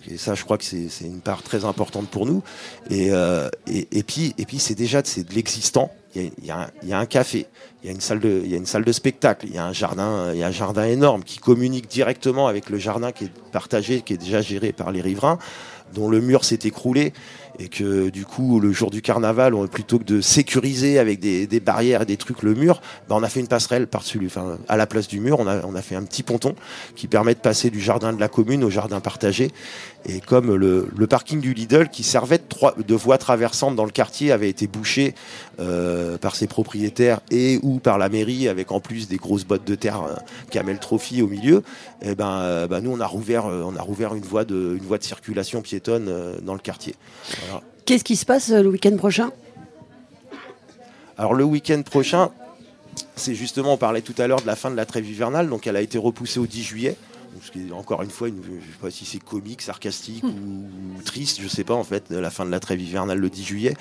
Et 0.09 0.17
ça, 0.17 0.35
je 0.35 0.43
crois 0.43 0.57
que 0.57 0.63
c'est 0.63 1.05
une 1.05 1.21
part 1.21 1.43
très 1.43 1.65
importante 1.65 2.07
pour 2.09 2.25
nous. 2.25 2.43
Et, 2.89 3.11
euh, 3.11 3.49
et 3.67 4.03
puis 4.03 4.33
et 4.37 4.45
puis 4.45 4.59
c'est 4.59 4.75
déjà 4.75 5.01
c'est 5.03 5.23
de 5.23 5.33
l'existant 5.33 5.91
il 6.15 6.45
y, 6.45 6.51
a, 6.51 6.99
un 6.99 7.05
café, 7.05 7.47
il 7.81 7.87
y 7.87 7.89
a 7.89 7.91
une 7.91 8.01
salle 8.01 8.19
de, 8.19 8.41
il 8.43 8.51
y 8.51 8.53
a 8.53 8.57
une 8.57 8.65
salle 8.65 8.85
de 8.85 8.91
spectacle, 8.91 9.47
il 9.47 9.55
y 9.55 9.57
a 9.57 9.65
un 9.65 9.73
jardin, 9.73 10.31
il 10.33 10.39
y 10.39 10.43
a 10.43 10.47
un 10.47 10.51
jardin 10.51 10.85
énorme 10.85 11.23
qui 11.23 11.39
communique 11.39 11.87
directement 11.87 12.47
avec 12.47 12.69
le 12.69 12.77
jardin 12.77 13.11
qui 13.11 13.25
est 13.25 13.31
partagé, 13.51 14.01
qui 14.01 14.13
est 14.13 14.17
déjà 14.17 14.41
géré 14.41 14.71
par 14.73 14.91
les 14.91 15.01
riverains, 15.01 15.39
dont 15.93 16.09
le 16.09 16.21
mur 16.21 16.43
s'est 16.43 16.59
écroulé 16.63 17.13
et 17.59 17.69
que 17.69 18.09
du 18.09 18.25
coup 18.25 18.59
le 18.59 18.71
jour 18.71 18.91
du 18.91 19.01
carnaval, 19.01 19.53
plutôt 19.67 19.99
que 19.99 20.03
de 20.03 20.21
sécuriser 20.21 20.99
avec 20.99 21.19
des, 21.19 21.59
barrières 21.59 22.01
et 22.01 22.05
des 22.05 22.17
trucs 22.17 22.43
le 22.43 22.53
mur, 22.53 22.81
bah, 23.07 23.15
on 23.17 23.23
a 23.23 23.29
fait 23.29 23.39
une 23.39 23.47
passerelle 23.47 23.87
par-dessus, 23.87 24.21
enfin 24.25 24.57
à 24.67 24.77
la 24.77 24.87
place 24.87 25.07
du 25.07 25.19
mur, 25.19 25.39
on 25.39 25.47
a, 25.47 25.65
on 25.65 25.75
a 25.75 25.81
fait 25.81 25.95
un 25.95 26.03
petit 26.03 26.23
ponton 26.23 26.55
qui 26.95 27.07
permet 27.07 27.33
de 27.33 27.39
passer 27.39 27.69
du 27.69 27.79
jardin 27.79 28.13
de 28.13 28.19
la 28.19 28.27
commune 28.27 28.63
au 28.63 28.69
jardin 28.69 28.99
partagé. 28.99 29.51
Et 30.05 30.19
comme 30.19 30.53
le, 30.53 30.89
le 30.95 31.07
parking 31.07 31.39
du 31.39 31.53
Lidl 31.53 31.87
qui 31.87 32.03
servait 32.03 32.37
de, 32.37 32.43
trois, 32.47 32.75
de 32.75 32.95
voie 32.95 33.17
traversante 33.17 33.75
dans 33.75 33.85
le 33.85 33.91
quartier 33.91 34.33
avait 34.33 34.49
été 34.49 34.67
bouché 34.67 35.15
euh, 35.59 36.17
par 36.17 36.35
ses 36.35 36.47
propriétaires 36.47 37.21
et 37.31 37.59
ou 37.63 37.79
par 37.79 37.97
la 37.97 38.09
mairie 38.09 38.49
avec 38.49 38.71
en 38.71 38.81
plus 38.81 39.07
des 39.07 39.15
grosses 39.15 39.45
bottes 39.45 39.65
de 39.65 39.75
terre 39.75 40.03
euh, 40.03 40.15
Camel 40.51 40.79
Trophy 40.79 41.21
au 41.21 41.27
milieu, 41.27 41.63
eh 42.01 42.15
ben, 42.15 42.39
euh, 42.41 42.67
ben 42.67 42.81
nous 42.81 42.91
on 42.91 42.99
a 42.99 43.07
rouvert, 43.07 43.45
euh, 43.45 43.63
on 43.65 43.75
a 43.75 43.81
rouvert 43.81 44.13
une 44.13 44.23
voie 44.23 44.43
de, 44.45 44.75
une 44.77 44.83
voie 44.83 44.97
de 44.97 45.03
circulation 45.03 45.61
piétonne 45.61 46.07
euh, 46.09 46.35
dans 46.41 46.53
le 46.53 46.59
quartier. 46.59 46.95
Qu'est-ce 47.85 48.03
qui 48.03 48.15
se 48.15 48.25
passe 48.25 48.49
le 48.49 48.67
week-end 48.67 48.95
prochain? 48.97 49.31
Alors 51.17 51.33
le 51.33 51.43
week-end 51.43 51.81
prochain, 51.83 52.31
c'est 53.15 53.35
justement, 53.35 53.73
on 53.73 53.77
parlait 53.77 54.01
tout 54.01 54.15
à 54.17 54.27
l'heure 54.27 54.41
de 54.41 54.47
la 54.47 54.55
fin 54.55 54.71
de 54.71 54.75
la 54.75 54.85
trêve 54.85 55.07
hivernale, 55.07 55.49
donc 55.49 55.67
elle 55.67 55.75
a 55.75 55.81
été 55.81 55.97
repoussée 55.97 56.39
au 56.39 56.47
10 56.47 56.63
juillet. 56.63 56.95
Encore 57.73 58.01
une 58.01 58.09
fois, 58.09 58.29
une, 58.29 58.41
je 58.43 58.51
ne 58.51 58.59
sais 58.59 58.79
pas 58.81 58.91
si 58.91 59.05
c'est 59.05 59.19
comique, 59.23 59.61
sarcastique 59.61 60.23
ou, 60.23 61.01
triste, 61.03 61.39
je 61.39 61.45
ne 61.45 61.49
sais 61.49 61.63
pas 61.63 61.73
en 61.73 61.83
fait, 61.83 62.09
la 62.09 62.29
fin 62.29 62.45
de 62.45 62.51
la 62.51 62.59
trêve 62.59 62.81
hivernale 62.81 63.17
le 63.17 63.29
10 63.29 63.43
juillet. 63.43 63.73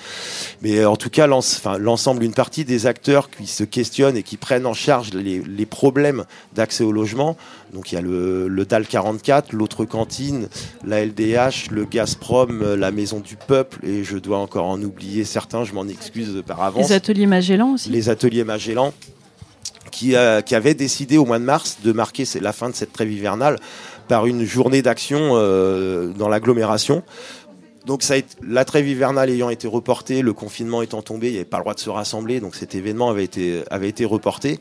Mais 0.61 0.85
en 0.85 0.95
tout 0.95 1.09
cas, 1.09 1.27
l'ensemble, 1.27 2.23
une 2.23 2.33
partie 2.33 2.65
des 2.65 2.85
acteurs 2.85 3.29
qui 3.29 3.47
se 3.47 3.63
questionnent 3.63 4.17
et 4.17 4.23
qui 4.23 4.37
prennent 4.37 4.65
en 4.65 4.73
charge 4.73 5.13
les, 5.13 5.41
les 5.41 5.65
problèmes 5.65 6.25
d'accès 6.53 6.83
au 6.83 6.91
logement 6.91 7.37
donc 7.73 7.91
il 7.91 7.95
y 7.95 7.97
a 7.97 8.01
le, 8.01 8.47
le 8.47 8.65
DAL 8.65 8.85
44, 8.85 9.51
l'autre 9.51 9.83
cantine, 9.83 10.47
la 10.85 11.03
LDH, 11.03 11.71
le 11.71 11.85
Gazprom, 11.85 12.75
la 12.75 12.91
Maison 12.91 13.19
du 13.19 13.35
Peuple, 13.35 13.83
et 13.83 14.03
je 14.03 14.17
dois 14.17 14.37
encore 14.37 14.67
en 14.67 14.79
oublier 14.81 15.23
certains, 15.23 15.63
je 15.63 15.73
m'en 15.73 15.87
excuse 15.87 16.43
par 16.45 16.61
avance. 16.61 16.89
Les 16.89 16.95
ateliers 16.95 17.25
Magellan 17.25 17.73
aussi 17.73 17.89
Les 17.89 18.09
ateliers 18.09 18.43
Magellan, 18.43 18.93
qui, 19.93 20.15
avaient 20.15 20.73
décidé 20.73 21.17
au 21.17 21.25
mois 21.25 21.39
de 21.39 21.43
mars 21.43 21.77
de 21.83 21.91
marquer 21.91 22.25
la 22.41 22.51
fin 22.51 22.69
de 22.69 22.75
cette 22.75 22.91
trêve 22.91 23.11
hivernale 23.11 23.57
par 24.07 24.25
une 24.25 24.43
journée 24.43 24.81
d'action 24.81 25.19
euh, 25.33 26.07
dans 26.07 26.27
l'agglomération. 26.27 27.03
Donc 27.85 28.03
la 28.41 28.65
trêve 28.65 28.87
hivernale 28.87 29.29
ayant 29.29 29.49
été 29.49 29.67
reportée, 29.67 30.21
le 30.21 30.33
confinement 30.33 30.81
étant 30.81 31.01
tombé, 31.01 31.27
il 31.27 31.31
n'y 31.31 31.37
avait 31.37 31.45
pas 31.45 31.57
le 31.57 31.63
droit 31.63 31.73
de 31.73 31.79
se 31.79 31.89
rassembler, 31.89 32.39
donc 32.39 32.55
cet 32.55 32.75
événement 32.75 33.09
avait 33.09 33.29
avait 33.69 33.89
été 33.89 34.05
reporté. 34.05 34.59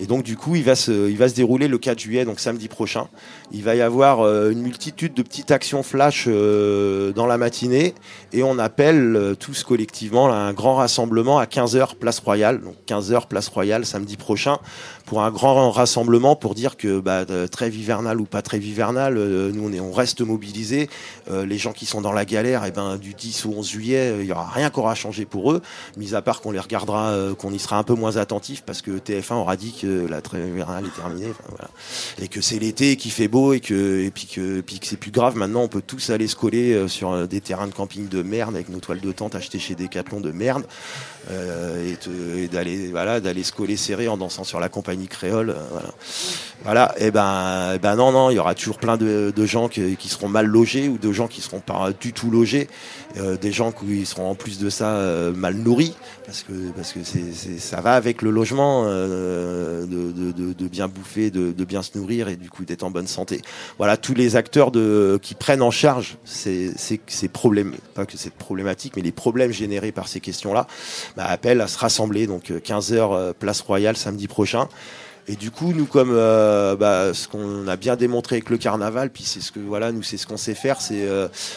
Et 0.00 0.06
donc 0.06 0.22
du 0.22 0.36
coup, 0.36 0.56
il 0.56 0.64
va 0.64 0.74
se, 0.74 1.10
il 1.10 1.18
va 1.18 1.28
se 1.28 1.34
dérouler 1.34 1.68
le 1.68 1.76
4 1.76 1.98
juillet, 1.98 2.24
donc 2.24 2.40
samedi 2.40 2.68
prochain. 2.68 3.08
Il 3.52 3.62
va 3.62 3.74
y 3.74 3.82
avoir 3.82 4.20
euh, 4.20 4.50
une 4.50 4.62
multitude 4.62 5.12
de 5.12 5.22
petites 5.22 5.50
actions 5.50 5.82
flash 5.82 6.24
euh, 6.26 7.12
dans 7.12 7.26
la 7.26 7.36
matinée, 7.36 7.94
et 8.32 8.42
on 8.42 8.58
appelle 8.58 9.14
euh, 9.14 9.34
tous 9.34 9.62
collectivement 9.62 10.32
un 10.32 10.54
grand 10.54 10.76
rassemblement 10.76 11.38
à 11.38 11.44
15h 11.44 11.96
place 11.96 12.18
Royale, 12.20 12.62
donc 12.62 12.76
15h 12.88 13.28
place 13.28 13.48
Royale 13.48 13.84
samedi 13.84 14.16
prochain, 14.16 14.58
pour 15.10 15.22
un 15.22 15.32
grand 15.32 15.72
rassemblement 15.72 16.36
pour 16.36 16.54
dire 16.54 16.76
que 16.76 17.00
bah, 17.00 17.24
trêve 17.50 17.76
hivernale 17.76 18.20
ou 18.20 18.26
pas 18.26 18.42
trêve 18.42 18.64
hivernale, 18.64 19.18
nous 19.52 19.64
on, 19.66 19.72
est, 19.72 19.80
on 19.80 19.90
reste 19.90 20.20
mobilisés. 20.20 20.88
les 21.28 21.58
gens 21.58 21.72
qui 21.72 21.84
sont 21.84 22.00
dans 22.00 22.12
la 22.12 22.24
galère, 22.24 22.64
et 22.64 22.68
eh 22.68 22.70
ben, 22.70 22.96
du 22.96 23.14
10 23.14 23.46
au 23.46 23.54
11 23.56 23.68
juillet, 23.68 24.18
il 24.20 24.26
y 24.26 24.30
aura 24.30 24.48
rien 24.48 24.70
qui 24.70 24.78
aura 24.78 24.94
changé 24.94 25.24
pour 25.24 25.50
eux, 25.50 25.62
mis 25.96 26.14
à 26.14 26.22
part 26.22 26.40
qu'on 26.40 26.52
les 26.52 26.60
regardera, 26.60 27.12
qu'on 27.36 27.52
y 27.52 27.58
sera 27.58 27.76
un 27.76 27.82
peu 27.82 27.94
moins 27.94 28.18
attentif 28.18 28.62
parce 28.64 28.82
que 28.82 28.92
TF1 28.92 29.34
aura 29.34 29.56
dit 29.56 29.72
que 29.72 30.06
la 30.06 30.20
trêve 30.20 30.46
hivernale 30.46 30.86
est 30.86 30.94
terminée. 30.96 31.32
Et 32.22 32.28
que 32.28 32.40
c'est 32.40 32.60
l'été 32.60 32.94
qui 32.94 33.10
fait 33.10 33.26
beau 33.26 33.52
et 33.52 33.58
que, 33.58 34.04
et 34.04 34.12
puis 34.12 34.26
que, 34.26 34.60
puis 34.60 34.78
que 34.78 34.86
c'est 34.86 34.96
plus 34.96 35.10
grave. 35.10 35.34
Maintenant, 35.34 35.62
on 35.62 35.68
peut 35.68 35.82
tous 35.84 36.10
aller 36.10 36.28
se 36.28 36.36
coller 36.36 36.86
sur 36.86 37.26
des 37.26 37.40
terrains 37.40 37.66
de 37.66 37.74
camping 37.74 38.08
de 38.08 38.22
merde 38.22 38.54
avec 38.54 38.68
nos 38.68 38.78
toiles 38.78 39.00
de 39.00 39.10
tente 39.10 39.34
achetées 39.34 39.58
chez 39.58 39.74
Decathlon 39.74 40.20
de 40.20 40.30
merde. 40.30 40.62
Euh, 41.30 41.94
et, 42.38 42.48
d'aller 42.48 42.88
voilà 42.88 43.20
d'aller 43.20 43.42
se 43.42 43.52
coller 43.52 43.76
serré 43.76 44.08
en 44.08 44.16
dansant 44.16 44.42
sur 44.42 44.58
la 44.58 44.70
compagnie 44.70 45.06
créole 45.06 45.50
euh, 45.50 45.54
voilà. 45.70 45.88
Voilà 46.62 46.94
et 46.96 47.10
ben 47.10 47.76
ben 47.76 47.94
non 47.94 48.10
non 48.10 48.30
il 48.30 48.36
y 48.36 48.38
aura 48.38 48.54
toujours 48.54 48.78
plein 48.78 48.96
de, 48.96 49.32
gens 49.44 49.68
qui, 49.68 49.96
seront 50.08 50.28
mal 50.28 50.46
logés 50.46 50.88
ou 50.88 50.96
de 50.96 51.12
gens 51.12 51.28
qui 51.28 51.42
seront 51.42 51.60
pas 51.60 51.90
du 51.92 52.14
tout 52.14 52.30
logés 52.30 52.68
euh, 53.16 53.36
des 53.36 53.52
gens 53.52 53.72
qui 53.72 54.06
seront 54.06 54.30
en 54.30 54.34
plus 54.34 54.58
de 54.58 54.70
ça 54.70 54.90
mal 55.34 55.54
nourris 55.54 55.94
parce 56.26 56.42
que 56.42 56.52
parce 56.76 56.92
que 56.92 57.00
c'est 57.02 57.58
ça 57.58 57.80
va 57.80 57.94
avec 57.94 58.22
le 58.22 58.30
logement 58.30 58.84
de, 58.84 59.86
de, 59.86 60.68
bien 60.68 60.88
bouffer 60.88 61.30
de, 61.30 61.64
bien 61.64 61.82
se 61.82 61.96
nourrir 61.98 62.28
et 62.28 62.36
du 62.36 62.50
coup 62.50 62.64
d'être 62.64 62.82
en 62.82 62.90
bonne 62.90 63.06
santé 63.06 63.42
voilà 63.78 63.96
tous 63.96 64.14
les 64.14 64.36
acteurs 64.36 64.70
de 64.70 65.18
qui 65.22 65.34
prennent 65.34 65.62
en 65.62 65.70
charge 65.70 66.16
ces, 66.24 66.72
problèmes 67.32 67.74
pas 67.94 68.06
que 68.06 68.16
c'est 68.16 68.32
problématique 68.32 68.94
mais 68.96 69.02
les 69.02 69.12
problèmes 69.12 69.52
générés 69.52 69.92
par 69.92 70.08
ces 70.08 70.20
questions 70.20 70.52
là 70.52 70.66
bah, 71.16 71.26
appelle 71.26 71.60
à 71.60 71.68
se 71.68 71.78
rassembler. 71.78 72.26
Donc 72.26 72.50
15h 72.50 72.92
euh, 72.92 73.12
euh, 73.12 73.32
place 73.38 73.60
Royale 73.60 73.96
samedi 73.96 74.28
prochain. 74.28 74.68
Et 75.30 75.36
du 75.36 75.52
coup, 75.52 75.72
nous, 75.72 75.86
comme 75.86 76.10
euh, 76.12 76.74
bah, 76.74 77.14
ce 77.14 77.28
qu'on 77.28 77.68
a 77.68 77.76
bien 77.76 77.94
démontré 77.94 78.34
avec 78.36 78.50
le 78.50 78.58
carnaval, 78.58 79.10
puis 79.10 79.22
c'est 79.22 79.38
ce 79.38 79.52
que 79.52 79.60
voilà, 79.60 79.92
nous, 79.92 80.02
c'est 80.02 80.16
ce 80.16 80.26
qu'on 80.26 80.36
sait 80.36 80.56
faire, 80.56 80.80
c'est 80.80 81.06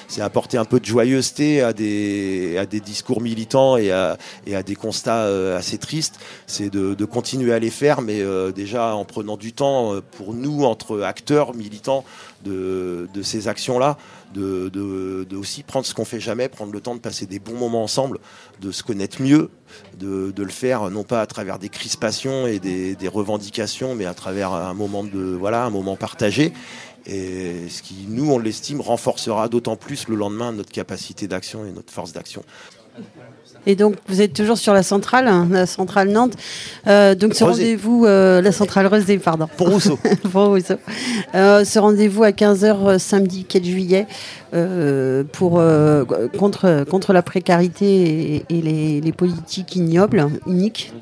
c'est 0.08 0.22
apporter 0.22 0.60
un 0.60 0.66
peu 0.66 0.80
de 0.80 0.86
joyeuseté 0.86 1.64
à 1.64 1.74
des 1.74 2.82
discours 2.86 3.20
militants 3.20 3.78
et 3.78 3.92
à 3.92 4.18
des 4.64 4.76
constats 4.76 5.24
assez 5.56 5.80
tristes. 5.80 6.20
C'est 6.46 6.70
de, 6.70 7.06
continuer 7.06 7.52
à 7.52 7.58
les 7.58 7.72
faire, 7.72 8.02
mais 8.02 8.22
déjà 8.54 8.94
en 8.96 9.06
prenant 9.06 9.38
du 9.38 9.54
temps 9.54 9.96
pour 10.18 10.36
nous 10.36 10.66
entre 10.66 11.02
acteurs 11.02 11.56
militants 11.56 12.06
de 12.46 13.08
de 13.14 13.22
ces 13.22 13.48
actions 13.48 13.80
là 13.80 13.98
de, 14.34 15.36
aussi 15.36 15.64
prendre 15.64 15.86
ce 15.86 15.94
qu'on 15.94 16.06
fait 16.06 16.20
jamais, 16.20 16.50
prendre 16.50 16.72
le 16.72 16.82
temps 16.82 16.96
de 16.96 17.00
passer 17.00 17.26
des 17.26 17.40
bons 17.40 17.58
moments 17.58 17.84
ensemble, 17.84 18.20
de 18.62 18.72
se 18.72 18.84
connaître 18.84 19.22
mieux, 19.22 19.50
de, 19.98 20.34
le 20.36 20.50
faire 20.50 20.90
non 20.90 21.04
pas 21.04 21.22
à 21.22 21.26
travers 21.26 21.60
des 21.60 21.70
crispations 21.70 22.48
et 22.48 22.60
des, 22.60 23.08
revendications, 23.08 23.96
mais 23.96 24.06
à 24.06 24.14
travers 24.14 24.54
un 24.54 24.74
moment 24.74 25.04
de 25.04 25.20
voilà 25.20 25.64
un 25.64 25.70
moment 25.70 25.96
partagé. 25.96 26.54
Et 27.06 27.68
ce 27.68 27.82
qui, 27.82 28.06
nous, 28.08 28.32
on 28.32 28.40
l'estime, 28.40 28.80
renforcera 28.80 29.50
d'autant 29.50 29.76
plus 29.76 30.08
le 30.08 30.16
lendemain 30.16 30.54
notre 30.54 30.72
capacité 30.72 31.28
d'action 31.28 31.66
et 31.66 31.72
notre 31.72 31.92
force 31.92 32.14
d'action. 32.14 32.44
Et 33.66 33.76
donc, 33.76 33.96
vous 34.08 34.22
êtes 34.22 34.34
toujours 34.34 34.58
sur 34.58 34.74
la 34.74 34.84
centrale, 34.84 35.28
hein, 35.28 35.48
la 35.50 35.66
centrale 35.66 36.10
Nantes. 36.10 36.34
Euh, 36.88 37.16
donc, 37.16 37.34
ce 37.34 37.44
rendez-vous, 37.44 38.06
euh, 38.06 38.42
la 38.42 38.52
centrale 38.52 38.88
Rosé, 38.88 39.18
pardon. 39.18 39.48
Pour 39.58 39.70
Rousseau. 39.70 39.98
pour 40.32 40.48
Rousseau. 40.48 40.76
Euh, 41.34 41.64
ce 41.64 41.80
rendez-vous 41.80 42.24
à 42.24 42.32
15h 42.32 43.00
samedi 43.00 43.46
4 43.46 43.64
juillet 43.64 44.08
pour, 45.32 45.62
contre, 46.38 46.86
contre 46.88 47.14
la 47.14 47.22
précarité 47.24 48.44
et, 48.50 48.62
les, 48.62 49.02
les, 49.02 49.12
politiques 49.12 49.76
ignobles, 49.76 50.28
uniques, 50.46 50.94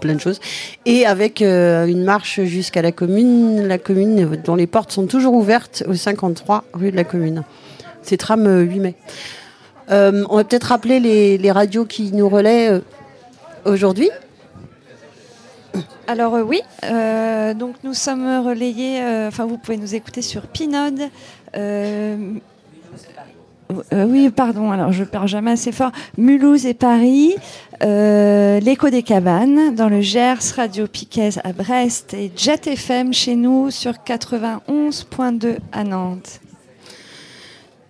plein 0.00 0.14
de 0.14 0.20
choses. 0.20 0.38
Et 0.84 1.06
avec 1.06 1.40
une 1.40 2.04
marche 2.04 2.40
jusqu'à 2.42 2.82
la 2.82 2.92
commune, 2.92 3.66
la 3.66 3.78
commune 3.78 4.38
dont 4.44 4.54
les 4.54 4.68
portes 4.68 4.92
sont 4.92 5.06
toujours 5.06 5.34
ouvertes 5.34 5.82
au 5.88 5.94
53 5.94 6.64
rue 6.72 6.92
de 6.92 6.96
la 6.96 7.04
commune. 7.04 7.42
C'est 8.02 8.16
tram 8.16 8.46
8 8.46 8.78
mai. 8.78 8.94
Euh, 9.90 10.24
on 10.28 10.36
va 10.36 10.44
peut-être 10.44 10.64
rappeler 10.64 11.00
les, 11.38 11.50
radios 11.50 11.84
qui 11.84 12.12
nous 12.12 12.28
relaient 12.28 12.70
euh, 12.70 12.80
aujourd'hui. 13.64 14.10
Alors 16.08 16.34
euh, 16.36 16.42
oui, 16.42 16.60
donc 17.58 17.76
nous 17.82 17.94
sommes 17.94 18.46
relayés, 18.46 19.00
enfin 19.26 19.44
vous 19.44 19.58
pouvez 19.58 19.76
nous 19.76 19.94
écouter 19.94 20.22
sur 20.22 20.42
Pinode. 20.42 21.02
oui, 23.92 24.30
pardon, 24.30 24.70
alors 24.70 24.92
je 24.92 25.02
perds 25.02 25.26
jamais 25.26 25.50
assez 25.52 25.72
fort. 25.72 25.90
Mulhouse 26.16 26.64
et 26.64 26.74
Paris, 26.74 27.34
l'écho 27.80 28.88
des 28.88 29.02
cabanes 29.02 29.74
dans 29.74 29.88
le 29.88 30.00
Gers, 30.00 30.54
Radio 30.54 30.86
Piquet 30.86 31.30
à 31.42 31.52
Brest 31.52 32.14
et 32.14 32.30
Jet 32.36 32.68
FM 32.68 33.12
chez 33.12 33.34
nous 33.34 33.72
sur 33.72 33.92
91.2 33.92 35.56
à 35.72 35.82
Nantes. 35.82 36.40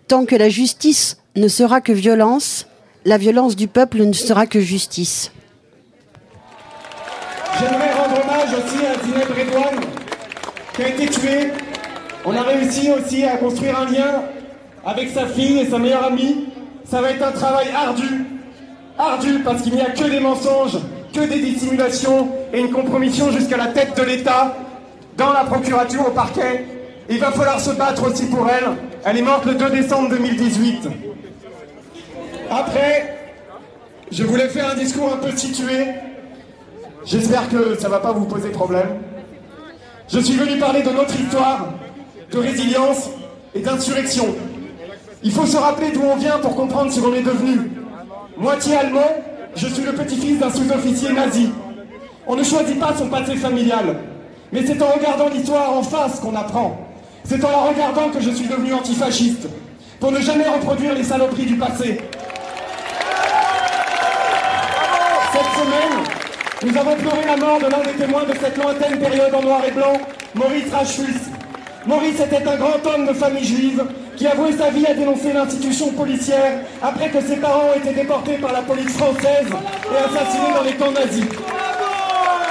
Tant 0.09 0.25
que 0.25 0.37
la 0.37 0.49
justice 0.49 1.19
ne 1.37 1.49
sera 1.49 1.81
que 1.81 1.93
violence, 1.93 2.67
la 3.05 3.19
violence 3.19 3.57
du 3.57 3.69
peuple 3.69 4.03
ne 4.03 4.13
sera 4.13 4.47
que 4.47 4.59
justice. 4.59 5.31
J'aimerais 7.59 7.93
rendre 7.93 8.23
hommage 8.23 8.55
aussi 8.55 8.87
à 8.87 9.05
Zineb 9.05 9.29
Redouane, 9.31 9.85
qui 10.75 10.83
a 10.83 10.89
été 10.89 11.07
tué. 11.07 11.53
On 12.25 12.35
a 12.35 12.43
réussi 12.43 12.91
aussi 12.91 13.25
à 13.25 13.37
construire 13.37 13.79
un 13.79 13.85
lien 13.85 14.23
avec 14.85 15.11
sa 15.11 15.27
fille 15.27 15.61
et 15.61 15.69
sa 15.69 15.79
meilleure 15.79 16.05
amie. 16.05 16.49
Ça 16.89 17.01
va 17.01 17.11
être 17.11 17.23
un 17.23 17.33
travail 17.33 17.69
ardu, 17.75 18.25
ardu 18.99 19.41
parce 19.45 19.63
qu'il 19.63 19.75
n'y 19.75 19.83
a 19.83 19.91
que 19.91 20.05
des 20.05 20.21
mensonges, 20.21 20.79
que 21.13 21.21
des 21.21 21.41
dissimulations 21.41 22.29
et 22.53 22.61
une 22.61 22.71
compromission 22.71 23.31
jusqu'à 23.31 23.57
la 23.57 23.69
tête 23.69 23.97
de 23.97 24.03
l'État 24.03 24.57
dans 25.17 25.33
la 25.33 25.45
procurature 25.45 26.09
au 26.09 26.11
parquet. 26.11 26.65
Il 27.09 27.19
va 27.19 27.31
falloir 27.31 27.61
se 27.61 27.71
battre 27.71 28.11
aussi 28.11 28.27
pour 28.27 28.49
elle. 28.49 28.69
Elle 29.05 29.19
est 29.19 29.23
morte 29.23 29.45
le 29.47 29.55
2 29.55 29.71
décembre 29.71 30.11
2018. 30.11 30.89
Après, 32.51 33.19
je 34.11 34.25
voulais 34.25 34.49
faire 34.49 34.71
un 34.71 34.75
discours 34.75 35.13
un 35.13 35.17
peu 35.17 35.37
situé. 35.37 35.87
J'espère 37.05 37.49
que 37.49 37.77
ça 37.79 37.89
ne 37.89 37.93
va 37.93 38.01
pas 38.01 38.13
vous 38.13 38.27
poser 38.27 38.51
problème. 38.51 38.99
Je 40.09 40.21
suis 40.21 40.37
venu 40.37 40.59
parler 40.59 40.83
de 40.83 40.91
notre 40.91 41.15
histoire, 41.19 41.69
de 42.31 42.39
résilience 42.39 43.11
et 43.55 43.61
d'insurrection. 43.61 44.35
Il 45.23 45.33
faut 45.33 45.47
se 45.47 45.57
rappeler 45.57 45.91
d'où 45.91 46.03
on 46.03 46.17
vient 46.17 46.39
pour 46.39 46.55
comprendre 46.55 46.93
ce 46.93 47.01
qu'on 47.01 47.15
est 47.15 47.23
devenu. 47.23 47.71
Moitié 48.37 48.77
allemand, 48.77 49.11
je 49.57 49.67
suis 49.67 49.83
le 49.83 49.93
petit-fils 49.93 50.39
d'un 50.39 50.51
sous-officier 50.51 51.13
nazi. 51.13 51.51
On 52.27 52.37
ne 52.37 52.45
choisit 52.45 52.79
pas 52.79 52.95
son 52.97 53.09
passé 53.09 53.35
familial, 53.37 53.97
mais 54.53 54.65
c'est 54.65 54.81
en 54.83 54.91
regardant 54.91 55.29
l'histoire 55.29 55.73
en 55.77 55.83
face 55.83 56.21
qu'on 56.21 56.37
apprend. 56.37 56.79
C'est 57.25 57.45
en 57.45 57.51
la 57.51 57.59
regardant 57.59 58.09
que 58.11 58.21
je 58.21 58.31
suis 58.31 58.47
devenu 58.47 58.73
antifasciste, 58.75 59.49
pour 59.99 60.13
ne 60.13 60.21
jamais 60.21 60.49
reproduire 60.49 60.95
les 60.95 61.03
saloperies 61.03 61.47
du 61.47 61.57
passé. 61.57 62.01
Cette 65.33 65.65
semaine, 65.65 66.05
nous 66.65 66.77
avons 66.77 66.97
pleuré 66.97 67.25
la 67.27 67.37
mort 67.37 67.59
de 67.59 67.67
l'un 67.67 67.81
des 67.81 67.99
témoins 67.99 68.25
de 68.25 68.33
cette 68.41 68.57
lointaine 68.57 68.99
période 68.99 69.35
en 69.35 69.43
noir 69.43 69.61
et 69.67 69.71
blanc, 69.71 69.93
Maurice 70.35 70.73
Rachus. 70.73 71.31
Maurice 71.87 72.21
était 72.21 72.49
un 72.49 72.57
grand 72.57 72.87
homme 72.87 73.07
de 73.07 73.13
famille 73.13 73.45
juive 73.45 73.85
qui 74.17 74.27
a 74.27 74.35
voué 74.35 74.53
sa 74.53 74.71
vie 74.71 74.87
à 74.87 74.95
dénoncer 74.95 75.33
l'institution 75.33 75.93
policière 75.93 76.61
après 76.83 77.11
que 77.11 77.21
ses 77.21 77.37
parents 77.37 77.71
ont 77.75 77.79
été 77.79 77.93
déportés 77.93 78.39
par 78.39 78.53
la 78.53 78.63
police 78.63 78.97
française 78.97 79.47
et 79.47 79.97
assassinés 79.97 80.55
dans 80.55 80.63
les 80.63 80.73
camps 80.73 80.93
nazis. 80.93 81.25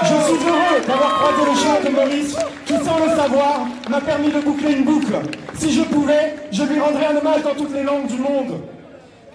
Je 0.01 0.07
suis 0.07 0.47
heureux 0.47 0.81
d'avoir 0.87 1.15
croisé 1.15 1.51
le 1.51 1.59
chemin 1.59 1.89
de 1.89 1.95
Maurice 1.95 2.35
qui, 2.65 2.73
sans 2.73 2.99
le 2.99 3.09
savoir, 3.15 3.65
m'a 3.89 4.01
permis 4.01 4.29
de 4.29 4.39
boucler 4.39 4.73
une 4.73 4.83
boucle. 4.83 5.15
Si 5.57 5.73
je 5.73 5.81
pouvais, 5.81 6.35
je 6.51 6.63
lui 6.63 6.79
rendrais 6.79 7.07
un 7.07 7.17
hommage 7.17 7.41
dans 7.43 7.55
toutes 7.55 7.73
les 7.73 7.83
langues 7.83 8.07
du 8.07 8.19
monde. 8.19 8.61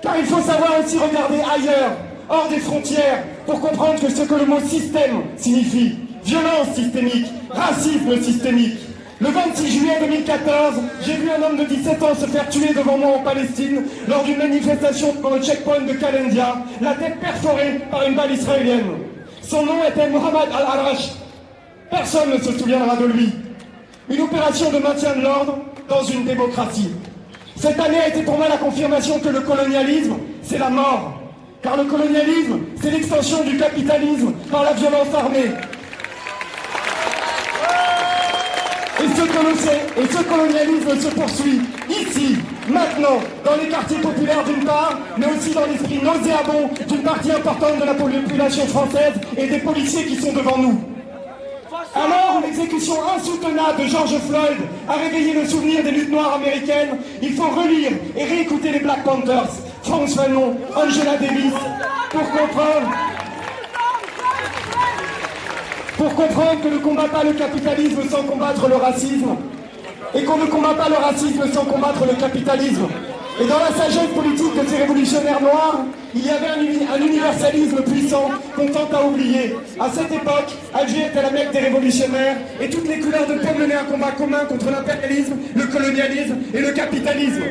Car 0.00 0.16
il 0.16 0.24
faut 0.24 0.40
savoir 0.40 0.78
aussi 0.82 0.96
regarder 0.96 1.38
ailleurs, 1.40 1.92
hors 2.28 2.48
des 2.48 2.60
frontières, 2.60 3.24
pour 3.50 3.60
comprendre 3.60 4.00
que 4.00 4.08
ce 4.08 4.22
que 4.22 4.34
le 4.34 4.46
mot 4.46 4.60
système 4.60 5.22
signifie. 5.36 5.96
Violence 6.24 6.72
systémique, 6.76 7.26
racisme 7.50 8.22
systémique. 8.22 8.78
Le 9.20 9.28
26 9.28 9.70
juillet 9.70 9.98
2014, 10.00 10.74
j'ai 11.04 11.14
vu 11.14 11.28
un 11.28 11.42
homme 11.42 11.56
de 11.56 11.64
17 11.64 12.00
ans 12.02 12.14
se 12.14 12.26
faire 12.26 12.48
tuer 12.48 12.72
devant 12.72 12.96
moi 12.96 13.16
en 13.16 13.18
Palestine 13.18 13.82
lors 14.06 14.22
d'une 14.22 14.36
manifestation 14.36 15.14
dans 15.20 15.30
le 15.30 15.42
checkpoint 15.42 15.80
de 15.80 15.92
Kalendia, 15.94 16.58
la 16.80 16.94
tête 16.94 17.18
perforée 17.18 17.80
par 17.90 18.06
une 18.06 18.14
balle 18.14 18.32
israélienne. 18.32 18.86
Son 19.42 19.66
nom 19.66 19.82
était 19.84 20.08
Mohamed 20.08 20.48
Al-Arash. 20.54 21.10
Personne 21.90 22.30
ne 22.30 22.38
se 22.38 22.56
souviendra 22.56 22.94
de 22.96 23.06
lui. 23.06 23.32
Une 24.08 24.20
opération 24.20 24.70
de 24.70 24.78
maintien 24.78 25.16
de 25.16 25.22
l'ordre 25.22 25.58
dans 25.88 26.04
une 26.04 26.24
démocratie. 26.24 26.90
Cette 27.56 27.80
année 27.80 27.98
a 27.98 28.08
été 28.08 28.22
pour 28.22 28.38
moi 28.38 28.48
la 28.48 28.58
confirmation 28.58 29.18
que 29.18 29.28
le 29.28 29.40
colonialisme, 29.40 30.14
c'est 30.42 30.58
la 30.58 30.70
mort. 30.70 31.19
Car 31.62 31.76
le 31.76 31.84
colonialisme, 31.84 32.60
c'est 32.80 32.90
l'extension 32.90 33.44
du 33.44 33.58
capitalisme 33.58 34.32
par 34.50 34.64
la 34.64 34.72
violence 34.72 35.14
armée. 35.14 35.50
Et 39.02 40.06
ce, 40.06 40.22
colonialisme 40.22 41.00
se 41.00 41.08
poursuit 41.14 41.60
ici, 41.88 42.36
maintenant, 42.68 43.20
dans 43.44 43.56
les 43.56 43.68
quartiers 43.68 43.98
populaires 43.98 44.44
d'une 44.44 44.64
part, 44.64 44.98
mais 45.18 45.26
aussi 45.26 45.52
dans 45.52 45.66
l'esprit 45.66 46.00
nauséabond 46.02 46.70
d'une 46.88 47.02
partie 47.02 47.32
importante 47.32 47.78
de 47.80 47.84
la 47.84 47.94
population 47.94 48.66
française 48.66 49.14
et 49.36 49.46
des 49.46 49.58
policiers 49.58 50.04
qui 50.04 50.16
sont 50.16 50.32
devant 50.32 50.58
nous. 50.58 50.80
Alors, 51.94 52.40
l'exécution 52.42 52.94
insoutenable 53.16 53.82
de 53.82 53.86
George 53.86 54.16
Floyd 54.28 54.58
a 54.88 54.92
réveillé 54.94 55.34
le 55.34 55.46
souvenir 55.46 55.82
des 55.82 55.90
luttes 55.90 56.10
noires 56.10 56.34
américaines. 56.34 56.98
Il 57.20 57.34
faut 57.34 57.48
relire 57.48 57.92
et 58.16 58.24
réécouter 58.24 58.70
les 58.70 58.80
Black 58.80 59.02
Panthers, 59.04 59.50
Franz 59.82 60.14
Fanon, 60.14 60.56
Angela 60.76 61.16
Davis, 61.16 61.52
pour 62.10 62.30
comprendre 62.30 62.90
pour 65.96 66.14
que 66.16 66.68
ne 66.68 66.78
combat 66.78 67.08
pas 67.08 67.22
le 67.24 67.32
capitalisme 67.34 68.00
sans 68.10 68.22
combattre 68.22 68.66
le 68.68 68.76
racisme, 68.76 69.36
et 70.14 70.24
qu'on 70.24 70.38
ne 70.38 70.46
combat 70.46 70.74
pas 70.74 70.88
le 70.88 70.96
racisme 70.96 71.44
sans 71.52 71.64
combattre 71.64 72.06
le 72.06 72.14
capitalisme. 72.14 72.88
Et 73.40 73.46
dans 73.46 73.58
la 73.58 73.68
sagesse 73.68 74.08
politique 74.14 74.54
de 74.54 74.66
ces 74.66 74.76
révolutionnaires 74.78 75.40
noirs, 75.40 75.80
il 76.14 76.26
y 76.26 76.30
avait 76.30 76.48
un, 76.48 76.94
un 76.94 77.06
universalisme 77.06 77.82
puissant 77.82 78.30
qu'on 78.56 78.66
tente 78.66 78.92
à 78.92 79.04
oublier. 79.04 79.56
À 79.78 79.88
cette 79.90 80.12
époque, 80.12 80.56
Alger 80.74 81.06
était 81.06 81.22
la 81.22 81.30
mecque 81.30 81.52
des 81.52 81.60
révolutionnaires 81.60 82.36
et 82.60 82.68
toutes 82.68 82.88
les 82.88 82.98
couleurs 82.98 83.26
de 83.26 83.34
peau 83.34 83.58
menaient 83.58 83.74
un 83.74 83.84
combat 83.84 84.12
commun 84.12 84.44
contre 84.48 84.70
l'impérialisme, 84.70 85.36
le 85.54 85.66
colonialisme 85.66 86.36
et 86.52 86.60
le 86.60 86.72
capitalisme. 86.72 87.42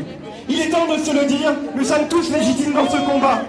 Il 0.49 0.59
est 0.59 0.69
temps 0.69 0.87
de 0.87 0.97
se 0.97 1.13
le 1.13 1.25
dire, 1.25 1.53
nous 1.75 1.83
sommes 1.83 2.07
tous 2.09 2.31
légitimes 2.31 2.73
dans 2.73 2.89
ce 2.89 2.97
combat. 2.97 3.43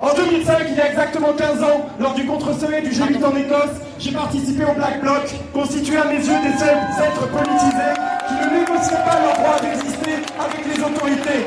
En 0.00 0.14
2005, 0.14 0.56
il 0.70 0.76
y 0.76 0.80
a 0.80 0.88
exactement 0.88 1.34
15 1.36 1.62
ans, 1.62 1.86
lors 2.00 2.14
du 2.14 2.24
contre-sommet 2.24 2.80
du 2.80 2.88
G8 2.88 3.22
en 3.22 3.36
Écosse, 3.36 3.76
j'ai 3.98 4.12
participé 4.12 4.64
au 4.64 4.72
Black 4.72 5.02
Bloc, 5.02 5.28
constitué 5.52 5.98
à 5.98 6.04
mes 6.04 6.16
yeux 6.16 6.40
des 6.42 6.58
seuls 6.58 6.78
êtres 7.04 7.28
politisés 7.28 7.94
qui 8.26 8.34
ne 8.34 8.58
négociaient 8.58 9.04
pas 9.04 9.20
leur 9.20 9.34
droit 9.34 9.60
d'exister 9.60 10.24
avec 10.40 10.64
les 10.64 10.82
autorités. 10.82 11.46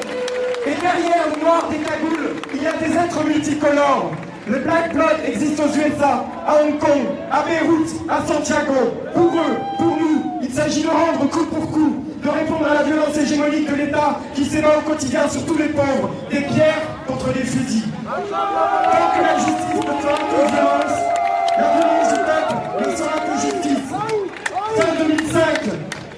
Et 0.67 0.75
derrière 0.75 1.25
le 1.33 1.41
noir 1.41 1.67
des 1.71 1.77
cagoules, 1.77 2.35
il 2.53 2.61
y 2.61 2.67
a 2.67 2.73
des 2.73 2.95
êtres 2.95 3.23
multicolores. 3.25 4.11
Le 4.47 4.59
Black 4.59 4.93
Bloc 4.93 5.15
existe 5.25 5.59
aux 5.59 5.69
USA, 5.69 6.25
à 6.45 6.61
Hong 6.61 6.77
Kong, 6.77 7.01
à 7.31 7.41
Beyrouth, 7.41 7.89
à 8.07 8.27
Santiago. 8.27 8.93
Pour 9.15 9.27
eux, 9.27 9.57
pour 9.77 9.97
nous, 9.97 10.23
il 10.43 10.53
s'agit 10.53 10.83
de 10.83 10.87
rendre 10.87 11.27
coup 11.29 11.45
pour 11.45 11.71
coup, 11.71 11.95
de 12.23 12.29
répondre 12.29 12.67
à 12.69 12.73
la 12.75 12.83
violence 12.83 13.17
hégémonique 13.17 13.69
de 13.69 13.75
l'État 13.75 14.19
qui 14.33 14.45
s'ébat 14.45 14.77
au 14.77 14.81
quotidien 14.81 15.27
sur 15.27 15.45
tous 15.45 15.57
les 15.57 15.69
pauvres, 15.69 16.11
des 16.29 16.41
pierres 16.41 16.81
contre 17.07 17.33
des 17.33 17.43
fusils. 17.43 17.83
Tant 18.05 19.07
que 19.15 19.21
la 19.23 19.35
justice 19.37 19.75
ne 19.75 20.01
sera 20.01 20.17
que 20.17 20.39
violence, 20.51 20.97
la 21.57 21.67
violence 21.73 22.09
du 22.13 22.19
peuple 22.29 22.55
ne 22.79 22.95
sera 22.95 23.15
que 23.25 23.33
justice. 23.41 23.85
Fin 24.75 25.05
2005, 25.05 25.39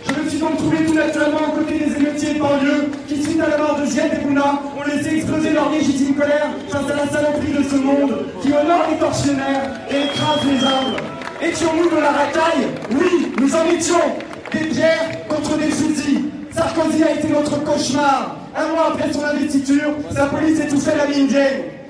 je 0.08 0.24
me 0.24 0.30
suis 0.30 0.39
donc 0.39 0.58
trouvé 0.58 0.86
tout 0.86 0.93
naturellement 0.93 1.47
aux 1.47 1.58
côtés 1.60 1.80
des 1.80 1.95
émeutiers 1.95 2.34
de 2.34 2.39
banlieue 2.39 2.91
qui, 3.08 3.24
suite 3.24 3.41
à 3.41 3.49
la 3.49 3.58
mort 3.58 3.80
de 3.80 3.86
Ziad 3.86 4.14
et 4.14 4.26
Bouna, 4.26 4.60
ont 4.78 4.84
laissé 4.84 5.18
exploser 5.18 5.51
leur 5.51 5.70
légitime 5.70 6.16
colère 6.16 6.49
face 6.70 6.91
à 6.91 6.95
la 6.95 7.08
saloperie 7.08 7.54
de 7.54 7.64
ce 7.64 7.76
monde 7.76 8.26
qui 8.41 8.49
honore 8.49 8.86
les 8.91 8.97
tortionnaires 8.97 9.72
et 9.89 10.04
écrase 10.06 10.43
les 10.45 10.60
humbles. 10.66 11.01
Étions-nous 11.41 11.89
de 11.89 12.01
la 12.01 12.12
racaille? 12.12 12.68
Oui, 12.91 13.34
nous 13.39 13.56
en 13.56 13.66
étions 13.66 14.16
des 14.54 14.66
pierres 14.66 15.28
contre 15.28 15.58
des 15.58 15.70
fusils. 15.70 16.26
Sarkozy 16.51 17.04
a 17.04 17.12
été 17.12 17.28
notre 17.30 17.64
cauchemar. 17.64 18.38
Un 18.56 18.68
mois 18.68 18.93
après 18.93 19.12
son 19.12 19.24
investiture, 19.24 19.91
sa 20.16 20.26
police 20.28 20.60
étouffait 20.60 20.95
la 20.95 21.08
mine. 21.08 21.28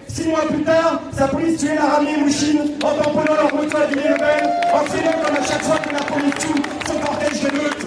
Six 0.07 0.27
mois 0.27 0.45
plus 0.47 0.61
tard, 0.63 1.01
sa 1.17 1.27
police 1.27 1.59
tuait 1.59 1.75
la 1.75 1.85
ramée 1.85 2.17
Mouchine 2.17 2.59
en 2.83 3.03
tamponnant 3.03 3.33
leur 3.33 3.53
moto 3.55 3.77
à 3.77 3.89
Le 3.89 3.95
Pen, 3.95 4.49
en 4.73 4.83
traînant 4.85 5.17
comme 5.25 5.35
à 5.35 5.47
chaque 5.47 5.63
fois 5.63 5.77
que 5.77 5.93
la 5.93 6.03
police 6.03 6.35
tue 6.39 6.61
son 6.87 6.99
cortège 6.99 7.41
d'émeutes. 7.41 7.85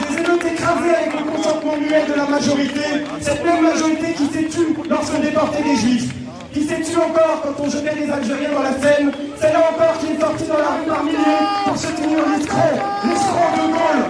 Des 0.00 0.16
émeutes 0.16 0.44
écrasées 0.44 0.94
avec 0.96 1.12
le 1.12 1.30
consentement 1.30 1.76
muet 1.76 2.06
de 2.08 2.14
la 2.14 2.26
majorité, 2.26 3.04
cette 3.20 3.44
même 3.44 3.62
majorité 3.62 4.12
qui 4.14 4.26
s'est 4.26 4.48
tue 4.48 4.74
lorsqu'on 4.88 5.20
déportait 5.20 5.62
des 5.62 5.76
juifs 5.76 6.25
qui 6.56 6.64
s'est 6.64 6.80
tué 6.80 6.96
encore 6.96 7.42
quand 7.42 7.64
on 7.64 7.68
jetait 7.68 7.94
les 7.94 8.10
Algériens 8.10 8.52
dans 8.54 8.62
la 8.62 8.72
Seine, 8.80 9.12
celle-là 9.38 9.60
encore 9.76 9.98
qui 9.98 10.06
est 10.06 10.20
sortie 10.20 10.46
dans 10.48 10.56
la 10.56 10.80
rue 10.80 10.88
par 10.88 11.04
milliers 11.04 11.44
pour 11.66 11.76
se 11.76 11.88
tenir 11.88 12.18
l'escroc, 12.32 12.76
l'escroc 13.04 13.50
de 13.56 13.66
Gaulle. 13.76 14.04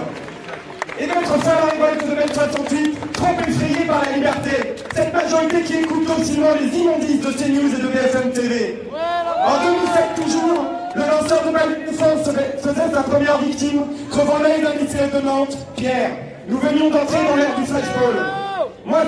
Et 0.97 1.07
notre 1.07 1.35
la 1.45 1.65
révolte 1.71 2.09
de 2.09 2.15
mai 2.15 2.25
68, 2.33 3.11
trop 3.11 3.35
effrayée 3.45 3.85
par 3.85 4.01
la 4.05 4.15
liberté. 4.15 4.75
Cette 4.95 5.13
majorité 5.13 5.61
qui 5.61 5.73
écoute 5.75 6.07
docilement 6.07 6.55
les 6.59 6.79
immondices 6.79 7.19
de 7.19 7.31
CNews 7.33 7.73
et 7.75 7.81
de 7.81 7.87
BFM 7.87 8.31
TV. 8.31 8.81
En 9.45 9.63
2007 9.63 10.23
toujours, 10.23 10.65
le 10.95 11.01
lanceur 11.01 11.43
de 11.43 11.91
défense 11.91 12.29
faisait 12.63 12.93
sa 12.93 13.03
première 13.03 13.37
victime, 13.39 13.83
crevant 14.09 14.39
l'œil 14.41 14.61
d'un 14.61 14.73
lycéen 14.81 15.07
de 15.13 15.19
Nantes, 15.25 15.57
Pierre. 15.75 16.11
Nous 16.47 16.59
venions 16.59 16.89
d'entrer 16.89 17.19
dans 17.29 17.35
l'ère 17.35 17.55
du 17.55 17.65
flashball. 17.65 18.46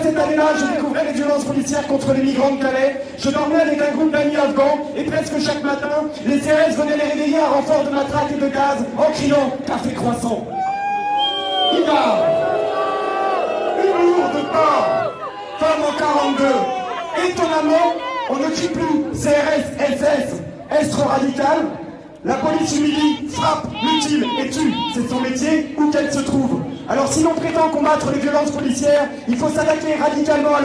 Cette 0.04 0.18
année-là, 0.18 0.54
je 0.56 0.66
découvrais 0.76 1.04
les 1.06 1.14
violences 1.14 1.44
policières 1.44 1.86
contre 1.88 2.14
les 2.14 2.22
migrants 2.22 2.52
de 2.56 2.62
Calais. 2.62 3.02
Je 3.18 3.30
dormais 3.30 3.56
avec 3.56 3.82
un 3.82 3.92
groupe 3.96 4.12
d'amis 4.12 4.36
afghans 4.36 4.92
et 4.96 5.04
presque 5.04 5.40
chaque 5.40 5.64
matin, 5.64 6.06
les 6.26 6.40
CRS 6.40 6.76
venaient 6.78 6.96
les 6.96 7.10
réveiller 7.10 7.40
à 7.40 7.48
renfort 7.50 7.84
de 7.84 7.90
matraques 7.90 8.32
et 8.32 8.40
de 8.40 8.48
gaz 8.50 8.86
en 8.98 9.12
criant 9.12 9.52
Café 9.66 9.94
croissant. 9.94 10.46
Ida 11.74 12.28
Humour 13.84 14.30
de 14.36 14.42
porc 14.52 15.12
Femme 15.60 15.82
en 15.82 15.98
42 15.98 16.46
Étonnamment, 17.30 17.94
on 18.30 18.36
ne 18.36 18.50
crie 18.50 18.70
plus 18.70 19.12
CRS, 19.12 19.98
SS, 19.98 20.36
est 20.80 20.90
trop 20.90 21.10
radical 21.10 21.58
La 22.24 22.36
police 22.36 22.78
humilie, 22.78 23.28
frappe, 23.30 23.68
mutile 23.84 24.26
et 24.40 24.50
tue. 24.50 24.74
C'est 24.94 25.10
son 25.10 25.20
métier, 25.20 25.76
où 25.78 25.90
qu'elle 25.90 26.14
se 26.14 26.20
trouve. 26.20 26.62
Alors 26.90 27.14
si 27.14 27.22
l'on 27.22 27.36
prétend 27.36 27.70
combattre 27.70 28.12
les 28.12 28.20
violences 28.20 28.50
policières, 28.50 29.08
il 29.28 29.38
faut 29.38 29.50
s'attaquer 29.50 29.94
radicalement 30.02 30.56
à 30.56 30.62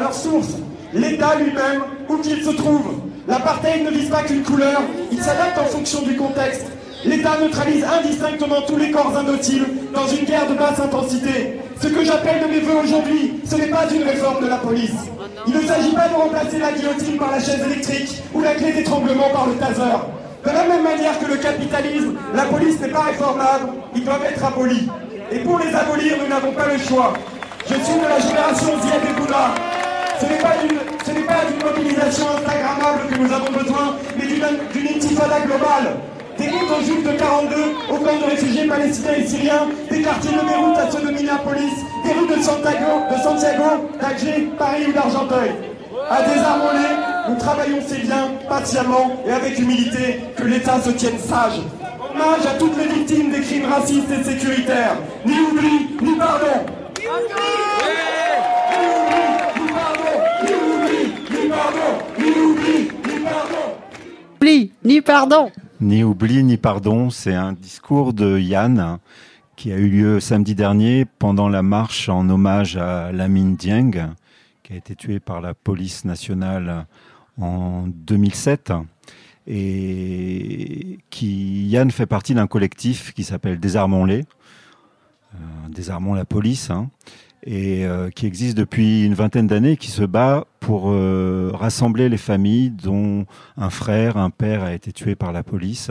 leur 0.00 0.12
source. 0.12 0.56
L'État 0.92 1.36
lui-même, 1.36 1.82
où 2.08 2.16
qu'il 2.16 2.42
se 2.42 2.50
trouve. 2.50 2.94
L'apartheid 3.28 3.84
ne 3.84 3.90
vise 3.90 4.10
pas 4.10 4.22
qu'une 4.22 4.42
couleur, 4.42 4.82
il 5.12 5.18
s'adapte 5.18 5.58
en 5.58 5.64
fonction 5.66 6.02
du 6.02 6.16
contexte. 6.16 6.66
L'État 7.04 7.38
neutralise 7.40 7.84
indistinctement 7.84 8.62
tous 8.66 8.76
les 8.76 8.90
corps 8.90 9.12
inutiles 9.22 9.66
dans 9.94 10.08
une 10.08 10.24
guerre 10.24 10.48
de 10.48 10.54
basse 10.54 10.80
intensité. 10.80 11.60
Ce 11.80 11.86
que 11.86 12.04
j'appelle 12.04 12.42
de 12.42 12.52
mes 12.52 12.60
voeux 12.60 12.80
aujourd'hui, 12.82 13.34
ce 13.44 13.54
n'est 13.54 13.68
pas 13.68 13.84
une 13.94 14.02
réforme 14.02 14.42
de 14.42 14.48
la 14.48 14.56
police. 14.56 14.94
Il 15.46 15.54
ne 15.54 15.60
s'agit 15.60 15.92
pas 15.92 16.08
de 16.08 16.14
remplacer 16.14 16.58
la 16.58 16.72
guillotine 16.72 17.16
par 17.16 17.30
la 17.30 17.38
chaise 17.38 17.60
électrique 17.64 18.22
ou 18.34 18.40
la 18.40 18.54
clé 18.54 18.72
d'étranglement 18.72 19.30
par 19.32 19.46
le 19.46 19.54
taser. 19.54 19.98
De 20.44 20.50
la 20.50 20.64
même 20.64 20.82
manière 20.82 21.18
que 21.18 21.26
le 21.26 21.36
capitalisme, 21.36 22.14
la 22.34 22.44
police 22.44 22.80
n'est 22.80 22.88
pas 22.88 23.02
réformable, 23.02 23.68
ils 23.94 24.04
doivent 24.04 24.24
être 24.24 24.44
abolis. 24.44 24.88
Et 25.32 25.38
pour 25.38 25.58
les 25.58 25.74
abolir, 25.74 26.16
nous 26.22 26.28
n'avons 26.28 26.52
pas 26.52 26.66
le 26.66 26.78
choix. 26.78 27.12
Je 27.66 27.74
suis 27.74 27.94
de 27.94 28.06
la 28.08 28.20
génération 28.20 28.68
Ziad 28.82 29.02
et 29.02 29.20
Bouna. 29.20 29.54
Ce 30.20 30.26
n'est 30.26 31.22
pas 31.22 31.44
d'une 31.46 31.64
mobilisation 31.64 32.26
instagrammable 32.36 33.08
que 33.10 33.18
nous 33.18 33.32
avons 33.32 33.50
besoin, 33.50 33.96
mais 34.16 34.26
d'une 34.26 34.88
intifada 34.88 35.40
globale. 35.40 35.96
Des 36.38 36.48
aux 36.48 36.82
Juifs 36.82 37.04
de 37.04 37.12
42, 37.16 37.56
au 37.90 37.96
camp 37.98 38.18
de 38.18 38.30
réfugiés 38.30 38.66
palestiniens 38.66 39.14
et 39.16 39.26
syriens, 39.26 39.68
des 39.90 40.02
quartiers 40.02 40.32
de 40.32 40.40
Beyrouth 40.40 40.78
à 40.78 40.90
ceux 40.90 41.06
de 41.06 41.12
Minneapolis, 41.12 41.72
des 42.04 42.12
routes 42.12 42.36
de 42.36 42.42
Santiago, 42.42 43.06
de 43.08 44.00
d'Alger, 44.00 44.48
Paris 44.58 44.86
ou 44.88 44.92
d'Argenteuil. 44.92 45.52
À 46.10 46.22
désarmer, 46.22 46.88
nous 47.28 47.36
travaillons 47.36 47.78
ces 47.86 47.98
biens 47.98 48.30
patiemment 48.48 49.16
et 49.26 49.30
avec 49.30 49.58
humilité, 49.58 50.20
que 50.36 50.42
l'État 50.42 50.80
se 50.80 50.90
tienne 50.90 51.18
sage. 51.18 51.60
Hommage 52.14 52.46
à 52.46 52.54
toutes 52.58 52.76
les 52.76 52.86
victimes 52.86 53.32
des 53.32 53.40
crimes 53.40 53.64
racistes 53.64 54.10
et 54.10 54.22
sécuritaires. 54.22 54.96
Ni 55.26 55.32
oubli, 55.32 55.96
ni 56.00 56.16
pardon. 56.16 56.46
Ni 56.96 57.06
oubli, 57.08 57.50
ni 59.58 59.66
pardon. 59.72 60.16
Ni 60.44 60.52
oubli, 60.54 61.00
ni 61.30 61.48
pardon. 61.48 61.90
Ni 62.18 62.30
oubli, 62.30 62.78
ni 63.04 63.24
pardon. 63.24 63.66
Oubli, 64.40 64.72
ni 64.84 65.00
pardon. 65.00 65.50
Ni 65.80 66.04
oubli 66.04 66.44
ni 66.44 66.56
pardon, 66.56 67.10
c'est 67.10 67.34
un 67.34 67.52
discours 67.52 68.12
de 68.12 68.38
Yann 68.38 68.98
qui 69.56 69.72
a 69.72 69.76
eu 69.76 69.88
lieu 69.88 70.20
samedi 70.20 70.54
dernier 70.54 71.06
pendant 71.18 71.48
la 71.48 71.62
marche 71.62 72.08
en 72.08 72.28
hommage 72.28 72.76
à 72.76 73.10
Lamine 73.10 73.56
Dieng, 73.56 74.14
qui 74.62 74.72
a 74.72 74.76
été 74.76 74.94
tué 74.94 75.18
par 75.18 75.40
la 75.40 75.54
police 75.54 76.04
nationale 76.04 76.86
en 77.40 77.84
2007 77.88 78.72
et 79.46 80.98
qui 81.10 81.66
Yann 81.66 81.90
fait 81.90 82.06
partie 82.06 82.34
d'un 82.34 82.46
collectif 82.46 83.12
qui 83.12 83.24
s'appelle 83.24 83.60
Désarmons-les, 83.60 84.24
euh, 85.34 85.38
Désarmons 85.68 86.14
la 86.14 86.24
police, 86.24 86.70
hein, 86.70 86.90
et 87.44 87.84
euh, 87.84 88.10
qui 88.10 88.26
existe 88.26 88.56
depuis 88.56 89.04
une 89.04 89.14
vingtaine 89.14 89.46
d'années, 89.46 89.76
qui 89.76 89.90
se 89.90 90.02
bat 90.02 90.46
pour 90.60 90.90
euh, 90.90 91.50
rassembler 91.52 92.08
les 92.08 92.16
familles 92.16 92.70
dont 92.70 93.26
un 93.56 93.70
frère, 93.70 94.16
un 94.16 94.30
père 94.30 94.62
a 94.64 94.72
été 94.72 94.92
tué 94.92 95.14
par 95.14 95.32
la 95.32 95.42
police. 95.42 95.90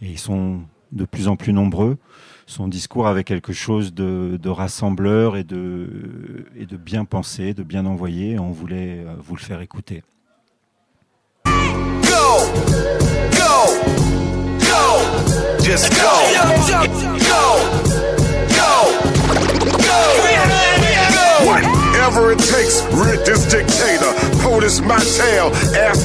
Et 0.00 0.06
ils 0.06 0.18
sont 0.18 0.62
de 0.92 1.04
plus 1.04 1.28
en 1.28 1.36
plus 1.36 1.52
nombreux. 1.52 1.98
Son 2.46 2.66
discours 2.66 3.06
avait 3.06 3.24
quelque 3.24 3.52
chose 3.52 3.92
de, 3.92 4.48
rassembleur 4.48 5.36
et 5.36 5.44
de, 5.44 6.46
et 6.56 6.64
de 6.64 6.78
bien 6.78 7.04
pensé, 7.04 7.52
de 7.52 7.62
bien 7.62 7.84
envoyé. 7.84 8.38
On 8.38 8.50
voulait 8.50 9.04
euh, 9.06 9.14
vous 9.18 9.36
le 9.36 9.42
faire 9.42 9.60
écouter. 9.60 10.02
Go, 13.38 13.54
go, 14.66 14.72
go, 14.72 14.82
just 15.62 15.90
go, 15.94 16.14
go, 16.68 16.84
go, 17.28 17.44
go, 18.48 18.82
go. 21.54 21.87
Whatever 21.98 22.30
it 22.30 22.38
takes, 22.38 22.80
rid 22.94 23.26
this 23.26 23.42
dictator. 23.50 24.14
POTUS 24.38 24.86
my 24.86 25.02
tail, 25.18 25.50
ass. 25.74 25.98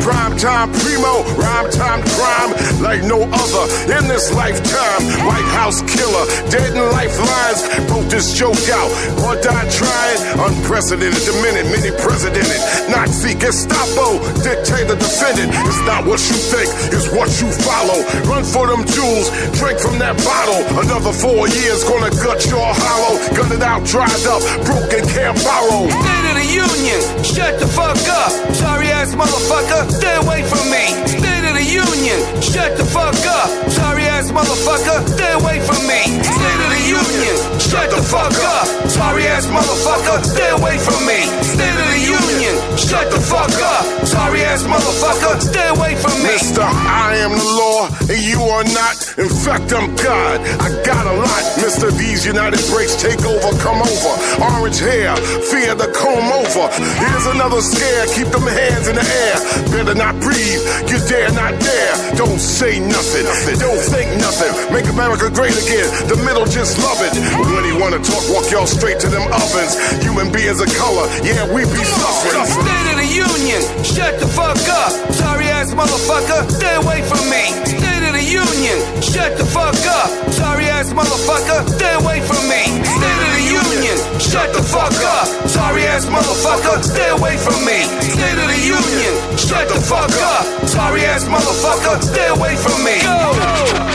Prime 0.00 0.38
time 0.38 0.70
primo, 0.72 1.26
rhyme 1.36 1.68
time 1.74 2.00
crime 2.16 2.50
like 2.80 3.02
no 3.02 3.26
other 3.26 3.64
in 3.92 4.06
this 4.08 4.32
lifetime. 4.32 5.02
White 5.26 5.50
House 5.52 5.82
killer, 5.82 6.24
dead 6.48 6.70
in 6.72 6.80
lifelines. 6.94 7.66
Broke 7.90 8.06
this 8.08 8.32
joke 8.32 8.56
out, 8.70 8.88
or 9.20 9.34
died 9.42 9.68
trying. 9.74 10.20
Unprecedented, 10.38 11.20
the 11.26 11.34
minute, 11.42 11.66
many 11.68 11.90
presidented. 12.00 12.62
Nazi, 12.88 13.34
Gestapo, 13.34 14.22
dictator, 14.40 14.96
defendant. 14.96 15.50
It's 15.66 15.82
not 15.82 16.06
what 16.06 16.22
you 16.30 16.38
think, 16.38 16.70
it's 16.94 17.10
what 17.10 17.28
you 17.42 17.50
follow. 17.66 18.00
Run 18.30 18.44
for 18.44 18.70
them 18.70 18.86
jewels, 18.86 19.28
drink 19.58 19.82
from 19.82 19.98
that 19.98 20.16
bottle. 20.22 20.62
Another 20.78 21.12
four 21.12 21.48
years 21.50 21.84
gonna 21.84 22.14
gut 22.22 22.46
your 22.46 22.64
hollow. 22.64 23.18
Gun 23.36 23.52
it 23.52 23.62
out, 23.66 23.84
dried 23.84 24.24
up, 24.24 24.40
broken, 24.64 25.04
can't 25.08 25.36
borrow. 25.44 25.88
State 25.88 26.26
of 26.30 26.36
the 26.36 26.48
Union, 26.48 27.00
shut 27.24 27.58
the 27.58 27.66
fuck 27.66 27.98
up. 28.08 28.30
Sorry 28.54 28.88
ass 28.88 29.14
motherfucker, 29.14 29.90
stay 29.90 30.16
away 30.16 30.42
from 30.44 30.64
me. 30.70 30.84
State 31.06 31.44
of 31.48 31.54
the 31.54 31.64
Union, 31.64 32.18
shut 32.42 32.76
the 32.76 32.84
fuck 32.84 33.16
up. 33.26 33.48
Sorry 33.70 34.07
ass 34.18 34.32
motherfucker, 34.32 34.98
stay 35.14 35.32
away 35.38 35.62
from 35.62 35.78
me. 35.86 36.02
State 36.26 36.58
of 36.58 36.70
the 36.74 36.84
Union, 36.90 37.36
shut 37.62 37.86
the 37.94 38.02
fuck 38.02 38.34
up. 38.34 38.66
Sorry 38.90 39.22
ass 39.30 39.46
motherfucker, 39.46 40.18
stay 40.26 40.50
away 40.58 40.76
from 40.78 40.98
me. 41.06 41.22
State 41.46 41.78
of 41.78 41.88
the 41.94 42.02
Union, 42.02 42.54
shut 42.74 43.06
the 43.14 43.20
fuck 43.22 43.54
up. 43.62 43.86
Sorry 44.02 44.42
ass 44.42 44.66
motherfucker, 44.66 45.38
stay 45.38 45.68
away 45.70 45.94
from 45.94 46.18
me. 46.18 46.34
Mister, 46.34 46.66
I 46.66 47.14
am 47.22 47.30
the 47.38 47.50
law, 47.62 47.86
and 48.10 48.18
you 48.18 48.42
are 48.42 48.66
not. 48.74 48.98
In 49.22 49.30
fact, 49.30 49.70
I'm 49.70 49.94
God. 49.94 50.42
I 50.58 50.68
got 50.82 51.06
a 51.06 51.14
lot. 51.14 51.42
Mister, 51.62 51.94
these 51.94 52.26
United 52.26 52.58
breaks 52.74 52.98
take 52.98 53.22
over, 53.22 53.54
come 53.62 53.78
over. 53.78 54.12
Orange 54.42 54.82
hair, 54.82 55.14
fear 55.46 55.78
the 55.78 55.94
comb 55.94 56.26
over. 56.42 56.66
Here's 56.74 57.26
another 57.38 57.62
scare, 57.62 58.06
keep 58.10 58.34
them 58.34 58.46
hands 58.50 58.90
in 58.90 58.98
the 58.98 59.06
air. 59.06 59.36
Better 59.70 59.94
not 59.94 60.18
breathe, 60.18 60.62
you 60.90 60.98
dare 61.06 61.30
not 61.38 61.54
dare. 61.62 61.94
Don't 62.18 62.42
say 62.42 62.80
nothing, 62.82 63.26
don't 63.62 63.78
think 63.78 64.07
nothing. 64.16 64.52
Make 64.72 64.88
America 64.88 65.28
great 65.28 65.56
again, 65.58 65.88
the 66.08 66.16
middle 66.24 66.46
just 66.46 66.80
love 66.80 67.00
it. 67.04 67.12
When 67.52 67.64
he 67.64 67.72
wanna 67.76 68.00
talk, 68.00 68.24
walk 68.32 68.48
y'all 68.50 68.66
straight 68.66 69.00
to 69.04 69.08
them 69.08 69.28
ovens. 69.32 69.76
Human 70.00 70.32
beings 70.32 70.60
of 70.60 70.72
color, 70.74 71.04
yeah, 71.20 71.44
we 71.52 71.68
be 71.68 71.82
suffering. 71.84 72.46
State 72.48 72.88
of 72.92 72.96
the 73.02 73.08
Union, 73.08 73.60
shut 73.84 74.18
the 74.20 74.28
fuck 74.28 74.58
up. 74.68 74.92
Sorry 75.12 75.46
ass 75.52 75.74
motherfucker, 75.74 76.48
stay 76.50 76.74
away 76.76 77.02
from 77.04 77.22
me. 77.28 77.52
The 77.82 77.97
Union, 78.28 78.78
shut 79.00 79.38
the 79.38 79.44
fuck 79.44 79.74
up. 79.88 80.10
Sorry 80.32 80.66
ass 80.66 80.92
motherfucker, 80.92 81.64
stay 81.68 81.94
away 81.94 82.20
from 82.20 82.44
me. 82.44 82.62
State 82.84 83.22
of 83.24 83.32
the 83.32 83.44
Union, 83.48 83.96
shut 84.20 84.52
the 84.52 84.62
fuck 84.62 84.92
up. 85.00 85.26
Sorry 85.48 85.84
ass 85.88 86.04
motherfucker, 86.06 86.82
stay 86.84 87.08
away 87.08 87.36
from 87.38 87.56
me. 87.64 87.88
State 88.04 88.36
of 88.36 88.48
the 88.52 88.60
Union, 88.60 89.14
shut 89.38 89.68
the 89.68 89.80
fuck 89.80 90.12
up. 90.20 90.44
Sorry 90.68 91.04
ass 91.04 91.24
motherfucker, 91.24 92.02
stay 92.02 92.28
away 92.28 92.54
from 92.56 92.76
me. 92.84 93.00
Go, 93.00 93.32
go, 93.32 93.54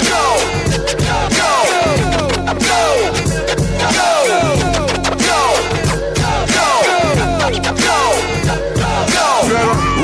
go, 0.10 0.33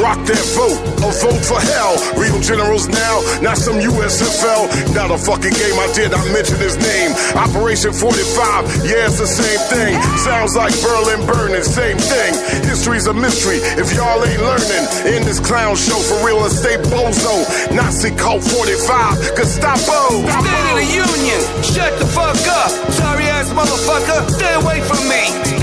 rock 0.09 0.25
that 0.25 0.41
vote 0.57 0.81
a 1.05 1.11
vote 1.21 1.43
for 1.45 1.61
hell. 1.61 1.93
Real 2.17 2.41
generals 2.41 2.89
now, 2.89 3.21
not 3.41 3.57
some 3.57 3.77
USFL. 3.77 4.65
Not 4.93 5.11
a 5.13 5.17
fucking 5.17 5.53
game, 5.53 5.77
I 5.77 5.87
did 5.93 6.11
not 6.11 6.25
mention 6.33 6.57
his 6.57 6.77
name. 6.77 7.13
Operation 7.37 7.93
45, 7.93 8.89
yeah, 8.89 9.05
it's 9.05 9.21
the 9.21 9.29
same 9.29 9.61
thing. 9.69 9.93
Sounds 10.17 10.55
like 10.55 10.73
Berlin 10.81 11.21
burning, 11.29 11.63
same 11.63 11.97
thing. 11.97 12.33
History's 12.65 13.05
a 13.07 13.13
mystery 13.13 13.61
if 13.77 13.93
y'all 13.93 14.21
ain't 14.25 14.41
learning. 14.41 14.83
In 15.13 15.21
this 15.25 15.39
clown 15.39 15.75
show 15.77 15.99
for 16.01 16.17
real 16.25 16.45
estate 16.45 16.81
bozo. 16.89 17.45
Nazi 17.75 18.09
cult 18.15 18.43
45, 18.43 19.37
Gestapo. 19.37 20.25
State 20.25 20.67
of 20.69 20.77
the 20.81 20.89
Union, 20.89 21.41
shut 21.61 21.93
the 22.01 22.07
fuck 22.09 22.39
up. 22.49 22.69
Sorry 22.97 23.25
ass 23.29 23.53
motherfucker, 23.53 24.29
stay 24.29 24.53
away 24.57 24.81
from 24.81 25.01
me. 25.05 25.58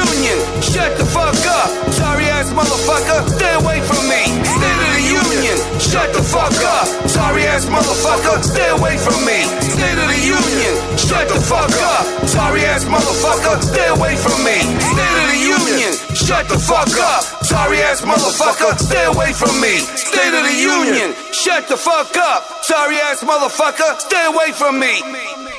Union, 0.00 0.38
shut 0.62 0.96
the 0.96 1.04
fuck 1.04 1.36
up. 1.44 1.68
Sorry 1.92 2.24
ass 2.24 2.48
motherfucker, 2.52 3.20
stay 3.36 3.54
away 3.60 3.80
from 3.84 4.00
me. 4.08 4.22
State 4.48 4.80
of 4.80 4.90
the 4.96 5.04
Union, 5.04 5.58
shut 5.76 6.08
the 6.16 6.22
fuck 6.22 6.56
up. 6.64 6.86
Sorry 7.08 7.44
ass 7.44 7.66
motherfucker, 7.66 8.42
stay 8.42 8.68
away 8.70 8.96
from 8.96 9.20
me. 9.28 9.44
State 9.60 9.98
of 10.00 10.08
the 10.08 10.20
Union, 10.24 10.74
shut 10.96 11.28
the 11.28 11.40
fuck 11.40 11.74
up. 11.84 12.04
Sorry 12.26 12.64
ass 12.64 12.84
motherfucker, 12.84 13.60
stay 13.60 13.88
away 13.88 14.16
from 14.16 14.38
me. 14.40 14.56
State 14.80 15.16
of 15.20 15.26
the 15.32 15.40
Union, 15.58 15.92
shut 16.16 16.48
the 16.48 16.58
fuck 16.58 16.92
up. 16.96 17.22
Sorry 17.44 17.78
ass 17.82 18.00
motherfucker, 18.00 18.72
stay 18.78 19.04
away 19.04 19.32
from 19.32 19.52
me. 19.60 19.84
State 20.00 20.32
of 20.32 20.44
the 20.48 20.56
Union, 20.56 21.14
shut 21.32 21.68
the 21.68 21.76
fuck 21.76 22.16
up. 22.16 22.64
Sorry 22.64 22.96
ass 22.96 23.22
motherfucker, 23.22 24.00
stay 24.00 24.24
away 24.32 24.52
from 24.52 24.80
me. 24.80 25.49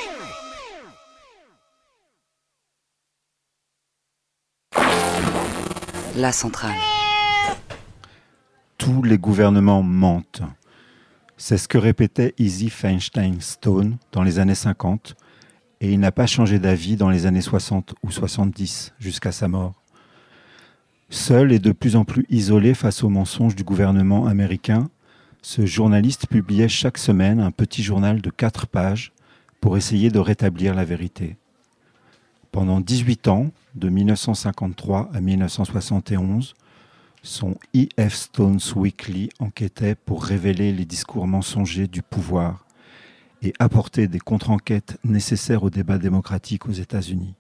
La 6.18 6.34
centrale. 6.34 6.76
Tous 8.78 9.02
les 9.02 9.18
gouvernements 9.18 9.82
mentent. 9.82 10.42
C'est 11.38 11.58
ce 11.58 11.70
que 11.70 11.78
répétait 11.78 12.34
Easy 12.38 12.70
Feinstein 12.70 13.40
Stone 13.40 13.98
dans 14.12 14.22
les 14.22 14.38
années 14.38 14.56
50, 14.56 15.16
et 15.80 15.92
il 15.92 16.00
n'a 16.02 16.12
pas 16.12 16.28
changé 16.28 16.60
d'avis 16.60 16.98
dans 16.98 17.10
les 17.10 17.26
années 17.28 17.42
60 17.42 17.96
ou 18.04 18.12
70 18.12 18.94
jusqu'à 19.00 19.32
sa 19.32 19.48
mort. 19.48 19.82
Seul 21.10 21.54
et 21.54 21.60
de 21.60 21.72
plus 21.72 21.96
en 21.96 22.04
plus 22.04 22.26
isolé 22.30 22.74
face 22.74 23.04
aux 23.04 23.10
mensonges 23.10 23.56
du 23.56 23.64
gouvernement 23.64 24.28
américain, 24.28 24.90
ce 25.42 25.66
journaliste 25.66 26.28
publiait 26.28 26.68
chaque 26.68 26.98
semaine 26.98 27.40
un 27.40 27.52
petit 27.52 27.84
journal 27.84 28.22
de 28.22 28.30
quatre 28.30 28.68
pages 28.68 29.14
pour 29.62 29.78
essayer 29.78 30.10
de 30.10 30.20
rétablir 30.20 30.76
la 30.76 30.84
vérité. 30.84 31.38
Pendant 32.52 32.82
18 32.82 33.30
ans, 33.30 33.52
de 33.76 33.90
1953 33.90 35.10
à 35.14 35.22
1971, 35.22 36.56
son 37.24 37.56
E.F. 37.76 38.14
Stone's 38.14 38.76
Weekly 38.76 39.30
enquêtait 39.40 39.96
pour 39.96 40.24
révéler 40.24 40.72
les 40.72 40.86
discours 40.86 41.28
mensongers 41.28 41.88
du 41.88 42.02
pouvoir 42.02 42.66
et 43.42 43.54
apporter 43.60 44.08
des 44.08 44.20
contre-enquêtes 44.20 44.98
nécessaires 45.04 45.64
au 45.64 45.70
débat 45.70 45.98
démocratique 45.98 46.68
aux 46.68 46.72
États-Unis. 46.72 47.34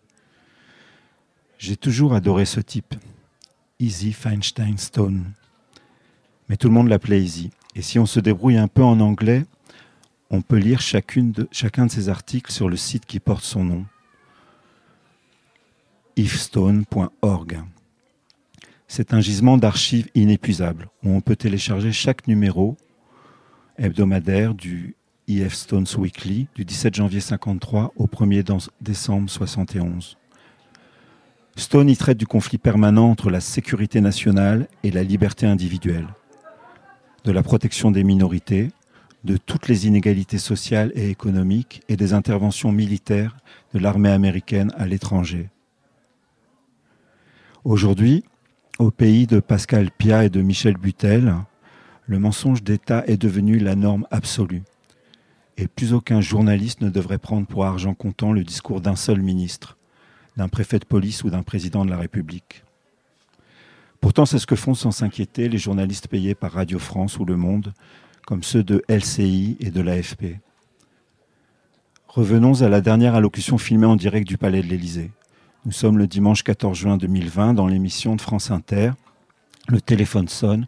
J'ai 1.57 1.77
toujours 1.77 2.13
adoré 2.13 2.45
ce 2.45 2.59
type, 2.59 2.95
Easy 3.79 4.13
Feinstein 4.13 4.77
Stone. 4.77 5.31
Mais 6.49 6.57
tout 6.57 6.67
le 6.67 6.73
monde 6.73 6.87
l'appelait 6.87 7.21
Easy. 7.21 7.51
Et 7.75 7.81
si 7.81 7.99
on 7.99 8.05
se 8.05 8.19
débrouille 8.19 8.57
un 8.57 8.67
peu 8.67 8.83
en 8.83 8.99
anglais, 8.99 9.45
on 10.29 10.41
peut 10.41 10.57
lire 10.57 10.81
chacun 10.81 11.25
de 11.25 11.89
ses 11.89 12.09
articles 12.09 12.51
sur 12.51 12.69
le 12.69 12.77
site 12.77 13.05
qui 13.05 13.19
porte 13.19 13.43
son 13.43 13.63
nom, 13.63 13.85
ifstone.org. 16.17 17.61
C'est 18.87 19.13
un 19.13 19.21
gisement 19.21 19.57
d'archives 19.57 20.09
inépuisable 20.15 20.89
où 21.03 21.11
on 21.11 21.21
peut 21.21 21.35
télécharger 21.35 21.91
chaque 21.91 22.27
numéro 22.27 22.75
hebdomadaire 23.77 24.53
du 24.53 24.95
E.F. 25.29 25.53
Stones 25.53 25.87
Weekly 25.97 26.47
du 26.55 26.65
17 26.65 26.95
janvier 26.95 27.21
53 27.21 27.93
au 27.95 28.05
1er 28.07 28.43
dans- 28.43 28.57
décembre 28.81 29.29
71. 29.29 30.17
Stone 31.55 31.89
y 31.89 31.95
traite 31.97 32.17
du 32.17 32.27
conflit 32.27 32.57
permanent 32.57 33.09
entre 33.09 33.29
la 33.29 33.39
sécurité 33.39 34.01
nationale 34.01 34.67
et 34.83 34.91
la 34.91 35.03
liberté 35.03 35.45
individuelle, 35.45 36.07
de 37.23 37.31
la 37.31 37.43
protection 37.43 37.91
des 37.91 38.03
minorités, 38.03 38.71
de 39.23 39.37
toutes 39.37 39.67
les 39.67 39.85
inégalités 39.87 40.37
sociales 40.39 40.91
et 40.95 41.09
économiques 41.09 41.81
et 41.87 41.95
des 41.95 42.13
interventions 42.13 42.71
militaires 42.71 43.37
de 43.73 43.79
l'armée 43.79 44.09
américaine 44.09 44.73
à 44.77 44.85
l'étranger. 44.87 45.49
Aujourd'hui, 47.63 48.23
au 48.79 48.89
pays 48.89 49.27
de 49.27 49.39
Pascal 49.39 49.91
Piat 49.91 50.25
et 50.25 50.29
de 50.29 50.41
Michel 50.41 50.77
Butel, 50.77 51.35
le 52.07 52.17
mensonge 52.17 52.63
d'État 52.63 53.03
est 53.05 53.21
devenu 53.21 53.59
la 53.59 53.75
norme 53.75 54.07
absolue. 54.09 54.63
Et 55.57 55.67
plus 55.67 55.93
aucun 55.93 56.21
journaliste 56.21 56.81
ne 56.81 56.89
devrait 56.89 57.19
prendre 57.19 57.45
pour 57.45 57.65
argent 57.65 57.93
comptant 57.93 58.33
le 58.33 58.43
discours 58.43 58.81
d'un 58.81 58.95
seul 58.95 59.21
ministre, 59.21 59.77
d'un 60.37 60.47
préfet 60.47 60.79
de 60.79 60.85
police 60.85 61.23
ou 61.23 61.29
d'un 61.29 61.43
président 61.43 61.85
de 61.85 61.91
la 61.91 61.97
République. 61.97 62.63
Pourtant, 63.99 64.25
c'est 64.25 64.39
ce 64.39 64.47
que 64.47 64.55
font 64.55 64.73
sans 64.73 64.89
s'inquiéter 64.89 65.47
les 65.47 65.59
journalistes 65.59 66.07
payés 66.07 66.33
par 66.33 66.53
Radio 66.53 66.79
France 66.79 67.19
ou 67.19 67.25
Le 67.25 67.37
Monde, 67.37 67.73
comme 68.25 68.41
ceux 68.41 68.63
de 68.63 68.83
LCI 68.89 69.57
et 69.59 69.69
de 69.69 69.81
l'AFP. 69.81 70.39
Revenons 72.07 72.63
à 72.63 72.69
la 72.69 72.81
dernière 72.81 73.13
allocution 73.13 73.59
filmée 73.59 73.85
en 73.85 73.97
direct 73.97 74.27
du 74.27 74.39
Palais 74.39 74.63
de 74.63 74.67
l'Élysée. 74.67 75.11
Nous 75.63 75.71
sommes 75.71 75.99
le 75.99 76.07
dimanche 76.07 76.41
14 76.41 76.75
juin 76.75 76.97
2020 76.97 77.53
dans 77.53 77.67
l'émission 77.67 78.15
de 78.15 78.21
France 78.21 78.49
Inter. 78.49 78.93
Le 79.67 79.79
téléphone 79.79 80.27
sonne, 80.27 80.65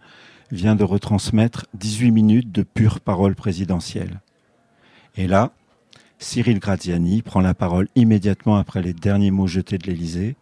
vient 0.52 0.76
de 0.76 0.84
retransmettre 0.84 1.66
18 1.74 2.12
minutes 2.12 2.52
de 2.52 2.62
pure 2.62 3.00
parole 3.00 3.34
présidentielle. 3.34 4.22
Et 5.16 5.26
là, 5.26 5.52
Cyril 6.20 6.60
Graziani 6.60 7.24
prend 7.24 7.42
la 7.42 7.56
parole 7.56 7.88
immédiatement 7.96 8.58
après 8.58 8.84
les 8.84 8.94
derniers 8.94 9.32
mots 9.32 9.48
jetés 9.48 9.80
de 9.80 9.88
l'Élysée. 9.88 10.36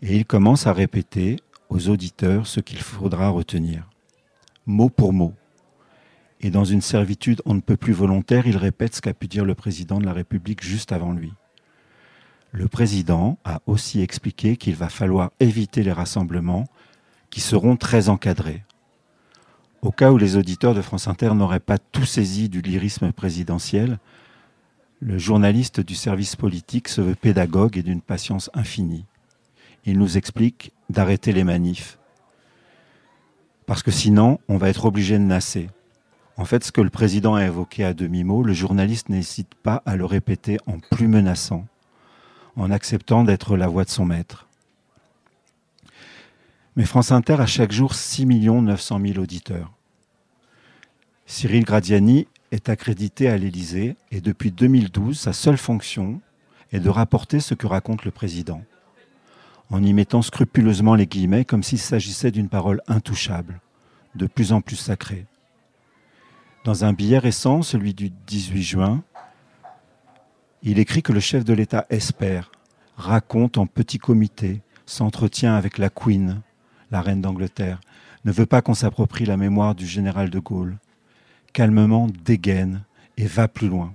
Et 0.00 0.16
il 0.16 0.24
commence 0.24 0.66
à 0.66 0.72
répéter 0.72 1.36
aux 1.68 1.90
auditeurs 1.90 2.46
ce 2.46 2.60
qu'il 2.60 2.80
faudra 2.80 3.28
retenir, 3.28 3.90
mot 4.64 4.88
pour 4.88 5.12
mot. 5.12 5.34
Et 6.40 6.50
dans 6.50 6.64
une 6.64 6.80
servitude 6.80 7.42
on 7.44 7.52
ne 7.52 7.60
peut 7.60 7.76
plus 7.76 7.92
volontaire, 7.92 8.46
il 8.46 8.56
répète 8.56 8.96
ce 8.96 9.02
qu'a 9.02 9.12
pu 9.12 9.28
dire 9.28 9.44
le 9.44 9.54
président 9.54 9.98
de 9.98 10.06
la 10.06 10.14
République 10.14 10.64
juste 10.64 10.92
avant 10.92 11.12
lui. 11.12 11.34
Le 12.52 12.66
président 12.66 13.38
a 13.44 13.60
aussi 13.66 14.00
expliqué 14.00 14.56
qu'il 14.56 14.74
va 14.74 14.88
falloir 14.88 15.30
éviter 15.38 15.82
les 15.82 15.92
rassemblements 15.92 16.66
qui 17.30 17.40
seront 17.40 17.76
très 17.76 18.08
encadrés. 18.08 18.64
Au 19.82 19.92
cas 19.92 20.10
où 20.10 20.18
les 20.18 20.36
auditeurs 20.36 20.74
de 20.74 20.82
France 20.82 21.08
Inter 21.08 21.32
n'auraient 21.34 21.60
pas 21.60 21.78
tout 21.78 22.04
saisi 22.04 22.48
du 22.48 22.60
lyrisme 22.60 23.12
présidentiel, 23.12 23.98
le 24.98 25.16
journaliste 25.16 25.80
du 25.80 25.94
service 25.94 26.36
politique 26.36 26.88
se 26.88 27.00
veut 27.00 27.14
pédagogue 27.14 27.78
et 27.78 27.82
d'une 27.82 28.02
patience 28.02 28.50
infinie. 28.52 29.06
Il 29.86 29.98
nous 29.98 30.18
explique 30.18 30.72
d'arrêter 30.90 31.32
les 31.32 31.44
manifs. 31.44 31.98
Parce 33.64 33.82
que 33.82 33.90
sinon, 33.90 34.40
on 34.48 34.58
va 34.58 34.68
être 34.68 34.84
obligé 34.84 35.16
de 35.18 35.24
nasser. 35.24 35.70
En 36.36 36.44
fait, 36.44 36.64
ce 36.64 36.72
que 36.72 36.80
le 36.80 36.90
président 36.90 37.34
a 37.34 37.46
évoqué 37.46 37.84
à 37.84 37.94
demi-mot, 37.94 38.42
le 38.42 38.52
journaliste 38.52 39.08
n'hésite 39.08 39.54
pas 39.54 39.82
à 39.86 39.96
le 39.96 40.04
répéter 40.04 40.58
en 40.66 40.78
plus 40.78 41.08
menaçant, 41.08 41.66
en 42.56 42.70
acceptant 42.70 43.24
d'être 43.24 43.56
la 43.56 43.68
voix 43.68 43.84
de 43.84 43.90
son 43.90 44.04
maître. 44.04 44.46
Mais 46.76 46.84
France 46.84 47.12
Inter 47.12 47.40
a 47.40 47.46
chaque 47.46 47.72
jour 47.72 47.94
6 47.94 48.26
900 48.26 49.00
000 49.00 49.18
auditeurs. 49.18 49.72
Cyril 51.26 51.64
Gradiani 51.64 52.26
est 52.52 52.68
accrédité 52.68 53.28
à 53.28 53.36
l'Élysée 53.36 53.96
et 54.10 54.20
depuis 54.20 54.50
2012, 54.50 55.18
sa 55.18 55.32
seule 55.32 55.58
fonction 55.58 56.20
est 56.72 56.80
de 56.80 56.88
rapporter 56.88 57.40
ce 57.40 57.54
que 57.54 57.66
raconte 57.66 58.04
le 58.04 58.10
président, 58.10 58.62
en 59.70 59.82
y 59.82 59.92
mettant 59.92 60.22
scrupuleusement 60.22 60.94
les 60.94 61.06
guillemets 61.06 61.44
comme 61.44 61.62
s'il 61.62 61.78
s'agissait 61.78 62.30
d'une 62.30 62.48
parole 62.48 62.82
intouchable, 62.88 63.60
de 64.14 64.26
plus 64.26 64.52
en 64.52 64.60
plus 64.60 64.76
sacrée. 64.76 65.26
Dans 66.64 66.84
un 66.84 66.92
billet 66.92 67.18
récent, 67.18 67.62
celui 67.62 67.94
du 67.94 68.10
18 68.26 68.62
juin, 68.62 69.02
il 70.62 70.78
écrit 70.78 71.02
que 71.02 71.12
le 71.12 71.20
chef 71.20 71.44
de 71.44 71.54
l'État 71.54 71.86
espère, 71.90 72.50
raconte 72.96 73.56
en 73.56 73.66
petit 73.66 73.98
comité, 73.98 74.60
s'entretient 74.84 75.54
avec 75.54 75.78
la 75.78 75.88
Queen, 75.88 76.42
la 76.90 77.00
reine 77.00 77.22
d'Angleterre, 77.22 77.80
ne 78.24 78.32
veut 78.32 78.46
pas 78.46 78.60
qu'on 78.60 78.74
s'approprie 78.74 79.24
la 79.24 79.38
mémoire 79.38 79.74
du 79.74 79.86
général 79.86 80.28
de 80.28 80.38
Gaulle, 80.38 80.76
calmement 81.52 82.08
dégaine 82.24 82.82
et 83.16 83.26
va 83.26 83.48
plus 83.48 83.68
loin. 83.68 83.94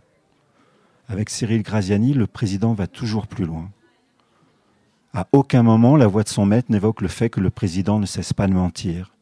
Avec 1.07 1.30
Cyril 1.30 1.61
Graziani, 1.61 2.13
le 2.13 2.26
président 2.26 2.74
va 2.74 2.88
toujours 2.88 3.28
plus 3.28 3.45
loin. 3.45 3.70
À 5.13 5.28
aucun 5.32 5.61
moment, 5.61 5.95
la 5.95 6.07
voix 6.07 6.24
de 6.24 6.30
son 6.30 6.45
maître 6.45 6.72
n'évoque 6.72 7.01
le 7.01 7.07
fait 7.07 7.30
que 7.30 7.39
le 7.39 7.51
président 7.51 7.99
ne 7.99 8.05
cesse 8.07 8.34
pas 8.34 8.47
de 8.47 8.53
mentir, 8.53 9.13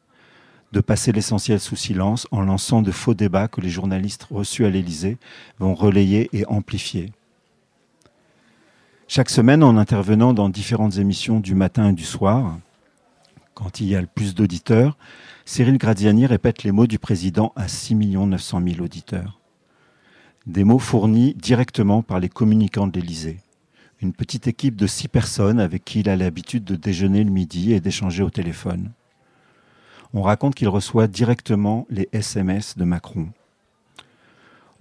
de 0.72 0.80
passer 0.80 1.12
l'essentiel 1.12 1.60
sous 1.60 1.76
silence 1.76 2.26
en 2.30 2.40
lançant 2.40 2.80
de 2.80 2.90
faux 2.90 3.14
débats 3.14 3.48
que 3.48 3.60
les 3.60 3.68
journalistes 3.68 4.26
reçus 4.30 4.64
à 4.64 4.70
l'Élysée 4.70 5.18
vont 5.58 5.74
relayer 5.74 6.30
et 6.32 6.46
amplifier. 6.46 7.12
Chaque 9.06 9.28
semaine, 9.28 9.62
en 9.62 9.76
intervenant 9.76 10.32
dans 10.32 10.48
différentes 10.48 10.96
émissions 10.96 11.38
du 11.38 11.54
matin 11.54 11.90
et 11.90 11.92
du 11.92 12.04
soir, 12.04 12.58
quand 13.52 13.80
il 13.80 13.88
y 13.88 13.94
a 13.94 14.00
le 14.00 14.06
plus 14.06 14.34
d'auditeurs, 14.34 14.96
Cyril 15.44 15.76
Graziani 15.76 16.24
répète 16.26 16.62
les 16.62 16.72
mots 16.72 16.86
du 16.86 16.98
président 16.98 17.52
à 17.54 17.68
6 17.68 17.94
900 17.96 18.62
000 18.66 18.80
auditeurs. 18.80 19.40
Des 20.46 20.64
mots 20.64 20.78
fournis 20.78 21.34
directement 21.34 22.02
par 22.02 22.18
les 22.18 22.30
communicants 22.30 22.86
de 22.86 22.98
l'Élysée. 22.98 23.40
Une 24.00 24.14
petite 24.14 24.46
équipe 24.46 24.76
de 24.76 24.86
six 24.86 25.08
personnes 25.08 25.60
avec 25.60 25.84
qui 25.84 26.00
il 26.00 26.08
a 26.08 26.16
l'habitude 26.16 26.64
de 26.64 26.74
déjeuner 26.74 27.24
le 27.24 27.30
midi 27.30 27.74
et 27.74 27.80
d'échanger 27.80 28.22
au 28.22 28.30
téléphone. 28.30 28.90
On 30.14 30.22
raconte 30.22 30.54
qu'il 30.54 30.68
reçoit 30.68 31.08
directement 31.08 31.86
les 31.90 32.08
SMS 32.12 32.78
de 32.78 32.84
Macron. 32.84 33.28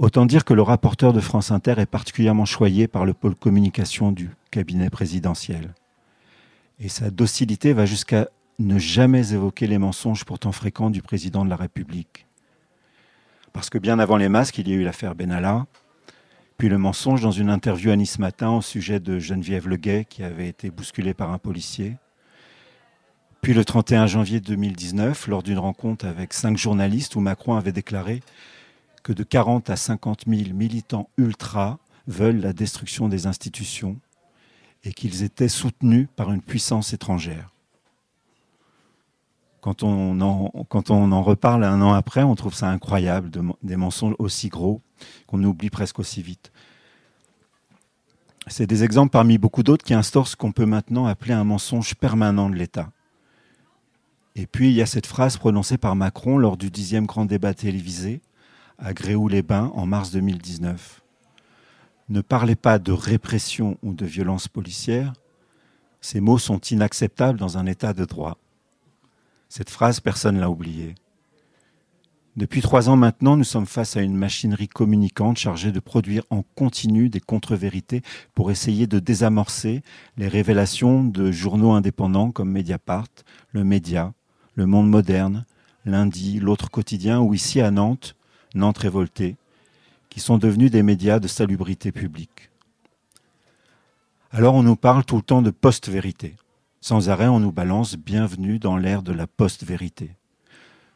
Autant 0.03 0.25
dire 0.25 0.43
que 0.43 0.53
le 0.53 0.61
rapporteur 0.61 1.13
de 1.13 1.21
France 1.21 1.49
Inter 1.49 1.75
est 1.77 1.85
particulièrement 1.85 2.43
choyé 2.43 2.89
par 2.89 3.05
le 3.05 3.13
pôle 3.13 3.35
communication 3.35 4.11
du 4.11 4.31
cabinet 4.51 4.89
présidentiel. 4.89 5.73
Et 6.81 6.89
sa 6.89 7.09
docilité 7.09 7.71
va 7.71 7.85
jusqu'à 7.85 8.27
ne 8.59 8.77
jamais 8.77 9.31
évoquer 9.31 9.65
les 9.65 9.77
mensonges 9.77 10.25
pourtant 10.25 10.51
fréquents 10.51 10.89
du 10.89 11.01
président 11.01 11.45
de 11.45 11.49
la 11.49 11.55
République. 11.55 12.27
Parce 13.53 13.69
que 13.69 13.77
bien 13.77 13.97
avant 13.97 14.17
les 14.17 14.27
masques, 14.27 14.57
il 14.57 14.67
y 14.67 14.73
a 14.73 14.75
eu 14.75 14.83
l'affaire 14.83 15.15
Benalla, 15.15 15.67
puis 16.57 16.67
le 16.67 16.77
mensonge 16.77 17.21
dans 17.21 17.31
une 17.31 17.49
interview 17.49 17.89
à 17.89 17.95
Nice 17.95 18.19
Matin 18.19 18.49
au 18.49 18.61
sujet 18.61 18.99
de 18.99 19.19
Geneviève 19.19 19.69
Leguet 19.69 20.05
qui 20.09 20.21
avait 20.21 20.49
été 20.49 20.69
bousculée 20.69 21.13
par 21.13 21.31
un 21.31 21.37
policier. 21.37 21.95
Puis 23.41 23.53
le 23.53 23.63
31 23.63 24.07
janvier 24.07 24.41
2019, 24.41 25.29
lors 25.29 25.43
d'une 25.43 25.59
rencontre 25.59 26.05
avec 26.05 26.33
cinq 26.33 26.57
journalistes 26.57 27.15
où 27.15 27.21
Macron 27.21 27.55
avait 27.55 27.71
déclaré 27.71 28.19
que 29.03 29.13
de 29.13 29.23
40 29.23 29.69
à 29.69 29.75
50 29.75 30.23
000 30.27 30.53
militants 30.53 31.09
ultra 31.17 31.79
veulent 32.07 32.39
la 32.39 32.53
destruction 32.53 33.09
des 33.09 33.27
institutions 33.27 33.99
et 34.83 34.93
qu'ils 34.93 35.23
étaient 35.23 35.49
soutenus 35.49 36.07
par 36.15 36.31
une 36.31 36.41
puissance 36.41 36.93
étrangère 36.93 37.53
quand 39.63 39.81
on, 39.81 40.19
en, 40.19 41.23
reparle 41.23 41.63
un 41.63 41.81
an 41.81 41.93
après, 41.93 42.21
on 42.21 42.35
trouve 42.35 42.53
ça 42.53 42.67
incroyable, 42.67 43.31
des 43.63 43.77
mensonges 43.77 44.13
aussi 44.19 44.49
gros 44.49 44.81
qu'on 45.25 45.41
oublie 45.41 45.69
presque 45.69 45.99
aussi 45.99 46.21
vite. 46.21 46.51
C'est 48.47 48.67
des 48.67 48.83
exemples 48.83 49.11
parmi 49.11 49.37
beaucoup 49.37 49.63
d'autres 49.63 49.85
qui 49.85 49.93
instaurent 49.93 50.27
ce 50.27 50.35
qu'on 50.35 50.51
peut 50.51 50.65
maintenant 50.65 51.05
appeler 51.05 51.33
un 51.33 51.45
mensonge 51.45 51.95
permanent 51.95 52.49
de 52.49 52.55
l'État. 52.55 52.91
Et 54.35 54.45
puis 54.45 54.67
il 54.67 54.73
y 54.73 54.81
a 54.81 54.85
cette 54.85 55.07
phrase 55.07 55.37
prononcée 55.37 55.77
par 55.77 55.95
Macron 55.95 56.37
lors 56.37 56.57
du 56.57 56.69
dixième 56.69 57.05
grand 57.05 57.23
débat 57.23 57.53
télévisé 57.53 58.19
à 58.78 58.93
Gréoux-les-Bains 58.93 59.71
en 59.76 59.86
mars 59.86 60.11
2019. 60.11 61.01
Ne 62.09 62.21
parlez 62.21 62.55
pas 62.55 62.80
de 62.80 62.91
répression 62.91 63.78
ou 63.82 63.93
de 63.93 64.05
violence 64.05 64.47
policière. 64.47 65.13
Ces 66.01 66.19
mots 66.19 66.38
sont 66.38 66.59
inacceptables 66.59 67.39
dans 67.39 67.57
un 67.57 67.65
État 67.65 67.93
de 67.93 68.05
droit. 68.05 68.38
Cette 69.49 69.69
phrase, 69.69 69.99
personne 69.99 70.36
ne 70.36 70.41
l'a 70.41 70.49
oubliée. 70.49 70.95
Depuis 72.36 72.61
trois 72.61 72.89
ans 72.89 72.95
maintenant, 72.95 73.38
nous 73.38 73.43
sommes 73.43 73.67
face 73.67 73.95
à 73.95 74.01
une 74.01 74.15
machinerie 74.15 74.67
communicante 74.67 75.38
chargée 75.38 75.71
de 75.71 75.80
produire 75.80 76.24
en 76.32 76.41
continu 76.55 77.07
des 77.07 77.19
contre-vérités 77.19 78.01
pour 78.34 78.49
essayer 78.49 78.88
de 78.88 78.97
désamorcer 78.97 79.84
les 80.17 80.28
révélations 80.28 81.03
de 81.03 81.32
journaux 81.32 81.74
indépendants 81.74 82.32
comme 82.32 82.49
Mediapart, 82.49 83.09
Le 83.51 83.63
Média, 83.63 84.13
Le 84.55 84.65
Monde 84.65 84.89
Moderne, 84.89 85.45
Lundi, 85.86 86.39
L'autre 86.39 86.71
quotidien 86.71 87.21
ou 87.21 87.36
ici 87.36 87.61
à 87.61 87.69
Nantes, 87.69 88.15
Nantes 88.53 88.77
révoltée, 88.77 89.35
qui 90.09 90.19
sont 90.19 90.37
devenus 90.37 90.69
des 90.69 90.83
médias 90.83 91.19
de 91.19 91.27
salubrité 91.27 91.91
publique. 91.91 92.51
Alors 94.31 94.53
on 94.53 94.63
nous 94.63 94.75
parle 94.75 95.05
tout 95.05 95.15
le 95.15 95.23
temps 95.23 95.41
de 95.41 95.49
post-vérité. 95.49 96.35
Sans 96.81 97.09
arrêt, 97.09 97.27
on 97.27 97.39
nous 97.39 97.51
balance 97.51 97.95
bienvenue 97.95 98.59
dans 98.59 98.77
l'ère 98.77 99.01
de 99.01 99.13
la 99.13 99.25
post-vérité. 99.25 100.11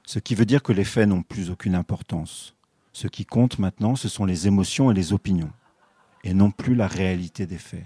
Ce 0.05 0.19
qui 0.19 0.35
veut 0.35 0.45
dire 0.45 0.61
que 0.61 0.73
les 0.73 0.83
faits 0.83 1.07
n'ont 1.07 1.23
plus 1.23 1.49
aucune 1.49 1.75
importance. 1.75 2.53
Ce 2.93 3.07
qui 3.07 3.25
compte 3.25 3.57
maintenant, 3.57 3.95
ce 3.95 4.09
sont 4.09 4.25
les 4.25 4.47
émotions 4.47 4.91
et 4.91 4.93
les 4.93 5.13
opinions, 5.13 5.51
et 6.23 6.33
non 6.33 6.51
plus 6.51 6.75
la 6.75 6.87
réalité 6.87 7.45
des 7.45 7.57
faits. 7.57 7.85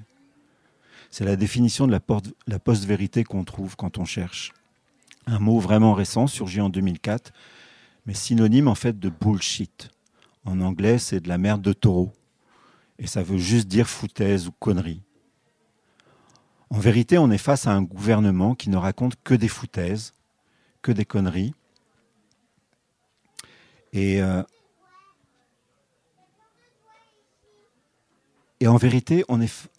C'est 1.09 1.25
la 1.25 1.35
définition 1.35 1.87
de 1.87 1.97
la 2.47 2.59
post-vérité 2.59 3.23
qu'on 3.23 3.43
trouve 3.43 3.75
quand 3.75 3.97
on 3.97 4.05
cherche. 4.05 4.53
Un 5.27 5.39
mot 5.39 5.59
vraiment 5.59 5.93
récent, 5.93 6.27
surgi 6.27 6.61
en 6.61 6.69
2004, 6.69 7.31
mais 8.05 8.13
synonyme 8.13 8.67
en 8.67 8.75
fait 8.75 8.99
de 8.99 9.09
bullshit. 9.09 9.89
En 10.45 10.59
anglais, 10.61 10.97
c'est 10.97 11.19
de 11.19 11.29
la 11.29 11.37
merde 11.37 11.61
de 11.61 11.73
taureau. 11.73 12.11
Et 12.99 13.07
ça 13.07 13.23
veut 13.23 13.37
juste 13.37 13.67
dire 13.67 13.87
foutaise 13.87 14.47
ou 14.47 14.51
connerie. 14.51 15.01
En 16.69 16.79
vérité, 16.79 17.17
on 17.17 17.29
est 17.31 17.37
face 17.37 17.67
à 17.67 17.73
un 17.73 17.81
gouvernement 17.81 18.55
qui 18.55 18.69
ne 18.69 18.77
raconte 18.77 19.15
que 19.23 19.33
des 19.33 19.49
foutaises, 19.49 20.13
que 20.81 20.91
des 20.91 21.03
conneries. 21.03 21.53
Et, 23.91 24.21
euh, 24.21 24.41
en 28.65 28.77
vérité, 28.77 29.25
on 29.27 29.41
est, 29.41 29.69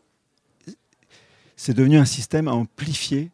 c'est 1.56 1.72
devenu 1.72 1.96
un 1.96 2.04
système 2.04 2.46
à 2.46 2.52
amplifier. 2.52 3.30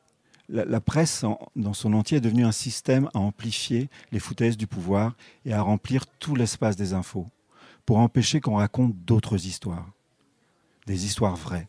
La, 0.50 0.80
presse, 0.80 1.26
dans 1.56 1.74
son 1.74 1.92
entier, 1.92 2.18
est 2.18 2.22
devenue 2.22 2.46
un 2.46 2.52
système 2.52 3.10
à 3.12 3.18
amplifier 3.18 3.90
les 4.12 4.18
foutaises 4.18 4.56
du 4.56 4.66
pouvoir 4.66 5.14
et 5.44 5.52
à 5.52 5.60
remplir 5.60 6.06
tout 6.06 6.34
l'espace 6.34 6.74
des 6.74 6.94
infos 6.94 7.26
pour 7.84 7.98
empêcher 7.98 8.40
qu'on 8.40 8.56
raconte 8.56 8.94
d'autres 9.04 9.46
histoires, 9.46 9.90
des 10.86 11.04
histoires 11.04 11.36
vraies. 11.36 11.66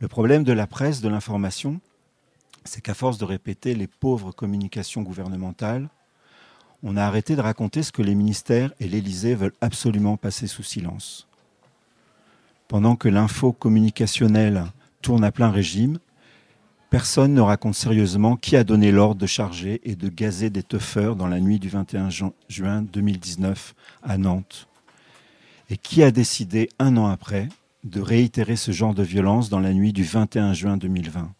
Le 0.00 0.08
problème 0.08 0.42
de 0.42 0.52
la 0.52 0.66
presse, 0.66 1.00
de 1.00 1.08
l'information, 1.08 1.80
c'est 2.64 2.80
qu'à 2.80 2.94
force 2.94 3.18
de 3.18 3.24
répéter 3.24 3.74
les 3.74 3.86
pauvres 3.86 4.32
communications 4.32 5.02
gouvernementales, 5.02 5.88
on 6.82 6.96
a 6.96 7.04
arrêté 7.04 7.36
de 7.36 7.40
raconter 7.40 7.82
ce 7.82 7.92
que 7.92 8.02
les 8.02 8.14
ministères 8.14 8.72
et 8.80 8.88
l'Élysée 8.88 9.34
veulent 9.34 9.54
absolument 9.60 10.16
passer 10.16 10.46
sous 10.46 10.62
silence. 10.62 11.28
Pendant 12.68 12.96
que 12.96 13.08
l'info 13.08 13.52
communicationnelle 13.52 14.64
tourne 15.02 15.24
à 15.24 15.32
plein 15.32 15.50
régime, 15.50 15.98
Personne 16.92 17.32
ne 17.32 17.40
raconte 17.40 17.74
sérieusement 17.74 18.36
qui 18.36 18.54
a 18.54 18.64
donné 18.64 18.92
l'ordre 18.92 19.18
de 19.18 19.26
charger 19.26 19.80
et 19.82 19.96
de 19.96 20.10
gazer 20.10 20.50
des 20.50 20.62
teufeurs 20.62 21.16
dans 21.16 21.26
la 21.26 21.40
nuit 21.40 21.58
du 21.58 21.70
21 21.70 22.10
juin 22.50 22.82
2019 22.82 23.74
à 24.02 24.18
Nantes. 24.18 24.68
Et 25.70 25.78
qui 25.78 26.02
a 26.02 26.10
décidé, 26.10 26.68
un 26.78 26.98
an 26.98 27.06
après, 27.06 27.48
de 27.82 28.02
réitérer 28.02 28.56
ce 28.56 28.72
genre 28.72 28.92
de 28.92 29.02
violence 29.02 29.48
dans 29.48 29.58
la 29.58 29.72
nuit 29.72 29.94
du 29.94 30.04
21 30.04 30.52
juin 30.52 30.76
2020 30.76 31.32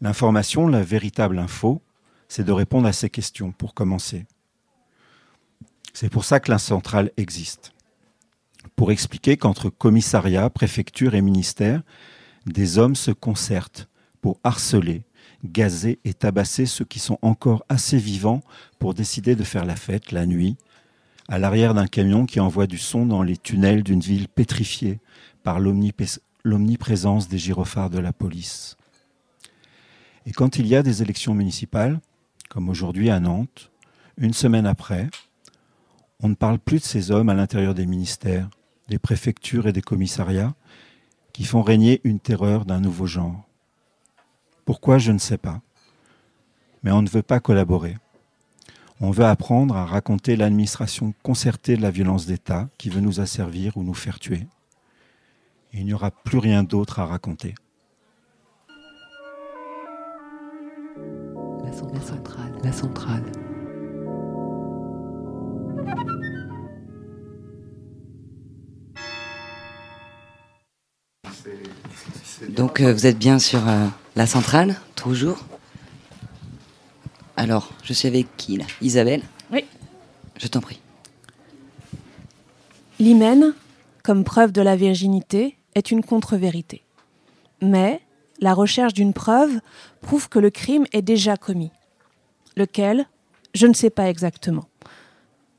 L'information, 0.00 0.68
la 0.68 0.82
véritable 0.82 1.38
info, 1.38 1.82
c'est 2.28 2.44
de 2.44 2.52
répondre 2.52 2.88
à 2.88 2.94
ces 2.94 3.10
questions 3.10 3.52
pour 3.52 3.74
commencer. 3.74 4.24
C'est 5.92 6.08
pour 6.08 6.24
ça 6.24 6.40
que 6.40 6.50
la 6.50 6.58
existe. 7.18 7.74
Pour 8.74 8.90
expliquer 8.90 9.36
qu'entre 9.36 9.68
commissariat, 9.68 10.48
préfecture 10.48 11.14
et 11.14 11.20
ministère, 11.20 11.82
des 12.46 12.78
hommes 12.78 12.96
se 12.96 13.10
concertent 13.10 13.86
pour 14.20 14.38
harceler, 14.44 15.02
gazer 15.44 15.98
et 16.04 16.14
tabasser 16.14 16.66
ceux 16.66 16.84
qui 16.84 16.98
sont 16.98 17.18
encore 17.22 17.64
assez 17.68 17.98
vivants 17.98 18.42
pour 18.78 18.94
décider 18.94 19.36
de 19.36 19.44
faire 19.44 19.64
la 19.64 19.76
fête 19.76 20.12
la 20.12 20.26
nuit, 20.26 20.56
à 21.28 21.38
l'arrière 21.38 21.74
d'un 21.74 21.86
camion 21.86 22.26
qui 22.26 22.40
envoie 22.40 22.66
du 22.66 22.78
son 22.78 23.06
dans 23.06 23.22
les 23.22 23.36
tunnels 23.36 23.82
d'une 23.82 24.00
ville 24.00 24.28
pétrifiée 24.28 24.98
par 25.42 25.60
l'omniprésence 25.60 27.28
des 27.28 27.38
gyrophares 27.38 27.90
de 27.90 27.98
la 27.98 28.12
police. 28.12 28.76
Et 30.26 30.32
quand 30.32 30.58
il 30.58 30.66
y 30.66 30.76
a 30.76 30.82
des 30.82 31.02
élections 31.02 31.34
municipales, 31.34 32.00
comme 32.48 32.68
aujourd'hui 32.68 33.10
à 33.10 33.20
Nantes, 33.20 33.70
une 34.16 34.32
semaine 34.32 34.66
après, 34.66 35.08
on 36.20 36.28
ne 36.28 36.34
parle 36.34 36.58
plus 36.58 36.78
de 36.78 36.84
ces 36.84 37.10
hommes 37.10 37.28
à 37.28 37.34
l'intérieur 37.34 37.74
des 37.74 37.86
ministères, 37.86 38.50
des 38.88 38.98
préfectures 38.98 39.68
et 39.68 39.72
des 39.72 39.82
commissariats 39.82 40.54
qui 41.32 41.44
font 41.44 41.62
régner 41.62 42.00
une 42.04 42.20
terreur 42.20 42.64
d'un 42.64 42.80
nouveau 42.80 43.06
genre. 43.06 43.47
Pourquoi, 44.68 44.98
je 44.98 45.12
ne 45.12 45.18
sais 45.18 45.38
pas. 45.38 45.62
Mais 46.82 46.90
on 46.90 47.00
ne 47.00 47.08
veut 47.08 47.22
pas 47.22 47.40
collaborer. 47.40 47.96
On 49.00 49.10
veut 49.10 49.24
apprendre 49.24 49.74
à 49.74 49.86
raconter 49.86 50.36
l'administration 50.36 51.14
concertée 51.22 51.74
de 51.74 51.80
la 51.80 51.90
violence 51.90 52.26
d'État 52.26 52.68
qui 52.76 52.90
veut 52.90 53.00
nous 53.00 53.18
asservir 53.18 53.78
ou 53.78 53.82
nous 53.82 53.94
faire 53.94 54.18
tuer. 54.18 54.46
il 55.72 55.86
n'y 55.86 55.94
aura 55.94 56.10
plus 56.10 56.36
rien 56.36 56.64
d'autre 56.64 56.98
à 56.98 57.06
raconter. 57.06 57.54
La 61.64 61.72
centrale. 62.02 62.52
La 62.62 62.72
centrale. 62.72 63.24
Donc 72.50 72.80
euh, 72.82 72.92
vous 72.92 73.06
êtes 73.06 73.18
bien 73.18 73.38
sur 73.38 73.66
euh, 73.66 73.86
la 74.18 74.26
centrale, 74.26 74.74
toujours 74.96 75.38
Alors, 77.36 77.70
je 77.84 77.92
suis 77.92 78.08
avec 78.08 78.26
qui 78.36 78.56
là? 78.56 78.64
Isabelle? 78.82 79.22
Oui. 79.52 79.64
Je 80.36 80.48
t'en 80.48 80.60
prie. 80.60 80.80
L'hymen, 82.98 83.54
comme 84.02 84.24
preuve 84.24 84.50
de 84.50 84.60
la 84.60 84.74
virginité, 84.74 85.56
est 85.76 85.92
une 85.92 86.02
contre-vérité. 86.02 86.82
Mais 87.62 88.00
la 88.40 88.54
recherche 88.54 88.92
d'une 88.92 89.12
preuve 89.12 89.60
prouve 90.00 90.28
que 90.28 90.40
le 90.40 90.50
crime 90.50 90.86
est 90.92 91.02
déjà 91.02 91.36
commis. 91.36 91.70
Lequel? 92.56 93.06
Je 93.54 93.68
ne 93.68 93.72
sais 93.72 93.90
pas 93.90 94.10
exactement. 94.10 94.66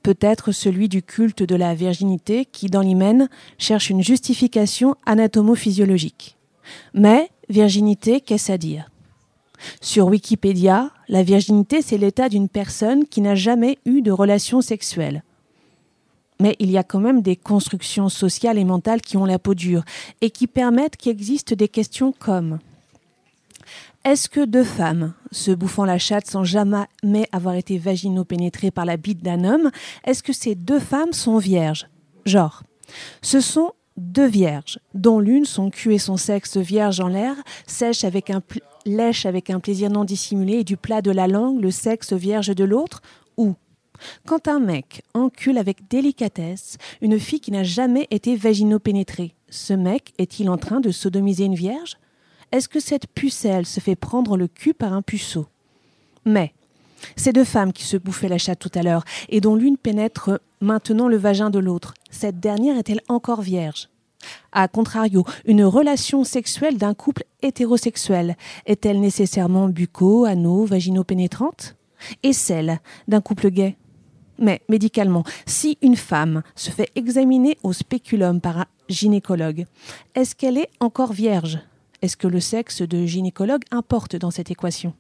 Peut-être 0.03 0.51
celui 0.51 0.89
du 0.89 1.01
culte 1.01 1.43
de 1.43 1.55
la 1.55 1.75
virginité 1.75 2.43
qui, 2.43 2.67
dans 2.67 2.81
l'hymen, 2.81 3.29
cherche 3.57 3.89
une 3.89 4.03
justification 4.03 4.95
anatomo-physiologique. 5.05 6.35
Mais 6.93 7.31
virginité, 7.49 8.21
qu'est-ce 8.21 8.51
à 8.51 8.57
dire? 8.57 8.89
Sur 9.81 10.07
Wikipédia, 10.07 10.91
la 11.09 11.23
virginité, 11.23 11.81
c'est 11.81 11.97
l'état 11.97 12.29
d'une 12.29 12.47
personne 12.47 13.05
qui 13.05 13.21
n'a 13.21 13.35
jamais 13.35 13.77
eu 13.85 14.01
de 14.01 14.11
relation 14.11 14.61
sexuelle. 14.61 15.23
Mais 16.39 16.55
il 16.59 16.71
y 16.71 16.77
a 16.77 16.83
quand 16.83 17.01
même 17.01 17.21
des 17.21 17.35
constructions 17.35 18.07
sociales 18.07 18.57
et 18.57 18.63
mentales 18.63 19.01
qui 19.01 19.17
ont 19.17 19.25
la 19.25 19.39
peau 19.39 19.55
dure 19.55 19.83
et 20.21 20.29
qui 20.29 20.47
permettent 20.47 20.95
qu'il 20.95 21.11
existe 21.11 21.53
des 21.53 21.67
questions 21.67 22.13
comme 22.17 22.59
est-ce 24.05 24.29
que 24.29 24.45
deux 24.45 24.63
femmes, 24.63 25.13
se 25.31 25.51
bouffant 25.51 25.83
la 25.83 25.97
chatte 25.97 26.25
sans 26.25 26.45
jamais 26.45 27.27
avoir 27.33 27.55
été 27.55 27.77
vaginopénétrées 27.77 28.71
par 28.71 28.85
la 28.85 28.95
bite 28.95 29.21
d'un 29.21 29.43
homme, 29.43 29.71
est-ce 30.05 30.23
que 30.23 30.31
ces 30.31 30.55
deux 30.55 30.79
femmes 30.79 31.11
sont 31.11 31.37
vierges? 31.37 31.87
Genre, 32.25 32.63
ce 33.21 33.41
sont 33.41 33.73
deux 33.99 34.27
vierges, 34.27 34.79
dont 34.93 35.19
l'une, 35.19 35.45
son 35.45 35.69
cul 35.69 35.93
et 35.93 35.99
son 35.99 36.17
sexe 36.17 36.57
vierge 36.57 36.99
en 36.99 37.07
l'air, 37.07 37.35
sèche 37.67 38.03
avec 38.03 38.29
un 38.29 38.41
lèche 38.85 39.25
avec 39.25 39.49
un 39.49 39.59
plaisir 39.59 39.89
non 39.89 40.05
dissimulé 40.05 40.53
et 40.53 40.63
du 40.63 40.77
plat 40.77 41.01
de 41.01 41.11
la 41.11 41.27
langue 41.27 41.61
le 41.61 41.71
sexe 41.71 42.13
vierge 42.13 42.55
de 42.55 42.63
l'autre, 42.63 43.01
ou? 43.37 43.55
Quand 44.25 44.47
un 44.47 44.59
mec 44.59 45.03
encule 45.13 45.57
avec 45.57 45.89
délicatesse 45.89 46.77
une 47.01 47.19
fille 47.19 47.41
qui 47.41 47.51
n'a 47.51 47.63
jamais 47.63 48.07
été 48.11 48.37
vaginopénétrée, 48.37 49.33
ce 49.49 49.73
mec 49.73 50.13
est-il 50.17 50.49
en 50.49 50.57
train 50.57 50.79
de 50.79 50.91
sodomiser 50.91 51.43
une 51.45 51.55
vierge? 51.55 51.97
Est-ce 52.51 52.69
que 52.69 52.79
cette 52.79 53.07
pucelle 53.07 53.65
se 53.65 53.79
fait 53.79 53.97
prendre 53.97 54.37
le 54.37 54.47
cul 54.47 54.73
par 54.73 54.93
un 54.93 55.01
puceau? 55.01 55.47
Mais 56.25 56.53
ces 57.15 57.33
deux 57.33 57.43
femmes 57.43 57.73
qui 57.73 57.83
se 57.83 57.97
bouffaient 57.97 58.29
la 58.29 58.37
chatte 58.37 58.59
tout 58.59 58.71
à 58.75 58.83
l'heure 58.83 59.03
et 59.29 59.41
dont 59.41 59.55
l'une 59.55 59.77
pénètre 59.77 60.39
maintenant 60.61 61.07
le 61.07 61.17
vagin 61.17 61.49
de 61.49 61.59
l'autre, 61.59 61.93
cette 62.09 62.39
dernière 62.39 62.77
est-elle 62.77 63.01
encore 63.07 63.41
vierge? 63.41 63.89
A 64.51 64.67
contrario, 64.67 65.23
une 65.45 65.63
relation 65.63 66.23
sexuelle 66.23 66.77
d'un 66.77 66.93
couple 66.93 67.23
hétérosexuel 67.41 68.35
est-elle 68.65 68.99
nécessairement 68.99 69.69
bucco, 69.69 70.25
anneau, 70.25 70.65
vaginopénétrante 70.65 71.75
Et 72.23 72.33
celle 72.33 72.79
d'un 73.07 73.21
couple 73.21 73.49
gay? 73.49 73.77
Mais 74.37 74.61
médicalement, 74.69 75.23
si 75.45 75.77
une 75.81 75.97
femme 75.97 76.43
se 76.55 76.71
fait 76.71 76.89
examiner 76.95 77.57
au 77.63 77.73
spéculum 77.73 78.39
par 78.39 78.59
un 78.59 78.65
gynécologue, 78.87 79.65
est-ce 80.15 80.35
qu'elle 80.35 80.57
est 80.57 80.69
encore 80.79 81.13
vierge? 81.13 81.59
Est-ce 82.01 82.15
que 82.15 82.27
le 82.27 82.39
sexe 82.39 82.81
de 82.81 83.05
gynécologue 83.05 83.63
importe 83.71 84.15
dans 84.15 84.31
cette 84.31 84.51
équation? 84.51 84.93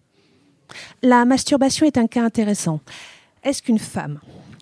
La 1.01 1.25
masturbation 1.25 1.85
est 1.85 1.97
un 1.97 2.07
cas 2.07 2.23
intéressant. 2.23 2.79
Est-ce 3.43 3.61
qu'une 3.61 3.79
femme 3.79 4.19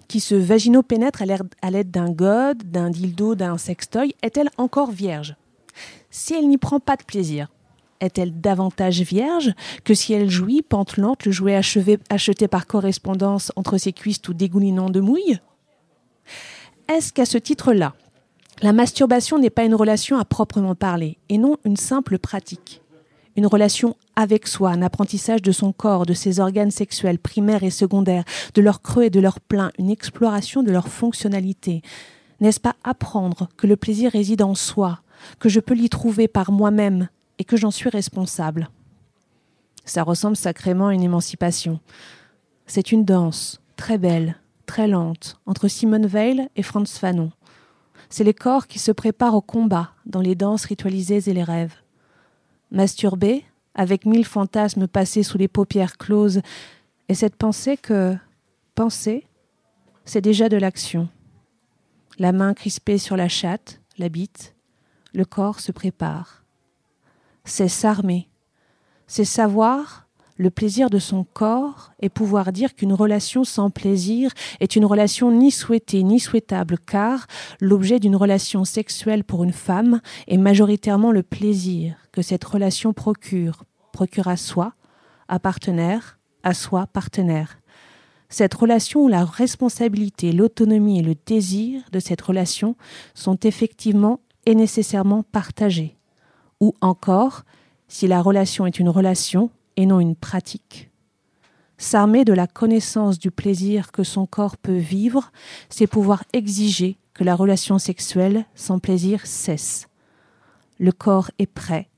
qui 0.08 0.20
se 0.20 0.36
vaginopénètre 0.36 1.22
à 1.62 1.72
l'aide 1.72 1.92
d'un 1.92 2.12
god, 2.12 2.64
d'un 2.64 2.90
dildo, 2.90 3.36
d'un 3.36 3.58
sextoy, 3.58 4.16
est-elle 4.22 4.50
encore 4.58 4.92
vierge? 4.92 5.36
Si 6.10 6.34
elle 6.34 6.48
n'y 6.48 6.58
prend 6.58 6.80
pas 6.80 6.96
de 6.96 7.04
plaisir, 7.04 7.50
est-elle 8.00 8.40
davantage 8.40 9.02
vierge 9.02 9.54
que 9.84 9.94
si 9.94 10.14
elle 10.14 10.30
jouit, 10.30 10.62
pantelante, 10.62 11.26
le 11.26 11.32
jouet 11.32 11.56
achevé, 11.56 12.00
acheté 12.10 12.48
par 12.48 12.68
correspondance 12.68 13.52
entre 13.56 13.78
ses 13.78 13.94
cuisses 13.94 14.22
tout 14.22 14.34
dégoulinant 14.34 14.90
de 14.90 15.00
mouille? 15.00 15.40
Est-ce 16.88 17.12
qu'à 17.12 17.26
ce 17.26 17.38
titre-là, 17.38 17.96
la 18.62 18.74
masturbation 18.74 19.40
n'est 19.40 19.50
pas 19.50 19.66
une 19.66 19.76
relation 19.76 20.18
à 20.18 20.26
proprement 20.26 20.76
parler, 20.76 21.18
et 21.30 21.38
non 21.38 21.58
une 21.66 21.78
simple 21.78 22.18
pratique? 22.18 22.82
Une 23.38 23.46
relation 23.46 23.96
avec 24.16 24.48
soi, 24.48 24.72
un 24.72 24.82
apprentissage 24.82 25.44
de 25.44 25.52
son 25.52 25.72
corps, 25.72 26.08
de 26.08 26.14
ses 26.14 26.40
organes 26.40 26.72
sexuels 26.72 27.20
primaires 27.20 27.64
et 27.64 27.70
secondaires, 27.70 28.26
de 28.56 28.62
leur 28.62 28.82
creux 28.82 29.04
et 29.04 29.10
de 29.12 29.20
leur 29.20 29.40
plein, 29.40 29.72
une 29.78 29.92
exploration 29.92 30.64
de 30.64 30.72
leur 30.72 30.88
fonctionnalité. 30.88 31.84
N'est-ce 32.40 32.60
pas 32.60 32.76
apprendre 32.84 33.48
que 33.56 33.68
le 33.68 33.78
plaisir 33.78 34.12
réside 34.12 34.42
en 34.42 34.56
soi, 34.56 35.02
que 35.40 35.50
je 35.50 35.60
peux 35.60 35.76
l'y 35.76 35.88
trouver 35.88 36.28
par 36.28 36.52
moi-même 36.52 37.10
et 37.38 37.44
que 37.44 37.58
j'en 37.58 37.70
suis 37.70 37.90
responsable? 37.90 38.70
Ça 39.86 40.02
ressemble 40.02 40.36
sacrément 40.36 40.88
à 40.88 40.94
une 40.96 41.04
émancipation. 41.04 41.80
C'est 42.66 42.92
une 42.92 43.06
danse, 43.06 43.62
très 43.76 44.00
belle, 44.00 44.36
très 44.66 44.88
lente, 44.88 45.40
entre 45.46 45.68
Simone 45.68 46.08
Weil 46.08 46.50
et 46.56 46.64
Franz 46.64 46.98
Fanon. 47.00 47.32
C'est 48.10 48.24
les 48.24 48.34
corps 48.34 48.66
qui 48.66 48.80
se 48.80 48.92
préparent 48.92 49.36
au 49.36 49.42
combat 49.42 49.92
dans 50.08 50.22
les 50.22 50.36
danses 50.36 50.66
ritualisées 50.66 51.30
et 51.30 51.34
les 51.34 51.44
rêves 51.44 51.76
masturbé, 52.72 53.46
avec 53.76 54.06
mille 54.06 54.26
fantasmes 54.26 54.88
passés 54.88 55.24
sous 55.24 55.38
les 55.38 55.48
paupières 55.48 55.98
closes, 55.98 56.42
et 57.10 57.14
cette 57.14 57.36
pensée 57.36 57.78
que 57.78 58.16
penser, 58.76 59.26
c'est 60.06 60.22
déjà 60.22 60.50
de 60.50 60.58
l'action. 60.58 61.10
La 62.20 62.32
main 62.32 62.54
crispée 62.54 62.98
sur 62.98 63.16
la 63.16 63.30
chatte, 63.30 63.82
la 63.98 64.10
bite, 64.10 64.56
le 65.14 65.26
corps 65.26 65.60
se 65.60 65.72
prépare. 65.72 66.44
C'est 67.46 67.68
s'armer, 67.68 68.28
c'est 69.06 69.26
savoir 69.26 70.08
le 70.38 70.50
plaisir 70.52 70.90
de 70.90 71.00
son 71.00 71.24
corps 71.24 71.92
et 72.00 72.10
pouvoir 72.10 72.52
dire 72.52 72.76
qu'une 72.76 72.94
relation 72.94 73.44
sans 73.44 73.70
plaisir 73.70 74.32
est 74.60 74.76
une 74.76 74.86
relation 74.86 75.32
ni 75.32 75.52
souhaitée 75.52 76.04
ni 76.04 76.20
souhaitable, 76.20 76.78
car 76.78 77.26
l'objet 77.60 78.00
d'une 78.00 78.16
relation 78.16 78.64
sexuelle 78.64 79.24
pour 79.24 79.44
une 79.44 79.54
femme 79.54 80.00
est 80.28 80.38
majoritairement 80.38 81.12
le 81.12 81.24
plaisir 81.24 81.96
que 82.18 82.24
cette 82.24 82.46
relation 82.46 82.94
procure, 82.94 83.64
procure 83.94 84.28
à 84.28 84.38
soi, 84.38 84.74
à 85.28 85.38
partenaire, 85.38 86.18
à 86.42 86.56
soi, 86.56 86.88
partenaire. 86.88 87.60
Cette 88.28 88.56
relation 88.56 89.02
où 89.02 89.08
la 89.08 89.24
responsabilité, 89.24 90.32
l'autonomie 90.32 90.98
et 90.98 91.04
le 91.04 91.14
désir 91.28 91.84
de 91.92 92.00
cette 92.00 92.22
relation 92.22 92.76
sont 93.14 93.38
effectivement 93.44 94.20
et 94.48 94.56
nécessairement 94.56 95.22
partagés, 95.22 95.96
ou 96.60 96.74
encore 96.82 97.44
si 97.88 98.08
la 98.08 98.24
relation 98.24 98.66
est 98.66 98.80
une 98.80 98.90
relation 98.90 99.52
et 99.76 99.86
non 99.86 100.00
une 100.00 100.16
pratique. 100.16 100.90
S'armer 101.78 102.26
de 102.26 102.34
la 102.34 102.48
connaissance 102.48 103.20
du 103.20 103.30
plaisir 103.30 103.92
que 103.92 104.04
son 104.04 104.26
corps 104.26 104.58
peut 104.58 104.80
vivre, 104.80 105.32
c'est 105.70 105.86
pouvoir 105.86 106.24
exiger 106.34 106.98
que 107.14 107.24
la 107.24 107.36
relation 107.36 107.78
sexuelle 107.78 108.46
sans 108.56 108.80
plaisir 108.80 109.28
cesse. 109.28 109.88
Le 110.80 110.92
corps 110.92 111.30
est 111.38 111.46
prêt, 111.46 111.92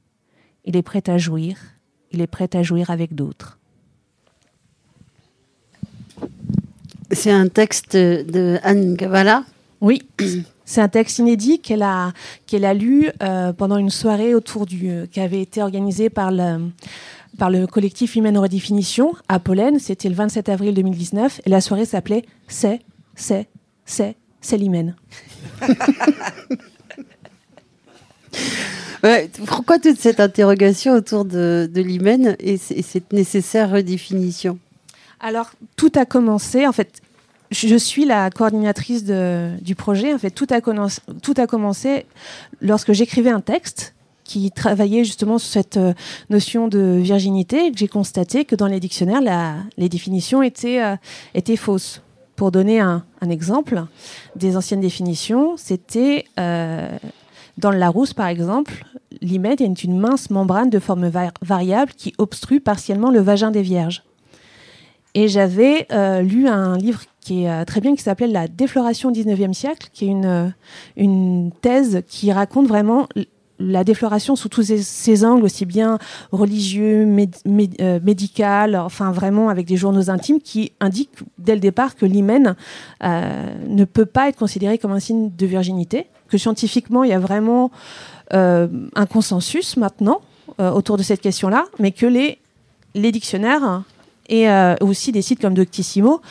il 0.65 0.75
est 0.75 0.81
prêt 0.81 1.03
à 1.07 1.17
jouir, 1.17 1.57
il 2.11 2.21
est 2.21 2.27
prêt 2.27 2.49
à 2.53 2.63
jouir 2.63 2.89
avec 2.89 3.15
d'autres. 3.15 3.59
C'est 7.11 7.31
un 7.31 7.47
texte 7.47 7.95
de 7.95 8.59
Anne 8.63 8.95
Gavala 8.95 9.43
Oui, 9.81 10.03
c'est 10.65 10.81
un 10.81 10.89
texte 10.89 11.17
inédit 11.19 11.59
qu'elle 11.59 11.81
a, 11.81 12.13
qu'elle 12.45 12.65
a 12.65 12.73
lu 12.73 13.09
euh, 13.23 13.51
pendant 13.51 13.77
une 13.77 13.89
soirée 13.89 14.35
autour 14.35 14.65
du, 14.65 15.07
qui 15.11 15.19
avait 15.19 15.41
été 15.41 15.63
organisée 15.63 16.09
par 16.09 16.31
le, 16.31 16.69
par 17.37 17.49
le 17.49 17.65
collectif 17.65 18.15
Humaine 18.15 18.37
Redéfinition 18.37 19.13
à 19.27 19.39
Pollen. 19.39 19.79
C'était 19.79 20.09
le 20.09 20.15
27 20.15 20.49
avril 20.49 20.75
2019 20.75 21.41
et 21.45 21.49
la 21.49 21.61
soirée 21.61 21.85
s'appelait 21.85 22.25
C'est, 22.47 22.81
c'est, 23.15 23.47
c'est, 23.85 24.15
c'est 24.41 24.57
l'hymen. 24.57 24.95
Pourquoi 29.45 29.79
toute 29.79 29.99
cette 29.99 30.19
interrogation 30.19 30.93
autour 30.93 31.25
de, 31.25 31.69
de 31.73 31.81
l'hymen 31.81 32.35
et, 32.39 32.57
cette 32.57 33.13
nécessaire 33.13 33.71
redéfinition? 33.71 34.59
Alors, 35.19 35.51
tout 35.75 35.91
a 35.95 36.05
commencé, 36.05 36.67
en 36.67 36.71
fait, 36.71 37.01
je 37.51 37.75
suis 37.75 38.05
la 38.05 38.29
coordinatrice 38.29 39.03
du 39.03 39.75
projet. 39.75 40.13
En 40.13 40.17
fait, 40.17 40.31
tout 40.31 40.47
a, 40.49 40.61
commencé- 40.61 42.05
lorsque 42.61 42.93
j'écrivais 42.93 43.31
un 43.31 43.41
texte 43.41 43.93
qui 44.23 44.51
travaillait 44.51 45.03
justement 45.03 45.39
sur 45.39 45.51
cette 45.51 45.77
euh, 45.77 45.93
notion 46.29 46.67
de 46.67 46.99
virginité 47.01 47.71
que 47.71 47.77
j'ai 47.79 47.87
constaté 47.87 48.45
que 48.45 48.55
dans 48.55 48.67
les 48.67 48.79
dictionnaires, 48.79 49.21
les 49.75 49.89
définitions 49.89 50.43
étaient, 50.43 50.83
euh, 50.83 50.95
étaient 51.33 51.55
fausses. 51.55 52.03
Pour 52.35 52.51
donner 52.51 52.79
un, 52.79 53.03
un 53.21 53.29
exemple 53.31 53.83
des 54.35 54.55
anciennes 54.55 54.81
définitions, 54.81 55.57
c'était 55.57 56.25
euh, 56.39 56.95
dans 57.59 57.71
le 57.71 57.77
Larousse, 57.77 58.13
par 58.13 58.27
exemple, 58.27 58.85
l'hymen 59.21 59.55
est 59.59 59.83
une 59.83 59.99
mince 59.99 60.29
membrane 60.29 60.69
de 60.69 60.79
forme 60.79 61.07
va- 61.07 61.31
variable 61.41 61.91
qui 61.95 62.13
obstrue 62.17 62.59
partiellement 62.61 63.11
le 63.11 63.19
vagin 63.19 63.51
des 63.51 63.61
vierges. 63.61 64.03
Et 65.15 65.27
j'avais 65.27 65.87
euh, 65.91 66.21
lu 66.21 66.47
un 66.47 66.77
livre 66.77 67.01
qui 67.19 67.43
est 67.43 67.49
euh, 67.49 67.65
très 67.65 67.81
bien, 67.81 67.95
qui 67.95 68.03
s'appelait 68.03 68.27
La 68.27 68.47
défloration 68.47 69.09
au 69.09 69.11
19e 69.11 69.53
siècle, 69.53 69.89
qui 69.91 70.05
est 70.05 70.09
une, 70.09 70.25
euh, 70.25 70.47
une 70.95 71.51
thèse 71.61 72.01
qui 72.07 72.31
raconte 72.31 72.67
vraiment 72.67 73.07
la 73.61 73.83
défloration 73.83 74.37
sous 74.37 74.47
tous 74.47 74.63
ses, 74.63 75.25
angles, 75.25 75.43
aussi 75.43 75.65
bien 75.65 75.97
religieux, 76.31 77.05
méd- 77.05 77.43
méd- 77.45 78.01
médical, 78.01 78.77
enfin 78.77 79.11
vraiment 79.11 79.49
avec 79.49 79.65
des 79.67 79.75
journaux 79.75 80.09
intimes 80.09 80.39
qui 80.39 80.71
indiquent 80.79 81.17
dès 81.37 81.55
le 81.55 81.59
départ 81.59 81.97
que 81.97 82.05
l'hymen 82.05 82.55
ne 83.03 83.83
peut 83.83 84.05
pas 84.05 84.29
être 84.29 84.37
considéré 84.37 84.77
comme 84.77 84.93
un 84.93 85.01
signe 85.01 85.29
de 85.37 85.45
virginité, 85.45 86.07
que 86.29 86.37
scientifiquement 86.37 87.03
il 87.03 87.09
y 87.09 87.13
a 87.13 87.19
vraiment 87.19 87.71
euh, 88.33 88.67
un 88.93 89.07
consensus 89.07 89.75
maintenant 89.75 90.21
euh, 90.59 90.69
autour 90.69 90.97
de 90.97 91.03
cette 91.03 91.19
question-là, 91.19 91.65
mais 91.79 91.91
que 91.91 92.05
les, 92.05 92.37
les 92.93 93.11
dictionnaires 93.11 93.83
et 94.27 94.47
euh, 94.47 94.75
aussi 94.81 95.11
des 95.11 95.23
sites 95.23 95.41
comme 95.41 95.55
Doctissimo 95.55 96.21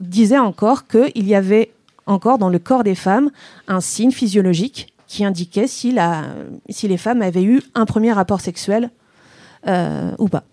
disaient 0.00 0.38
encore 0.38 0.86
qu'il 0.86 1.28
y 1.28 1.34
avait 1.34 1.72
encore 2.06 2.38
dans 2.38 2.48
le 2.48 2.58
corps 2.58 2.84
des 2.84 2.94
femmes 2.94 3.30
un 3.68 3.80
signe 3.80 4.12
physiologique 4.12 4.94
qui 5.08 5.24
indiquait 5.24 5.66
si, 5.66 5.92
la, 5.92 6.22
si 6.70 6.88
les 6.88 6.96
femmes 6.96 7.20
avaient 7.20 7.42
eu 7.42 7.62
un 7.74 7.84
premier 7.84 8.12
rapport 8.12 8.40
sexuel 8.40 8.90
ou 9.66 10.28
pas. 10.28 10.44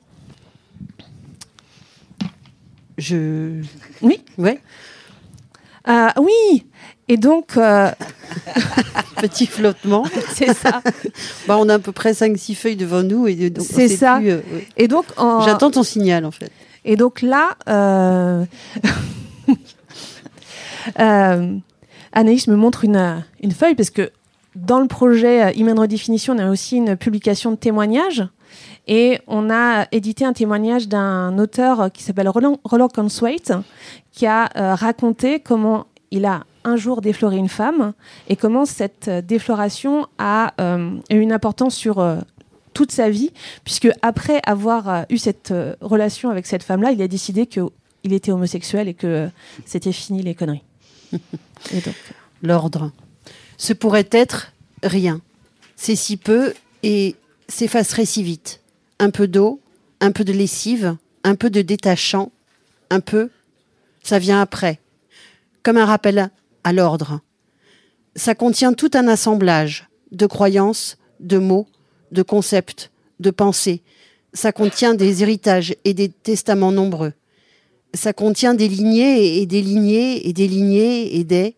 Je. 2.98 3.62
Oui 4.02 4.22
Ouais. 4.38 4.60
Oui 6.18 6.66
Et 7.10 7.18
donc. 7.18 7.58
euh, 7.58 7.90
Petit 9.18 9.46
flottement. 9.46 10.04
c'est 10.34 10.54
ça. 10.54 10.82
Bah, 11.48 11.58
on 11.60 11.70
a 11.70 11.76
à 11.76 11.80
peu 11.80 11.92
près 11.92 12.12
5-6 12.14 12.56
feuilles 12.56 12.76
devant 12.76 13.04
nous. 13.04 13.28
et 13.28 13.54
on 13.58 13.62
C'est 13.62 13.88
ça. 13.88 14.18
plus, 14.18 14.30
euh, 14.32 14.38
ouais. 14.54 14.68
Et 14.78 14.88
donc. 14.88 15.06
en- 15.18 15.42
J'attends 15.42 15.72
ton 15.72 15.84
signal 15.84 16.26
en 16.26 16.32
fait. 16.32 16.52
Et 16.86 16.96
donc 16.98 17.22
là, 17.22 17.52
euh... 17.70 18.44
euh, 21.00 21.56
Anaïs 22.12 22.48
me 22.48 22.56
montre 22.56 22.84
une, 22.84 23.24
une 23.42 23.52
feuille 23.52 23.76
parce 23.76 23.90
que 23.90 24.12
dans 24.56 24.80
le 24.80 24.88
projet 24.88 25.44
euh, 25.46 25.52
Human 25.58 25.80
Redefinition, 25.80 26.36
on 26.36 26.40
a 26.40 26.50
aussi 26.50 26.78
une 26.78 26.96
publication 26.98 27.52
de 27.52 27.56
témoignages. 27.56 28.24
Et 28.86 29.20
on 29.28 29.50
a 29.50 29.88
édité 29.94 30.26
un 30.26 30.34
témoignage 30.34 30.90
d'un 30.90 31.38
auteur 31.40 31.90
qui 31.94 32.04
s'appelle 32.04 32.28
Roland, 32.28 32.60
Roland 32.66 32.90
Conswaite, 32.90 33.54
qui 34.12 34.28
a 34.28 34.50
euh, 34.58 34.76
raconté 34.76 35.40
comment 35.40 35.88
il 36.12 36.26
a 36.26 36.44
un 36.64 36.76
jour 36.76 37.02
défloré 37.02 37.38
une 37.38 37.50
femme 37.50 37.94
et 38.28 38.36
comment 38.36 38.66
cette 38.66 39.08
euh, 39.08 39.22
défloration 39.22 40.08
a 40.18 40.54
euh, 40.62 40.98
eu 41.10 41.20
une 41.20 41.32
importance 41.32 41.76
sur 41.76 42.00
euh, 42.00 42.18
toute 42.74 42.92
sa 42.92 43.10
vie, 43.10 43.32
puisque 43.64 43.90
après 44.02 44.42
avoir 44.46 44.90
euh, 44.90 45.04
eu 45.10 45.18
cette 45.18 45.54
relation 45.82 46.30
avec 46.30 46.46
cette 46.46 46.64
femme-là, 46.64 46.92
il 46.92 47.02
a 47.02 47.08
décidé 47.08 47.46
qu'il 47.46 47.70
était 48.04 48.32
homosexuel 48.32 48.88
et 48.88 48.94
que 48.94 49.30
c'était 49.66 49.92
fini 49.92 50.22
les 50.22 50.36
conneries. 50.36 50.64
Et 51.72 51.82
donc, 51.82 51.96
L'ordre. 52.44 52.92
Ce 53.58 53.72
pourrait 53.72 54.10
être 54.12 54.52
rien. 54.84 55.22
C'est 55.78 55.96
si 55.96 56.18
peu 56.18 56.54
et 56.84 57.16
s'effacerait 57.48 58.06
si 58.06 58.22
vite. 58.22 58.60
Un 59.00 59.10
peu 59.10 59.28
d'eau, 59.28 59.62
un 60.02 60.12
peu 60.12 60.26
de 60.26 60.34
lessive, 60.34 60.98
un 61.24 61.36
peu 61.36 61.50
de 61.50 61.62
détachant, 61.62 62.32
un 62.90 63.00
peu, 63.00 63.30
ça 64.04 64.20
vient 64.20 64.42
après. 64.42 64.80
Comme 65.64 65.78
un 65.78 65.86
rappel 65.86 66.30
à 66.64 66.74
l'ordre. 66.74 67.22
Ça 68.16 68.36
contient 68.36 68.74
tout 68.74 68.92
un 68.94 69.08
assemblage 69.08 69.88
de 70.12 70.26
croyances, 70.26 70.98
de 71.20 71.38
mots, 71.38 71.68
de 72.12 72.22
concepts, 72.22 72.92
de 73.20 73.32
pensées. 73.32 73.82
Ça 74.34 74.52
contient 74.52 74.94
des 74.94 75.24
héritages 75.24 75.76
et 75.84 75.94
des 75.94 76.10
testaments 76.10 76.72
nombreux. 76.72 77.14
Ça 77.94 78.14
contient 78.14 78.54
des 78.54 78.68
lignées 78.68 79.40
et 79.40 79.46
des 79.46 79.62
lignées 79.62 80.28
et 80.28 80.34
des 80.34 80.48
lignées 80.48 81.16
et 81.16 81.24
des 81.24 81.56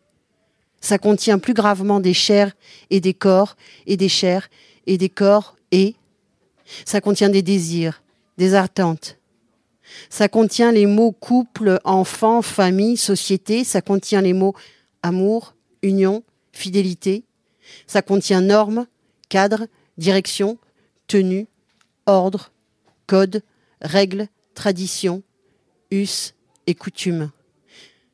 ça 0.86 0.99
contient 0.99 1.39
plus 1.39 1.56
gravement 1.56 1.99
des 1.99 2.14
chairs 2.14 2.51
et 2.91 2.99
des 2.99 3.16
corps 3.16 3.56
et 3.88 3.97
des 3.97 4.10
chairs 4.10 4.49
et 4.86 4.99
des 4.99 5.10
corps 5.10 5.56
et 5.72 5.95
ça 6.86 7.01
contient 7.01 7.30
des 7.30 7.41
désirs, 7.41 8.03
des 8.38 8.53
attentes. 8.53 9.18
Ça 10.12 10.28
contient 10.28 10.72
les 10.72 10.86
mots 10.86 11.12
couple, 11.12 11.80
enfant, 11.86 12.43
famille, 12.43 12.97
société, 12.97 13.64
ça 13.64 13.82
contient 13.82 14.22
les 14.22 14.34
mots 14.34 14.53
amour, 15.06 15.53
union, 15.84 16.24
fidélité. 16.51 17.24
Ça 17.86 18.01
contient 18.01 18.41
normes, 18.41 18.88
cadre, 19.30 19.68
direction, 19.99 20.58
tenue, 21.06 21.45
ordre, 22.08 22.51
code, 23.06 23.43
règles, 23.82 24.28
tradition, 24.56 25.22
us 25.91 26.34
et 26.66 26.74
coutumes. 26.74 27.30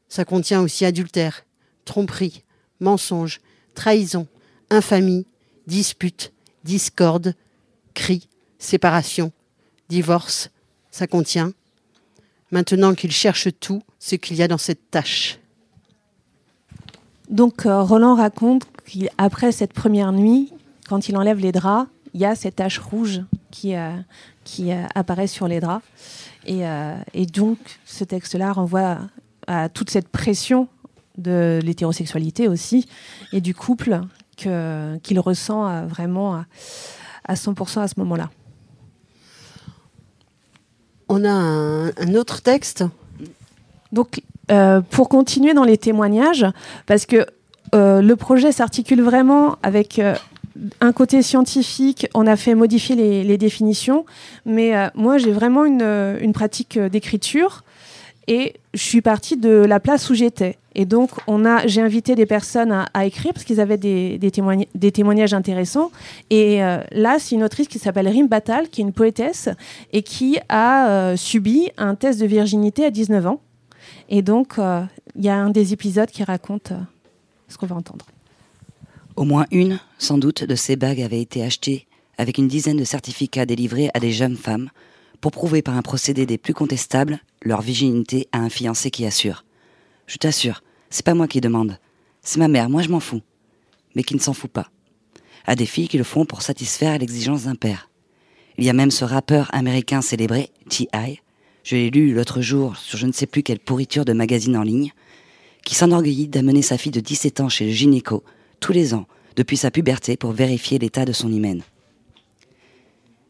Ça 0.09 0.25
contient 0.25 0.61
aussi 0.61 0.83
adultère, 0.83 1.45
tromperie, 1.85 2.43
mensonge, 2.81 3.39
trahison, 3.73 4.27
infamie, 4.69 5.25
dispute, 5.67 6.33
discorde, 6.65 7.35
cri, 7.93 8.27
séparation, 8.59 9.31
divorce. 9.87 10.49
Ça 10.91 11.07
contient. 11.07 11.53
Maintenant 12.51 12.95
qu'il 12.95 13.13
cherche 13.13 13.47
tout 13.61 13.81
ce 13.97 14.15
qu'il 14.15 14.35
y 14.35 14.43
a 14.43 14.49
dans 14.49 14.57
cette 14.57 14.91
tâche. 14.91 15.40
Donc 17.31 17.65
euh, 17.65 17.81
Roland 17.81 18.15
raconte 18.15 18.67
qu'après 18.85 19.51
cette 19.51 19.73
première 19.73 20.11
nuit, 20.11 20.53
quand 20.87 21.09
il 21.09 21.17
enlève 21.17 21.39
les 21.39 21.51
draps, 21.51 21.89
il 22.13 22.19
y 22.19 22.25
a 22.25 22.35
cette 22.35 22.57
tache 22.57 22.79
rouge 22.79 23.21
qui, 23.51 23.75
euh, 23.75 23.91
qui 24.43 24.71
euh, 24.71 24.83
apparaît 24.95 25.27
sur 25.27 25.47
les 25.47 25.59
draps. 25.59 25.85
Et, 26.45 26.67
euh, 26.67 26.95
et 27.13 27.25
donc, 27.25 27.57
ce 27.85 28.03
texte-là 28.03 28.51
renvoie 28.53 28.97
à, 29.47 29.63
à 29.63 29.69
toute 29.69 29.89
cette 29.89 30.09
pression 30.09 30.67
de 31.17 31.59
l'hétérosexualité 31.63 32.47
aussi 32.47 32.87
et 33.31 33.41
du 33.41 33.53
couple 33.53 34.01
qu'il 34.35 35.19
ressent 35.19 35.85
vraiment 35.85 36.35
à, 36.35 36.45
à 37.25 37.35
100% 37.35 37.81
à 37.81 37.87
ce 37.87 37.93
moment-là. 37.97 38.29
On 41.09 41.23
a 41.23 41.29
un, 41.29 41.87
un 41.89 42.15
autre 42.15 42.41
texte? 42.41 42.83
Donc, 43.91 44.21
euh, 44.51 44.81
pour 44.81 45.07
continuer 45.07 45.53
dans 45.53 45.63
les 45.63 45.77
témoignages, 45.77 46.45
parce 46.85 47.05
que 47.05 47.25
euh, 47.73 48.01
le 48.01 48.15
projet 48.17 48.51
s'articule 48.51 49.01
vraiment 49.01 49.55
avec 49.63 49.97
euh, 49.97 50.13
un 50.81 50.91
côté 50.91 51.21
scientifique, 51.21 52.07
on 52.13 52.27
a 52.27 52.35
fait 52.35 52.53
modifier 52.53 52.95
les, 53.23 53.37
définitions, 53.37 54.05
mais 54.45 54.73
moi 54.93 55.17
j'ai 55.17 55.31
vraiment 55.31 55.63
une, 55.63 56.33
pratique 56.33 56.77
d'écriture 56.77 57.63
et 58.27 58.55
je 58.73 58.81
suis 58.81 59.01
partie 59.01 59.37
de 59.37 59.49
la 59.49 59.79
place 59.79 60.09
où 60.09 60.13
j'étais. 60.13 60.57
Et 60.75 60.85
donc, 60.85 61.11
on 61.27 61.45
a, 61.45 61.65
j'ai 61.67 61.81
invité 61.81 62.15
des 62.15 62.25
personnes 62.25 62.85
à, 62.93 63.05
écrire 63.05 63.33
parce 63.33 63.45
qu'ils 63.45 63.61
avaient 63.61 63.77
des, 63.77 64.19
témoignages 64.93 65.33
intéressants. 65.33 65.91
Et 66.29 66.59
là, 66.91 67.17
c'est 67.19 67.35
une 67.35 67.43
autrice 67.43 67.69
qui 67.69 67.79
s'appelle 67.79 68.09
Rim 68.09 68.27
Batal, 68.27 68.67
qui 68.67 68.81
est 68.81 68.83
une 68.83 68.93
poétesse 68.93 69.49
et 69.93 70.03
qui 70.03 70.37
a 70.49 71.15
subi 71.15 71.69
un 71.77 71.95
test 71.95 72.19
de 72.19 72.25
virginité 72.25 72.85
à 72.85 72.91
19 72.91 73.25
ans. 73.25 73.39
Et 74.13 74.21
donc, 74.21 74.59
euh, 74.59 74.83
il 75.15 75.23
y 75.23 75.29
a 75.29 75.37
un 75.37 75.49
des 75.49 75.71
épisodes 75.71 76.11
qui 76.11 76.23
raconte 76.25 76.73
ce 77.47 77.57
qu'on 77.57 77.65
va 77.65 77.77
entendre. 77.77 78.05
Au 79.15 79.23
moins 79.23 79.45
une, 79.51 79.79
sans 79.97 80.17
doute, 80.17 80.43
de 80.43 80.55
ces 80.55 80.75
bagues 80.75 81.01
avait 81.01 81.21
été 81.21 81.41
achetée 81.43 81.87
avec 82.17 82.37
une 82.37 82.49
dizaine 82.49 82.75
de 82.75 82.83
certificats 82.83 83.45
délivrés 83.45 83.89
à 83.93 84.01
des 84.01 84.11
jeunes 84.11 84.35
femmes 84.35 84.69
pour 85.21 85.31
prouver 85.31 85.61
par 85.61 85.77
un 85.77 85.81
procédé 85.81 86.25
des 86.25 86.37
plus 86.37 86.53
contestables 86.53 87.19
leur 87.41 87.61
virginité 87.61 88.27
à 88.33 88.39
un 88.39 88.49
fiancé 88.49 88.91
qui 88.91 89.05
assure. 89.05 89.45
Je 90.07 90.17
t'assure, 90.17 90.61
c'est 90.89 91.05
pas 91.05 91.13
moi 91.13 91.29
qui 91.29 91.39
demande. 91.39 91.77
C'est 92.21 92.39
ma 92.39 92.49
mère, 92.49 92.69
moi 92.69 92.81
je 92.81 92.89
m'en 92.89 92.99
fous. 92.99 93.21
Mais 93.95 94.03
qui 94.03 94.15
ne 94.15 94.19
s'en 94.19 94.33
fout 94.33 94.51
pas. 94.51 94.69
À 95.45 95.55
des 95.55 95.65
filles 95.65 95.87
qui 95.87 95.97
le 95.97 96.03
font 96.03 96.25
pour 96.25 96.41
satisfaire 96.41 96.99
l'exigence 96.99 97.43
d'un 97.43 97.55
père. 97.55 97.89
Il 98.57 98.65
y 98.65 98.69
a 98.69 98.73
même 98.73 98.91
ce 98.91 99.05
rappeur 99.05 99.49
américain 99.53 100.01
célébré, 100.01 100.49
T.I., 100.69 101.21
je 101.63 101.75
l'ai 101.75 101.89
lu 101.89 102.13
l'autre 102.13 102.41
jour 102.41 102.77
sur 102.77 102.97
je 102.97 103.07
ne 103.07 103.11
sais 103.11 103.27
plus 103.27 103.43
quelle 103.43 103.59
pourriture 103.59 104.05
de 104.05 104.13
magazine 104.13 104.57
en 104.57 104.63
ligne, 104.63 104.91
qui 105.63 105.75
s'enorgueillit 105.75 106.27
d'amener 106.27 106.61
sa 106.61 106.77
fille 106.77 106.91
de 106.91 106.99
17 106.99 107.39
ans 107.39 107.49
chez 107.49 107.65
le 107.65 107.71
gynéco 107.71 108.23
tous 108.59 108.71
les 108.71 108.93
ans 108.93 109.07
depuis 109.35 109.57
sa 109.57 109.71
puberté 109.71 110.17
pour 110.17 110.31
vérifier 110.31 110.79
l'état 110.79 111.05
de 111.05 111.13
son 111.13 111.31
hymen. 111.31 111.63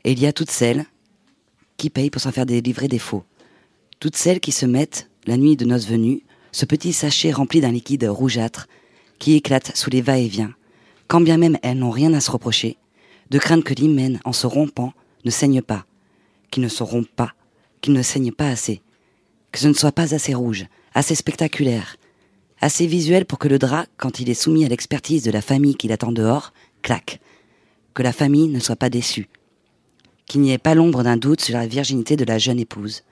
Et 0.04 0.14
il 0.14 0.20
y 0.20 0.26
a 0.26 0.34
toutes 0.34 0.52
celles 0.52 0.86
qui 1.78 1.90
payent 1.90 2.10
pour 2.10 2.22
s'en 2.22 2.32
faire 2.32 2.46
délivrer 2.46 2.88
des 2.88 3.00
faux. 3.00 3.24
Toutes 4.00 4.16
celles 4.16 4.40
qui 4.40 4.52
se 4.52 4.66
mettent, 4.66 5.10
la 5.26 5.38
nuit 5.38 5.56
de 5.56 5.66
noces 5.66 5.88
venues, 5.88 6.24
ce 6.52 6.66
petit 6.66 6.94
sachet 6.94 7.32
rempli 7.32 7.62
d'un 7.62 7.72
liquide 7.72 8.06
rougeâtre 8.06 8.68
qui 9.20 9.34
éclate 9.36 9.76
sous 9.76 9.90
les 9.90 10.02
va-et-vient, 10.02 10.54
quand 11.08 11.22
bien 11.22 11.38
même 11.38 11.58
elles 11.62 11.78
n'ont 11.78 11.92
rien 11.92 12.14
à 12.14 12.22
se 12.22 12.32
reprocher, 12.32 12.78
de 13.30 13.38
craindre 13.38 13.64
que 13.64 13.74
l'hymen, 13.74 14.20
en 14.26 14.34
se 14.34 14.48
rompant, 14.48 14.94
ne 15.24 15.30
saigne 15.30 15.62
pas, 15.62 15.86
qu'il 16.50 16.64
ne 16.64 16.68
se 16.68 16.84
rompe 16.84 17.08
pas, 17.16 17.34
qu'il 17.82 17.94
ne 17.94 18.02
saigne 18.02 18.32
pas 18.32 18.48
assez, 18.48 18.82
que 19.52 19.60
ce 19.60 19.68
ne 19.68 19.74
soit 19.74 19.92
pas 19.92 20.14
assez 20.14 20.34
rouge, 20.34 20.66
assez 20.94 21.16
spectaculaire, 21.16 21.98
assez 22.62 22.88
visuel 22.88 23.26
pour 23.26 23.40
que 23.40 23.48
le 23.48 23.60
drap, 23.60 23.88
quand 23.98 24.20
il 24.20 24.30
est 24.30 24.36
soumis 24.36 24.66
à 24.66 24.70
l'expertise 24.70 25.24
de 25.24 25.32
la 25.32 25.42
famille 25.42 25.76
qui 25.76 25.88
l'attend 25.88 26.12
dehors, 26.12 26.54
claque, 26.82 27.20
que 27.94 28.04
la 28.04 28.14
famille 28.14 28.48
ne 28.48 28.60
soit 28.60 28.76
pas 28.76 28.90
déçue, 28.90 29.28
qu'il 30.26 30.42
n'y 30.42 30.52
ait 30.52 30.58
pas 30.58 30.76
l'ombre 30.76 31.04
d'un 31.04 31.18
doute 31.18 31.42
sur 31.42 31.58
la 31.58 31.68
virginité 31.68 32.16
de 32.16 32.24
la 32.26 32.38
jeune 32.38 32.60
épouse, 32.60 33.04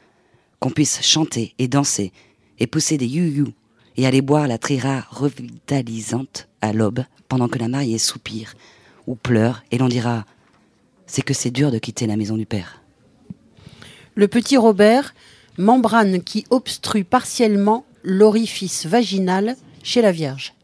qu'on 0.60 0.70
puisse 0.70 1.02
chanter 1.02 1.54
et 1.58 1.68
danser 1.68 2.12
et 2.60 2.68
pousser 2.68 2.98
des 2.98 3.08
you 3.08 3.54
et 3.98 4.06
aller 4.06 4.22
boire 4.22 4.48
la 4.48 4.58
très 4.58 4.78
rare 4.78 5.08
revitalisante 5.12 6.48
à 6.62 6.74
l'aube 6.74 7.04
pendant 7.28 7.48
que 7.48 7.60
la 7.60 7.68
mariée 7.68 7.98
soupire 7.98 8.54
ou 9.08 9.16
pleure 9.16 9.64
et 9.72 9.78
l'on 9.78 9.88
dira 9.88 10.26
c'est 11.08 11.24
que 11.24 11.34
c'est 11.34 11.52
dur 11.52 11.72
de 11.72 11.80
quitter 11.80 12.06
la 12.06 12.18
maison 12.18 12.38
du 12.38 12.46
père. 12.46 12.79
Le 14.20 14.28
petit 14.28 14.58
Robert, 14.58 15.16
membrane 15.58 16.22
qui 16.22 16.46
obstrue 16.50 17.06
partiellement 17.06 17.86
l'orifice 18.04 18.86
vaginal 18.86 19.56
chez 19.82 20.02
la 20.02 20.12
Vierge. 20.12 20.56